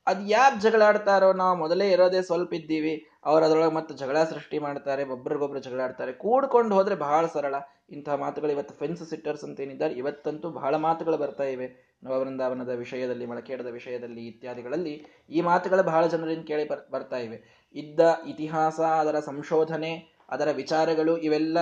ಅದು 0.07 0.61
ಜಗಳ 0.61 0.83
ಆಡ್ತಾರೋ 0.83 1.33
ನಾವು 1.33 1.59
ಮೊದಲೇ 1.59 1.91
ಇರೋದೇ 1.91 2.23
ಸ್ವಲ್ಪ 2.23 2.53
ಇದ್ದೀವಿ. 2.55 3.07
ಅವ್ರು 3.25 3.47
ಅದರೊಳಗೆ 3.47 3.75
ಮತ್ತೆ 3.75 3.95
ಜಗಳ 3.95 4.25
ಸೃಷ್ಟಿ 4.25 4.59
ಮಾಡ್ತಾರೆ, 4.59 5.05
ಒಬ್ರಿಗೊಬ್ರು 5.05 5.61
ಜಗಳ 5.61 5.81
ಆಡ್ತಾರೆ. 5.81 6.13
ಕೂಡ್ಕೊಂಡು 6.13 6.75
ಹೋದ್ರೆ 6.75 6.95
ಬಹಳ 6.95 7.27
ಸರಳ. 7.27 7.55
ಇಂತಹ 7.91 8.15
ಮಾತುಗಳು 8.15 8.51
ಇವತ್ತು 8.51 8.75
ಫೆನ್ಸ್ 8.75 9.11
ಸಿಟ್ಟರ್ಸ್ 9.11 9.45
ಅಂತ 9.45 9.61
ಏನಿದ್ದಾರೆ, 9.61 9.95
ಇವತ್ತಂತೂ 9.95 10.51
ಬಹಳ 10.51 10.77
ಮಾತುಗಳು 10.77 11.17
ಬರ್ತಾ 11.17 11.45
ಇವೆ. 11.45 11.97
ನವವೃಂದಾವನದ 12.05 12.69
ವಿಷಯದಲ್ಲಿ, 12.69 13.27
ಮೊಳಕೇಡದ 13.27 13.67
ವಿಷಯದಲ್ಲಿ 13.67 14.27
ಇತ್ಯಾದಿಗಳಲ್ಲಿ 14.27 15.07
ಈ 15.31 15.41
ಮಾತುಗಳು 15.41 15.83
ಬಹಳ 15.83 16.07
ಜನರಿಂದ 16.07 16.43
ಕೇಳಿ 16.43 16.69
ಬರ್ತಾ 16.91 17.17
ಇವೆ. 17.17 17.69
ಇದ್ದ 17.75 18.01
ಇತಿಹಾಸ, 18.27 18.81
ಅದರ 18.81 19.19
ಸಂಶೋಧನೆ, 19.19 19.93
ಅದರ 20.31 20.49
ವಿಚಾರಗಳು 20.53 21.17
ಇವೆಲ್ಲ 21.17 21.59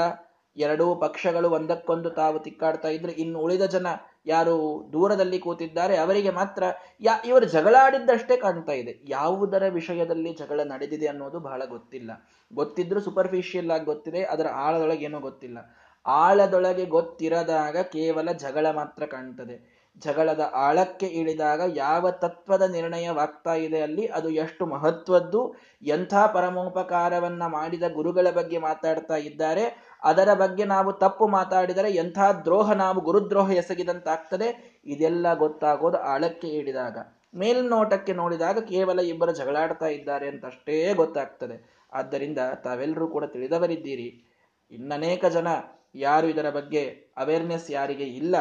ಎರಡೂ 0.57 0.95
ಪಕ್ಷಗಳು 0.95 1.51
ಒಂದಕ್ಕೊಂದು 1.51 2.11
ತಾವು 2.11 2.39
ತಿಕ್ಕಾಡ್ತಾ 2.39 2.89
ಇದ್ರೆ 2.89 3.13
ಇನ್ನು 3.13 3.39
ಉಳಿದ 3.39 3.63
ಜನ 3.63 3.87
ಯಾರು 4.29 4.85
ದೂರದಲ್ಲಿ 4.93 5.39
ಕೂತಿದ್ದಾರೆ, 5.39 5.97
ಅವರಿಗೆ 5.97 6.31
ಮಾತ್ರ 6.31 6.63
ಯಾ, 7.01 7.13
ಇವರು 7.25 7.47
ಜಗಳಾಡಿದ್ದಷ್ಟೇ 7.47 8.37
ಕಾಣ್ತಾ 8.37 8.73
ಇದೆ. 8.73 9.01
ಯಾವುದರ 9.09 9.63
ವಿಷಯದಲ್ಲಿ 9.69 10.33
ಜಗಳ 10.35 10.61
ನಡೆದಿದೆ 10.61 11.07
ಅನ್ನೋದು 11.07 11.39
ಬಹಳ 11.39 11.63
ಗೊತ್ತಿಲ್ಲ. 11.65 12.11
ಗೊತ್ತಿದ್ರೂ 12.55 13.01
ಸೂಪರ್ಫಿಷಿಯಲ್ 13.01 13.71
ಆಗಿ 13.71 13.85
ಗೊತ್ತಿದೆ, 13.85 14.25
ಅದರ 14.25 14.47
ಆಳದೊಳಗೆ 14.53 15.05
ಏನೋ 15.05 15.21
ಗೊತ್ತಿಲ್ಲ. 15.21 15.59
ಆಳದೊಳಗೆ 16.07 16.85
ಗೊತ್ತಿರದಾಗ 16.85 17.77
ಕೇವಲ 17.77 18.33
ಜಗಳ 18.33 18.71
ಮಾತ್ರ 18.71 19.07
ಕಾಣ್ತದೆ. 19.07 19.79
ಜಗಳದ 19.99 20.51
ಆಳಕ್ಕೆ 20.55 21.07
ಇಳಿದಾಗ 21.07 21.61
ಯಾವ 21.75 22.11
ತತ್ವದ 22.11 22.63
ನಿರ್ಣಯವಾಗ್ತಾ 22.63 23.55
ಇದೆ 23.55 23.81
ಅಲ್ಲಿ 23.81 24.07
ಅದು 24.07 24.31
ಎಷ್ಟು 24.31 24.67
ಮಹತ್ವದ್ದು, 24.67 25.55
ಎಂಥ 25.83 26.15
ಪರಮೋಪಕಾರವನ್ನ 26.15 27.47
ಮಾಡಿದ 27.47 27.83
ಗುರುಗಳ 27.93 28.31
ಬಗ್ಗೆ 28.31 28.59
ಮಾತಾಡ್ತಾ 28.59 29.17
ಇದ್ದಾರೆ 29.17 29.88
ಅದರ 30.03 30.35
ಬಗ್ಗೆ 30.35 30.65
ನಾವು 30.65 30.93
ತಪ್ಪು 30.93 31.27
ಮಾತಾಡಿದರೆ 31.27 31.91
ಎಂಥ 31.91 32.19
ದ್ರೋಹ 32.45 32.73
ನಾವು 32.73 33.01
ಗುರುದ್ರೋಹ 33.01 33.51
ಎಸಗಿದಂತಾಗ್ತದೆ? 33.53 34.81
ಇದೆಲ್ಲ 34.87 35.35
ಗೊತ್ತಾಗೋದು 35.35 35.99
ಆಳಕ್ಕೆ 35.99 36.49
ಇಳಿದಾಗ 36.49 36.99
ಮೇಲ್ನೋಟಕ್ಕೆ 37.35 38.13
ನೋಡಿದಾಗ 38.13 38.59
ಕೇವಲ 38.59 39.01
ಇಬ್ಬರು 39.01 39.33
ಜಗಳಾಡ್ತಾ 39.33 39.87
ಇದ್ದಾರೆ 39.87 40.29
ಅಂತಷ್ಟೇ 40.29 40.95
ಗೊತ್ತಾಗ್ತದೆ. 40.95 41.87
ಆದ್ದರಿಂದ 41.93 42.39
ತಾವೆಲ್ಲರೂ 42.65 43.09
ಕೂಡ 43.09 43.25
ತಿಳಿದವರಿದ್ದೀರಿ. 43.25 44.25
ಇನ್ನನೇಕ 44.71 45.25
ಜನ 45.27 45.49
ಯಾರು 45.95 46.29
ಇದರ 46.29 46.51
ಬಗ್ಗೆ 46.51 46.83
ಅವೇರ್ನೆಸ್ 47.17 47.71
ಯಾರಿಗೆ 47.71 48.05
ಇಲ್ಲ, 48.05 48.37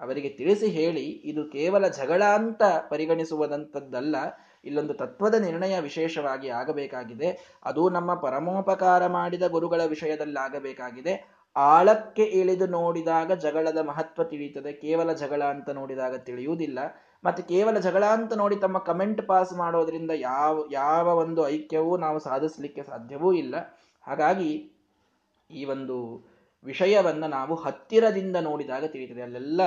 ಅವರಿಗೆ 0.00 0.28
ತಿಳಿಸಿ 0.28 0.68
ಹೇಳಿ, 0.68 1.06
ಇದು 1.24 1.44
ಕೇವಲ 1.50 1.88
ಜಗಳ 1.88 2.22
ಅಂತ 2.22 2.62
ಪರಿಗಣಿಸುವುದಂಥದ್ದಲ್ಲ. 2.90 4.16
ಇಲ್ಲೊಂದು 4.64 4.94
ತತ್ವದ 4.94 5.34
ನಿರ್ಣಯ 5.34 5.80
ವಿಶೇಷವಾಗಿ 5.80 6.48
ಆಗಬೇಕಾಗಿದೆ. 6.48 7.58
ಅದು 7.64 7.90
ನಮ್ಮ 7.90 8.14
ಪರಮೋಪಕಾರ 8.14 9.06
ಮಾಡಿದ 9.06 9.42
ಗುರುಗಳ 9.42 9.80
ವಿಷಯದಲ್ಲಿ 9.84 10.38
ಆಗಬೇಕಾಗಿದೆ 10.40 11.38
ಆಳಕ್ಕೆ 11.56 12.22
ಇಳಿದು 12.22 12.66
ನೋಡಿದಾಗ 12.66 13.32
ಜಗಳದ 13.32 13.78
ಮಹತ್ವ 13.78 14.24
ತಿಳಿಯುತ್ತದೆ. 14.24 14.72
ಕೇವಲ 14.72 15.12
ಜಗಳ 15.12 15.42
ಅಂತ 15.44 15.70
ನೋಡಿದಾಗ 15.70 16.16
ತಿಳಿಯುವುದಿಲ್ಲ. 16.16 16.78
ಮತ್ತೆ 17.24 17.42
ಕೇವಲ 17.42 17.78
ಜಗಳ 17.78 18.04
ಅಂತ 18.04 18.32
ನೋಡಿ 18.32 18.56
ತಮ್ಮ 18.56 18.78
ಕಮೆಂಟ್ 18.78 19.28
ಪಾಸ್ 19.28 19.52
ಮಾಡೋದ್ರಿಂದ 19.52 20.10
ಯಾವ 20.14 20.68
ಯಾವ 20.72 21.08
ಒಂದು 21.08 21.48
ಐಕ್ಯವೂ 21.48 21.96
ನಾವು 21.96 22.18
ಸಾಧಿಸಲಿಕ್ಕೆ 22.18 22.82
ಸಾಧ್ಯವೂ 22.82 23.32
ಇಲ್ಲ. 23.32 23.54
ಹಾಗಾಗಿ 24.02 24.72
ಈ 25.50 25.64
ಒಂದು 25.64 26.28
ವಿಷಯವನ್ನು 26.64 27.26
ನಾವು 27.26 27.54
ಹತ್ತಿರದಿಂದ 27.54 28.36
ನೋಡಿದಾಗ 28.36 28.84
ತಿಳಿಯುತ್ತದೆ. 28.84 29.22
ಅಲ್ಲೆಲ್ಲ 29.22 29.60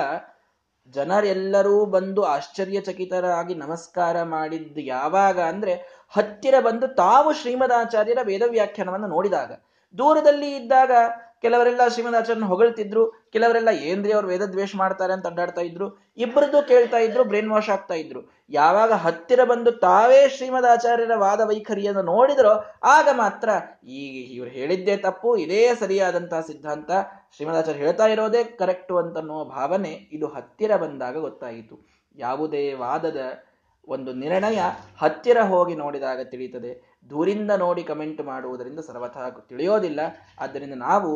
ಜನರೆಲ್ಲರೂ 0.94 1.86
ಬಂದು 1.86 2.22
ಆಶ್ಚರ್ಯಚಕಿತರಾಗಿ 2.22 3.54
ನಮಸ್ಕಾರ 3.54 4.22
ಮಾಡಿದ್ದು 4.22 4.80
ಯಾವಾಗ 4.80 5.40
ಅಂದ್ರೆ 5.40 5.74
ಹತ್ತಿರ 6.08 6.54
ಬಂದು 6.60 6.86
ತಾವು 6.94 7.32
ಶ್ರೀಮದಾಚಾರ್ಯರ 7.32 8.18
ವೇದವ್ಯಾಖ್ಯಾನವನ್ನು 8.22 9.06
ನೋಡಿದಾಗ. 9.06 9.52
ದೂರದಲ್ಲಿ 9.94 10.56
ಇದ್ದಾಗ 10.56 10.92
ಕೆಲವರೆಲ್ಲ 11.42 11.88
ಶ್ರೀಮದಾಚಾರ್ಯನ 11.88 12.44
ಹೊಗಳ್ತಿದ್ರು, 12.44 13.02
ಕೆಲವರೆಲ್ಲ 13.32 13.68
ಏನ್ರಿ 13.68 14.12
ಅವ್ರು 14.12 14.28
ವೇದ 14.28 14.42
ದ್ವೇಷ 14.42 14.72
ಮಾಡ್ತಾರೆ 14.76 15.12
ಅಂತ 15.12 15.26
ಅಡ್ಡಾಡ್ತಾ 15.26 15.60
ಇದ್ರು 15.60 15.86
ಇಬ್ಬರದ್ದು 16.16 16.68
ಕೇಳ್ತಾ 16.68 16.98
ಇದ್ರು, 16.98 17.24
ಬ್ರೇನ್ 17.24 17.50
ವಾಶ್ 17.50 17.68
ಆಗ್ತಾ 17.68 17.94
ಇದ್ರು. 17.94 18.20
ಯಾವಾಗ 18.50 18.92
ಹತ್ತಿರ 18.92 19.44
ಬಂದು 19.44 19.72
ತಾವೇ 19.72 20.28
ಶ್ರೀಮದ್ 20.28 20.66
ಆಚಾರ್ಯರ 20.66 21.10
ವಾದ 21.16 21.40
ವೈಖರಿಯನ್ನು 21.40 22.02
ನೋಡಿದ್ರೋ, 22.02 22.54
ಆಗ 22.84 23.08
ಮಾತ್ರ 23.12 23.48
ಈ 23.88 24.02
ಇವ್ರು 24.34 24.50
ಹೇಳಿದ್ದೇ 24.50 24.96
ತಪ್ಪು, 24.96 25.36
ಇದೇ 25.36 25.74
ಸರಿಯಾದಂತಹ 25.74 26.40
ಸಿದ್ಧಾಂತ. 26.40 26.90
ಶ್ರೀಮದಾಚಾರ್ಯ 27.36 27.80
ಹೇಳ್ತಾ 27.80 28.06
ಇರೋದೇ 28.06 28.44
ಕರೆಕ್ಟು 28.44 28.96
ಅಂತನ್ನೋ 28.98 29.44
ಭಾವನೆ 29.44 29.94
ಇದು 30.12 30.26
ಹತ್ತಿರ 30.26 30.76
ಬಂದಾಗ 30.76 31.18
ಗೊತ್ತಾಯಿತು. 31.18 31.76
ಯಾವುದೇ 32.16 32.72
ವಾದದ 32.72 33.20
ಒಂದು 33.88 34.12
ನಿರ್ಣಯ 34.12 34.60
ಹತ್ತಿರ 34.98 35.38
ಹೋಗಿ 35.40 35.74
ನೋಡಿದಾಗ 35.74 36.20
ತಿಳಿಯುತ್ತದೆ 36.22 36.91
ದೂರಿಂದ 37.10 37.52
ನೋಡಿ 37.64 37.82
ಕಮೆಂಟ್ 37.90 38.20
ಮಾಡುವುದರಿಂದ 38.30 38.80
ಸರ್ವಥಾ 38.88 39.22
ತಿಳಿಯೋದಿಲ್ಲ. 39.50 40.00
ಆದ್ದರಿಂದ 40.38 40.76
ನಾವು 40.88 41.10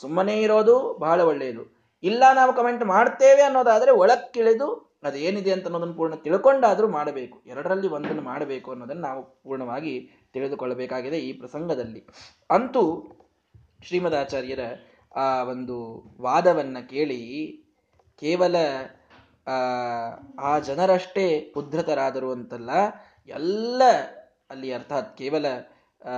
ಸುಮ್ಮನೆ 0.00 0.34
ಇರೋದು 0.42 0.74
ಬಹಳ 1.04 1.20
ಒಳ್ಳೆಯದು. 1.30 1.62
ಇಲ್ಲ 2.02 2.22
ನಾವು 2.34 2.52
ಕಮೆಂಟ್ 2.54 2.84
ಮಾಡ್ತೇವೆ 2.94 3.42
ಅನ್ನೋದಾದರೆ 3.42 3.90
ಒಳಕ್ಕಿಳಿದು 4.02 4.68
ಅದೇನಿದೆ 5.02 5.50
ಅಂತ 5.52 5.66
ಅನ್ನೋದನ್ನು 5.66 5.96
ಪೂರ್ಣ 5.98 6.14
ತಿಳ್ಕೊಂಡಾದರೂ 6.24 6.86
ಮಾಡಬೇಕು. 6.88 7.36
ಎರಡರಲ್ಲಿ 7.46 7.88
ಒಂದನ್ನು 7.88 8.22
ಮಾಡಬೇಕು 8.22 8.68
ಅನ್ನೋದನ್ನು 8.70 9.02
ನಾವು 9.02 9.22
ಪೂರ್ಣವಾಗಿ 9.44 9.94
ತಿಳಿದುಕೊಳ್ಳಬೇಕಾಗಿದೆ 10.32 11.18
ಈ 11.28 11.30
ಪ್ರಸಂಗದಲ್ಲಿ. 11.40 12.00
ಅಂತೂ 12.50 12.82
ಶ್ರೀಮದಾಚಾರ್ಯರ 13.86 14.64
ಆ 15.16 15.26
ಒಂದು 15.52 15.76
ವಾದವನ್ನು 16.20 16.82
ಕೇಳಿ 16.88 17.20
ಕೇವಲ 18.22 18.56
ಆ 20.48 20.52
ಜನರಷ್ಟೇ 20.58 21.26
ಉದ್ಧತರಾದರು 21.56 22.30
ಅಂತಲ್ಲ, 22.32 22.70
ಎಲ್ಲ 23.28 23.82
ಅಲ್ಲಿ 24.50 24.68
ಅರ್ಥಾತ್ 24.74 25.18
ಕೇವಲ 25.18 25.46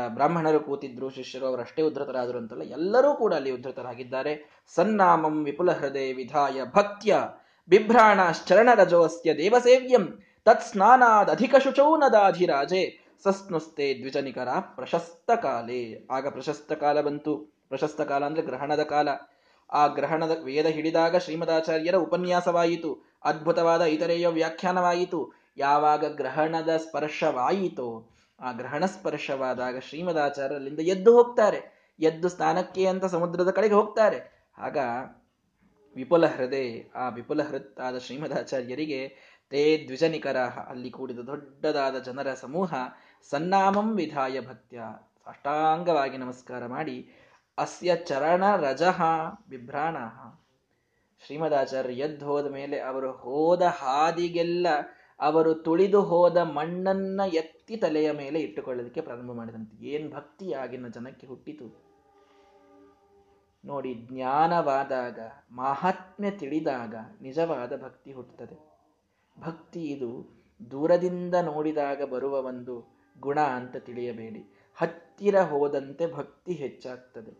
ಬ್ರಾಹ್ಮಣರು 0.09 0.61
ಕೂತಿದ್ರು, 0.61 1.11
ಶಿಷ್ಯರು 1.11 1.47
ಅವರಷ್ಟೇ 1.47 1.83
ಉದ್ಧತರಾದರು 1.83 2.39
ಅಂತಲ್ಲ, 2.39 2.63
ಎಲ್ಲರೂ 2.63 3.15
ಕೂಡ 3.15 3.35
ಅಲ್ಲಿ 3.35 3.51
ಉದ್ಧತರಾಗಿದ್ದಾರೆ. 3.51 4.33
ಸನ್ನಾಮಂ 4.75 5.45
ವಿಪುಲ 5.45 5.71
ಹೃದಯ 5.71 6.13
ವಿಧಾಯ 6.13 6.65
ಭಕ್ತ್ಯ 6.75 7.21
ರಜೋಸ್ತ್ಯ 8.75 9.35
ದೇವಸೇವ್ಯಂ 9.35 10.05
ತತ್ 10.45 10.63
ಸ್ನಾನಾದಧಿಕ 10.63 11.55
ಶುಚೌ 11.65 11.89
ನದಾಧಿರಾಜೆ 11.97 12.83
ಸಸ್ನುಸ್ತೆ 13.25 13.87
ದ್ವಿಜನಿಕರ 13.95 14.49
ಪ್ರಶಸ್ತ 14.77 15.31
ಕಾಲೇ 15.43 15.81
ಆಗ 16.11 16.29
ಪ್ರಶಸ್ತ 16.29 16.73
ಕಾಲ 16.73 17.01
ಬಂತು. 17.01 17.35
ಪ್ರಶಸ್ತ 17.69 18.01
ಕಾಲ 18.01 18.23
ಅಂದ್ರೆ 18.25 18.43
ಗ್ರಹಣದ 18.43 18.83
ಕಾಲ. 18.83 19.09
ಆ 19.71 19.83
ಗ್ರಹಣದ 19.87 20.35
ವೇದ 20.45 20.67
ಹಿಡಿದಾಗ 20.67 21.17
ಶ್ರೀಮದಾಚಾರ್ಯರ 21.17 21.97
ಉಪನ್ಯಾಸವಾಯಿತು. 21.97 22.91
ಅದ್ಭುತವಾದ 23.25 23.83
ಇತರೆಯ 23.97 24.27
ವ್ಯಾಖ್ಯಾನವಾಯಿತು. 24.29 25.21
ಯಾವಾಗ 25.57 26.05
ಗ್ರಹಣದ 26.17 26.71
ಸ್ಪರ್ಶವಾಯಿತೋ 26.77 27.89
ಆ 28.41 28.53
ಗ್ರಹಣ 28.53 28.85
ಸ್ಪರ್ಶವಾದಾಗ 28.85 29.79
ಶ್ರೀಮದಾಚಾರ್ಯರಿಂದ 29.79 30.79
ಎದ್ದು 30.79 31.13
ಹೋಗ್ತಾರೆ. 31.17 31.61
ಎದ್ದು 32.01 32.29
ಸ್ನಾನಕ್ಕೆ 32.29 32.87
ಅಂತ 32.87 33.05
ಸಮುದ್ರದ 33.05 33.51
ಕಡೆಗೆ 33.51 33.75
ಹೋಗ್ತಾರೆ. 33.75 34.19
ಆಗ 34.59 34.77
ವಿಪುಲ 35.97 36.27
ಹೃದಯ, 36.27 36.83
ಆ 36.95 37.09
ವಿಪುಲ 37.09 37.43
ಹೃತ್ತಾದ 37.43 37.99
ಶ್ರೀಮದಾಚಾರ್ಯರಿಗೆ 37.99 39.01
ತೇ 39.51 39.85
ದ್ವಿಜನಿಕರ 39.87 40.37
ಅಲ್ಲಿ 40.69 40.91
ಕೂಡಿದ 40.91 41.19
ದೊಡ್ಡದಾದ 41.19 41.99
ಜನರ 41.99 42.35
ಸಮೂಹ 42.35 42.75
ಸನ್ನಾಮಂ 43.31 43.97
ವಿಧಾಯ 43.97 44.41
ಭಕ್ತ್ಯ 44.41 44.81
ಅಷ್ಟಾಂಗವಾಗಿ 45.27 46.17
ನಮಸ್ಕಾರ 46.17 46.67
ಮಾಡಿ, 46.67 46.97
ಅಸ್ಯ 47.59 47.97
ಚರಣ 47.97 48.57
ರಜಃ 48.57 49.01
ಬಿಭ್ರಾಣ 49.49 49.97
ಶ್ರೀಮದಾಚಾರ್ಯ 51.27 51.95
ಎದ್ದು 51.95 52.27
ಹೋದ 52.27 52.53
ಮೇಲೆ 52.53 52.81
ಅವರು 52.81 53.13
ಹೋದ 53.13 53.63
ಹಾದಿಗೆಲ್ಲ 53.63 54.67
ಅವರು 55.21 55.55
ತುಳಿದು 55.55 56.03
ಹೋದ 56.03 56.37
ಮಣ್ಣನ್ನ 56.37 57.21
ಎತ್ತಿ 57.33 57.77
ತಲೆಯ 57.77 58.13
ಮೇಲೆ 58.13 58.41
ಇಟ್ಟುಕೊಳ್ಳೋದಕ್ಕೆ 58.41 59.01
ಪ್ರಾರಂಭ 59.01 59.33
ಮಾಡಿದಂತೆ. 59.33 59.87
ಏನ್ 59.87 60.13
ಭಕ್ತಿ 60.13 60.53
ಆಗಿನ 60.53 60.89
ಜನಕ್ಕೆ 60.89 61.27
ಹುಟ್ಟಿತು. 61.27 61.89
ನೋಡಿ, 63.65 63.95
ಜ್ಞಾನವಾದಾಗ, 63.95 65.19
ಮಹಾತ್ಮ್ಯ 65.53 66.31
ತಿಳಿದಾಗ 66.31 66.95
ನಿಜವಾದ 67.23 67.83
ಭಕ್ತಿ 67.83 68.13
ಹುಟ್ಟುತ್ತದೆ. 68.13 68.79
ಭಕ್ತಿ 69.41 69.85
ಇದು 69.85 70.39
ದೂರದಿಂದ 70.71 71.35
ನೋಡಿದಾಗ 71.35 72.03
ಬರುವ 72.03 72.41
ಒಂದು 72.41 72.99
ಗುಣ 73.21 73.41
ಅಂತ 73.41 73.77
ತಿಳಿಯಬೇಡಿ. 73.77 74.73
ಹತ್ತಿರ 74.77 75.41
ಹೋದಂತೆ 75.41 76.13
ಭಕ್ತಿ 76.13 76.53
ಹೆಚ್ಚಾಗ್ತದೆ. 76.53 77.31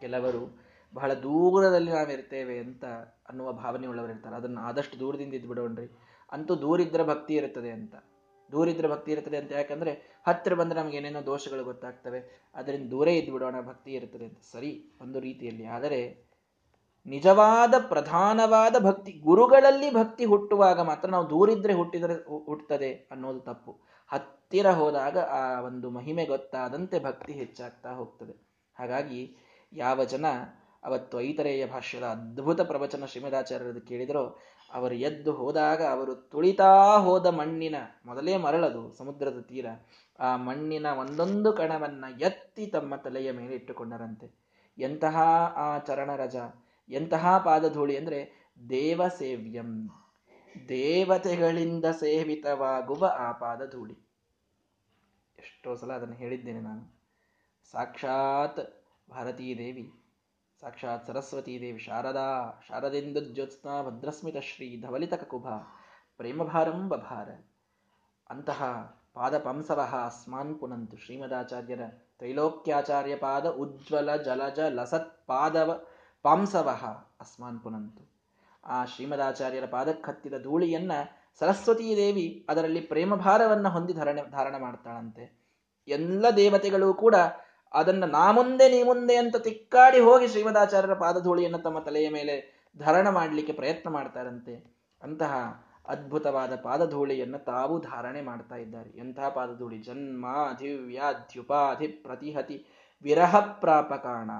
ಕೆಲವರು 0.00 0.60
ಬಹಳ 0.94 1.14
ದೂರದಲ್ಲಿ 1.14 1.90
ನಾವಿರ್ತೇವೆ 1.90 2.58
ಅಂತ 2.58 2.84
ಅನ್ನುವ 3.28 3.52
ಭಾವನೆ 3.52 3.86
ಉಳ್ಳವರು 3.86 4.12
ಇರ್ತಾರೆ 4.12 4.36
ಅದನ್ನು 4.36 4.60
ಆದಷ್ಟು 4.60 5.00
ದೂರದಿಂದ 5.00 5.34
ಇದ್ಬಿಡೋಣ್ರಿ. 5.34 5.86
ಅಂತೂ 6.32 6.54
ದೂರಿದ್ರ 6.56 7.02
ಭಕ್ತಿ 7.02 7.34
ಇರುತ್ತದೆ 7.34 7.70
ಅಂತ. 7.70 7.94
ದೂರಿದ್ರ 8.52 8.88
ಭಕ್ತಿ 8.88 9.12
ಇರುತ್ತದೆ 9.12 9.36
ಅಂತ 9.36 9.52
ಯಾಕಂದ್ರೆ 9.52 10.22
ಹತ್ತಿರ 10.26 10.54
ಬಂದ್ರೆ 10.54 10.80
ನಮ್ಗೆ 10.80 10.96
ಏನೇನೋ 10.96 11.26
ದೋಷಗಳು 11.26 11.64
ಗೊತ್ತಾಗ್ತವೆ. 11.64 12.50
ಅದರಿಂದ 12.54 12.90
ದೂರೇ 12.90 13.14
ಇದ್ಬಿಡೋಣ, 13.14 13.60
ಭಕ್ತಿ 13.60 13.92
ಇರುತ್ತದೆ 13.92 14.24
ಅಂತ. 14.24 14.38
ಸರಿ, 14.52 14.92
ಒಂದು 15.00 15.20
ರೀತಿಯಲ್ಲಿ. 15.20 15.64
ಆದರೆ 15.64 16.30
ನಿಜವಾದ, 17.06 17.74
ಪ್ರಧಾನವಾದ 17.88 18.76
ಭಕ್ತಿ, 18.84 19.12
ಗುರುಗಳಲ್ಲಿ 19.12 19.90
ಭಕ್ತಿ 19.90 20.24
ಹುಟ್ಟುವಾಗ 20.24 20.80
ಮಾತ್ರ 20.80 21.08
ನಾವು 21.08 21.30
ದೂರಿದ್ರೆ 21.30 21.72
ಹುಟ್ಟಿದ್ರೆ 21.72 22.14
ಹುಟ್ಟುತ್ತದೆ 22.44 22.94
ಅನ್ನೋದು 23.10 23.40
ತಪ್ಪು. 23.40 23.80
ಹತ್ತಿರ 24.08 24.70
ಹೋದಾಗ 24.70 25.18
ಆ 25.18 25.60
ಒಂದು 25.60 25.90
ಮಹಿಮೆ 25.90 26.24
ಗೊತ್ತಾದಂತೆ 26.24 27.04
ಭಕ್ತಿ 27.04 27.32
ಹೆಚ್ಚಾಗ್ತಾ 27.32 27.90
ಹೋಗ್ತದೆ. 27.90 28.50
ಹಾಗಾಗಿ 28.78 29.36
ಯಾವ 29.72 30.04
ಜನ 30.04 30.26
ಅವತ್ತು 30.84 31.20
ಐತರೇಯ 31.20 31.66
ಭಾಷ್ಯದ 31.66 32.02
ಅದ್ಭುತ 32.02 32.60
ಪ್ರವಚನ 32.60 33.04
ಶ್ರೀಮದಾಚಾರ್ಯರದು 33.04 33.80
ಕೇಳಿದರೋ 33.80 34.38
ಅವರು 34.72 34.94
ಎದ್ದು 34.94 35.32
ಹೋದಾಗ 35.32 35.82
ಅವರು 35.84 36.14
ತುಳಿತಾ 36.14 36.98
ಹೋದ 36.98 37.26
ಮಣ್ಣಿನ, 37.26 37.74
ಮೊದಲೇ 38.06 38.36
ಮರಳದು 38.36 38.92
ಸಮುದ್ರದ 38.92 39.40
ತೀರ, 39.40 39.66
ಆ 40.20 40.36
ಮಣ್ಣಿನ 40.36 40.86
ಒಂದೊಂದು 40.86 41.52
ಕಣವನ್ನ 41.52 42.04
ಎತ್ತಿ 42.20 42.66
ತಮ್ಮ 42.66 42.96
ತಲೆಯ 42.96 43.32
ಮೇಲೆ 43.32 43.54
ಇಟ್ಟುಕೊಂಡರಂತೆ. 43.54 44.32
ಎಂತಹ 44.78 45.16
ಆ 45.56 45.78
ಚರಣರಜ, 45.78 46.36
ಎಂತಹ 46.88 47.38
ಪಾದಧೂಳಿ 47.38 47.96
ಅಂದ್ರೆ 47.96 48.50
ದೇವಸೇವ್ಯಂ. 48.70 49.88
ದೇವತೆಗಳಿಂದ 50.68 51.84
ಸೇವಿತವಾಗುವ 51.84 53.14
ಆ 53.18 53.32
ಪಾದಧೂಳಿ. 53.32 53.94
ಎಷ್ಟೋ 55.38 55.74
ಸಲ 55.74 55.92
ಅದನ್ನು 55.92 56.14
ಹೇಳಿದ್ದೇನೆ 56.14 56.60
ನಾನು. 56.60 57.00
ಸಾಕ್ಷಾತ್ 57.72 58.84
ಭಾರತೀ 59.10 59.58
ದೇವಿ 59.58 59.99
ಸಾಕ್ಷಾತ್ 60.62 61.06
ಸರಸ್ವತೀ 61.06 61.52
ದೇವಿ 61.60 61.78
ಶಾರದಾ 61.78 62.26
ಶಾರದೆಂದು 62.68 63.20
ಜ್ಯೋತ್ಸ್ನಾ 63.34 63.82
ಭದ್ರಸ್ಮಿತ 63.82 64.38
ಶ್ರೀ 64.38 64.66
ಧವಲಿತ 64.80 65.14
ಕಕುಭ 65.14 65.46
ಪ್ರೇಮಭಾರಂ 66.20 66.88
ಬಭಾರ 66.88 67.28
ಅಂತಹ 68.30 68.60
ಪಾದಪಂಸವಃ 69.14 69.92
ಅಸ್ಮಾನ್ 70.04 70.52
ಪುನಂತು 70.58 70.96
ಶ್ರೀಮದಾಚಾರ್ಯರ 70.96 71.80
ತ್ರೈಲೋಕ್ಯಾಚಾರ್ಯ 72.18 73.16
ಪಾದ 73.16 73.46
ಉಜ್ವಲ 73.46 74.16
ಜಲಜ 74.16 74.60
ಲಸತ್ 74.68 75.26
ಪಾದವ 75.26 75.70
ಪಾಂಸವಃ 76.24 76.82
ಅಸ್ಮಾನ್ 77.20 77.60
ಪುನಂತು. 77.60 78.02
ಆ 78.64 78.84
ಶ್ರೀಮದಾಚಾರ್ಯರ 78.84 79.66
ಪಾದಕ್ಕತ್ತಿದ 79.70 80.38
ಧೂಳಿಯನ್ನ 80.42 80.92
ಸರಸ್ವತೀ 81.40 81.96
ದೇವಿ 81.96 82.46
ಅದರಲ್ಲಿ 82.48 82.80
ಪ್ರೇಮಭಾರವನ್ನು 82.80 83.70
ಹೊಂದಿ 83.70 83.92
ಧಾರಣೆ, 83.92 84.22
ಧಾರಣ 84.30 84.56
ಮಾಡ್ತಾಳಂತೆ. 84.58 85.24
ಎಲ್ಲ 85.88 86.26
ದೇವತೆಗಳು 86.36 86.94
ಕೂಡ 86.94 87.14
ಅದನ್ನ 87.72 88.04
ನಾ 88.04 88.32
ಮುಂದೆ, 88.32 88.68
ನೀ 88.68 88.82
ಮುಂದೆ 88.82 89.16
ಅಂತ 89.16 89.36
ತಿಕ್ಕಾಡಿ 89.36 90.00
ಹೋಗಿ 90.00 90.28
ಶ್ರೀಮದಾಚಾರ್ಯರ 90.28 90.94
ಪಾದಧೂಳಿಯನ್ನು 90.94 91.58
ತಮ್ಮ 91.58 91.78
ತಲೆಯ 91.78 92.10
ಮೇಲೆ 92.10 92.64
ಧಾರಣ 92.78 93.08
ಮಾಡಲಿಕ್ಕೆ 93.08 93.52
ಪ್ರಯತ್ನ 93.52 93.90
ಮಾಡ್ತಾರಂತೆ. 93.90 94.74
ಅಂತಹ 95.02 95.64
ಅದ್ಭುತವಾದ 95.88 96.56
ಪಾದಧೂಳಿಯನ್ನು 96.56 97.38
ತಾವು 97.38 97.80
ಧಾರಣೆ 97.80 98.20
ಮಾಡ್ತಾ 98.20 98.54
ಇದ್ದಾರೆ. 98.54 98.90
ಎಂತಹ 98.90 99.28
ಪಾದಧೂಳಿ? 99.28 99.78
ಜನ್ಮ 99.78 100.26
ದಿವ್ಯಾಧ್ಯುಪಾಧಿ 100.58 101.88
ಪ್ರತಿಹತಿ, 101.88 102.66
ವಿರಹ 103.02 103.40
ಪ್ರಾಪಕಾಣ. 103.40 104.30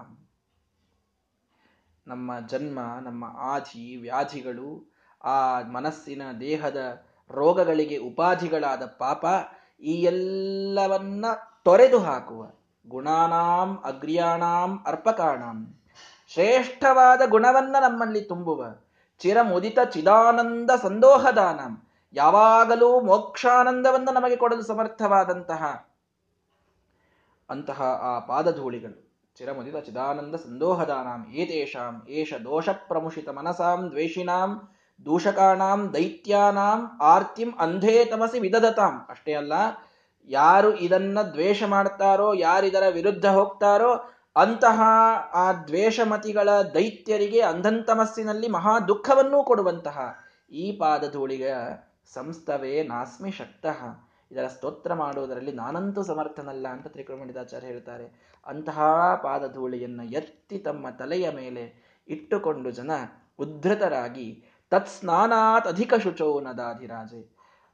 ನಮ್ಮ 2.06 2.46
ಜನ್ಮ, 2.46 2.78
ನಮ್ಮ 3.02 3.24
ಆಧಿ, 3.38 3.96
ವ್ಯಾಧಿಗಳು, 3.96 4.94
ಆ 5.24 5.60
ಮನಸ್ಸಿನ, 5.60 6.22
ದೇಹದ 6.40 7.06
ರೋಗಗಳಿಗೆ 7.30 7.96
ಉಪಾಧಿಗಳಾದ 7.96 8.82
ಪಾಪ, 8.98 9.26
ಈ 9.80 10.02
ಎಲ್ಲವನ್ನ 10.02 11.24
ತೊರೆದು 11.64 11.98
ಹಾಕುವ 11.98 12.46
ಗುಣಾನಾಂ, 12.90 13.68
ಅಗ್ರ್ಯಾಣಾಂ, 13.84 14.70
ಅರ್ಪಕಾಣಾಂ. 14.86 15.58
ಶ್ರೇಷ್ಠವಾದ 16.32 17.20
ಗುಣವನ್ನ 17.28 17.76
ನಮ್ಮಲ್ಲಿ 17.80 18.20
ತುಂಬುವ, 18.20 18.60
ಚಿರಮುದಿತ 19.20 19.78
ಚಿದಾನಂದ 19.90 20.70
ಸಂದೋಹದಾನ. 20.82 21.60
ಯಾವಾಗಲೂ 22.12 23.00
ಮೋಕ್ಷಾನಂದವನ್ನು 23.00 24.12
ನಮಗೆ 24.12 24.36
ಕೊಡಲು 24.36 24.62
ಸಮರ್ಥವಾದಂತಹ 24.62 25.62
ಅಂತಹ 27.50 27.82
ಆ 27.82 28.18
ಪಾದಧೂಳಿಗಳು. 28.18 28.96
ಚಿರಮುದಿತ 29.36 29.76
ಚಿದಾನಂದ 29.76 30.34
ಸಂದೋಹದಾನಾಂ. 30.34 31.20
ಏತೇಷಾಂ, 31.32 31.94
ಏಷ 32.08 32.34
ದೋಷ 32.44 32.68
ಪ್ರಮುಷಿತ 32.68 33.28
ಮನಸಾಂ 33.28 33.80
ದ್ವೇಷಿನಾಂ 33.90 34.50
ದೂಷಕಾಣಾಂ, 35.04 35.80
ದೈತ್ಯಾನಾಂ, 35.94 36.80
ಆರ್ತಿಂ, 37.02 37.50
ಅಂಧೇ 37.58 38.04
ತಮಸಿ 38.04 38.38
ವಿದಧತಾಂ. 38.40 38.94
ಅಷ್ಟೇ 39.08 39.34
ಅಲ್ಲ 39.34 39.52
ಯಾರು 40.30 40.76
ಇದನ್ನ 40.76 41.18
ದ್ವೇಷ 41.32 41.62
ಮಾಡ್ತಾರೋ 41.66 42.32
ಯಾರಿದರ 42.32 42.82
ವಿರುದ್ಧ 42.90 43.26
ಹೋಗ್ತಾರೋ, 43.26 43.92
ಅಂತಹ 44.36 44.80
ಆ 45.34 45.52
ದ್ವೇಷಮತಿಗಳ 45.52 46.48
ದೈತ್ಯರಿಗೆ 46.74 47.40
ಅಂಧಂತಮಸ್ಸಿನಲ್ಲಿ 47.40 48.48
ಮಹಾ 48.48 48.78
ದುಃಖವನ್ನೂ 48.80 49.44
ಕೊಡುವಂತಹ 49.44 49.98
ಈ 50.52 50.72
ಪಾದಧೂಳಿಗ 50.72 51.46
ಸಂಸ್ಥವೇ 52.14 52.82
ನಾಸ್ಮಿ 52.82 53.30
ಶಕ್ತಃ. 53.30 53.80
ಇದರ 54.32 54.46
ಸ್ತೋತ್ರ 54.46 54.94
ಮಾಡುವುದರಲ್ಲಿ 54.94 55.52
ನಾನಂತೂ 55.52 56.02
ಸಮರ್ಥನಲ್ಲ 56.02 56.68
ಅಂತ 56.68 56.86
ತ್ರಿಕೃಮಣಿದಾಚಾರ್ಯ 56.86 57.66
ಹೇಳ್ತಾರೆ 57.66 58.06
ಅಂತಹ 58.46 58.80
ಪಾದಧೂಳಿಯನ್ನು 59.22 60.04
ಎತ್ತಿ 60.04 60.58
ತಮ್ಮ 60.58 60.90
ತಲೆಯ 60.90 61.30
ಮೇಲೆ 61.30 61.64
ಇಟ್ಟುಕೊಂಡು 62.08 62.70
ಜನ 62.70 62.90
ಉದ್ಧತರಾಗಿ, 63.38 64.44
ತತ್ಸ್ನಾನಾತ್ 64.70 65.68
ಅಧಿಕ 65.68 65.94
ಶುಚೋ 65.94 66.40
ನದಾಧಿರಾಜೆ. 66.40 67.22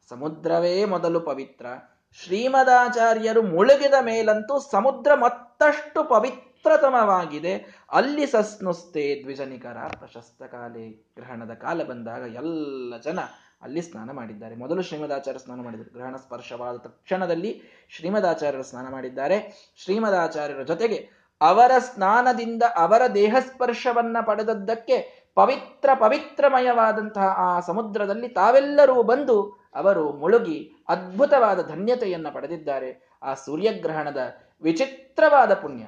ಸಮುದ್ರವೇ 0.09 0.85
ಮೊದಲು 0.85 1.21
ಪವಿತ್ರ 1.21 1.66
ಶ್ರೀಮದಾಚಾರ್ಯರು 2.12 3.42
ಮುಳುಗಿದ 3.42 3.95
ಮೇಲಂತೂ 4.01 4.59
ಸಮುದ್ರ 4.59 5.14
ಮತ್ತಷ್ಟು 5.14 6.05
ಪವಿತ್ರತಮವಾಗಿದೆ. 6.05 7.85
ಅಲ್ಲಿ 7.92 8.27
ಸಸ್ನುಸ್ತೆ 8.27 9.21
ದ್ವಿಜನಿಕರ 9.23 9.77
ಪ್ರಶಸ್ತ 9.88 10.42
ಕಾಲೇ 10.42 10.88
ಗ್ರಹಣದ 10.88 11.55
ಕಾಲ 11.55 11.83
ಬಂದಾಗ 11.83 12.35
ಎಲ್ಲ 12.35 12.95
ಜನ 13.05 13.19
ಅಲ್ಲಿ 13.62 13.83
ಸ್ನಾನ 13.83 14.11
ಮಾಡಿದ್ದಾರೆ. 14.11 14.55
ಮೊದಲು 14.55 14.83
ಶ್ರೀಮದಾಚಾರ್ಯ 14.83 15.38
ಸ್ನಾನ 15.38 15.61
ಮಾಡಿದರು. 15.61 15.92
ಗ್ರಹಣ 15.92 16.16
ಸ್ಪರ್ಶವಾದ 16.16 16.77
ತಕ್ಷಣದಲ್ಲಿ 16.77 17.62
ಶ್ರೀಮದಾಚಾರ್ಯರು 17.90 18.62
ಸ್ನಾನ 18.62 18.90
ಮಾಡಿದ್ದಾರೆ. 18.90 19.38
ಶ್ರೀಮದಾಚಾರ್ಯರ 19.85 20.62
ಜೊತೆಗೆ 20.62 21.27
ಅವರ 21.40 21.71
ಸ್ನಾನದಿಂದ 21.79 22.62
ಅವರ 22.77 23.07
ದೇಹ 23.14 23.37
ಸ್ಪರ್ಶವನ್ನ 23.40 24.16
ಪಡೆದದ್ದಕ್ಕೆ 24.27 25.27
ಪವಿತ್ರ 25.35 25.90
ಪವಿತ್ರಮಯವಾದಂತಹ 25.95 27.23
ಆ 27.23 27.61
ಸಮುದ್ರದಲ್ಲಿ 27.61 28.29
ತಾವೆಲ್ಲರೂ 28.29 29.03
ಬಂದು 29.03 29.65
ಅವರು 29.77 30.12
ಮುಳುಗಿ 30.12 30.73
ಅದ್ಭುತವಾದ 30.89 31.69
ಧನ್ಯತೆಯನ್ನು 31.69 32.35
ಪಡೆದಿದ್ದಾರೆ. 32.35 33.19
ಆ 33.23 33.35
ಸೂರ್ಯಗ್ರಹಣದ 33.35 34.17
ವಿಚಿತ್ರವಾದ 34.62 35.55
ಪುಣ್ಯ. 35.55 35.85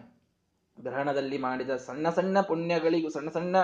ಗ್ರಹಣದಲ್ಲಿ 0.81 1.39
ಮಾಡಿದ 1.39 1.77
ಸಣ್ಣ 1.77 2.11
ಸಣ್ಣ 2.11 2.41
ಪುಣ್ಯಗಳಿಗೂ, 2.41 3.09
ಸಣ್ಣ 3.09 3.31
ಸಣ್ಣ 3.31 3.57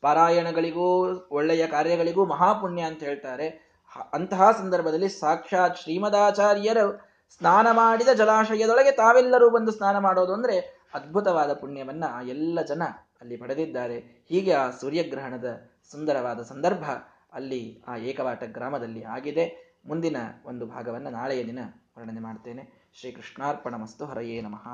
ಪಾರಾಯಣಗಳಿಗೂ, 0.00 1.14
ಒಳ್ಳೆಯ 1.30 1.66
ಕಾರ್ಯಗಳಿಗೂ 1.66 2.24
ಮಹಾಪುಣ್ಯ 2.24 2.82
ಅಂತ 2.82 3.02
ಹೇಳ್ತಾರೆ. 3.02 3.70
ಅಂತಹ 4.12 4.50
ಸಂದರ್ಭದಲ್ಲಿ 4.50 5.08
ಸಾಕ್ಷಾತ್ 5.08 5.78
ಶ್ರೀಮದಾಚಾರ್ಯರು 5.78 7.10
ಸ್ನಾನ 7.38 7.66
ಮಾಡಿದ 7.70 8.08
ಜಲಾಶಯದೊಳಗೆ 8.08 8.90
ತಾವೆಲ್ಲರೂ 8.90 9.50
ಬಂದು 9.50 9.72
ಸ್ನಾನ 9.72 9.98
ಮಾಡೋದು 9.98 10.32
ಅಂದ್ರೆ 10.32 10.80
ಅದ್ಭುತವಾದ 10.94 11.52
ಪುಣ್ಯವನ್ನ 11.52 12.04
ಆ 12.08 12.22
ಎಲ್ಲ 12.22 12.62
ಜನ 12.62 12.82
ಅಲ್ಲಿ 13.20 13.36
ಪಡೆದಿದ್ದಾರೆ. 13.36 13.98
ಹೀಗೆ 14.28 14.52
ಆ 14.52 14.70
ಸೂರ್ಯಗ್ರಹಣದ 14.70 15.70
ಸುಂದರವಾದ 15.90 16.42
ಸಂದರ್ಭ 16.42 16.84
ಅಲ್ಲಿ 17.32 17.82
ಆ 17.88 17.96
ಏಕವಾಟ 17.96 18.44
ಗ್ರಾಮದಲ್ಲಿ 18.44 19.04
ಆಗಿದೆ. 19.04 19.69
ಮುಂದಿನ 19.84 20.16
ಒಂದು 20.44 20.66
ಭಾಗವನ್ನು 20.66 21.10
ನಾಳೆಯ 21.10 21.44
ದಿನ 21.44 21.58
ವರ್ಣನೆ 21.98 22.20
ಮಾಡ್ತೇನೆ. 22.20 22.90
ಶ್ರೀ 22.94 23.12
ಕೃಷ್ಣಾರ್ಪಣ 23.12 23.74
ಮಸ್ತು 23.74 24.04
ಹರಯೇ 24.04 24.40
ನಮಃ. 24.40 24.70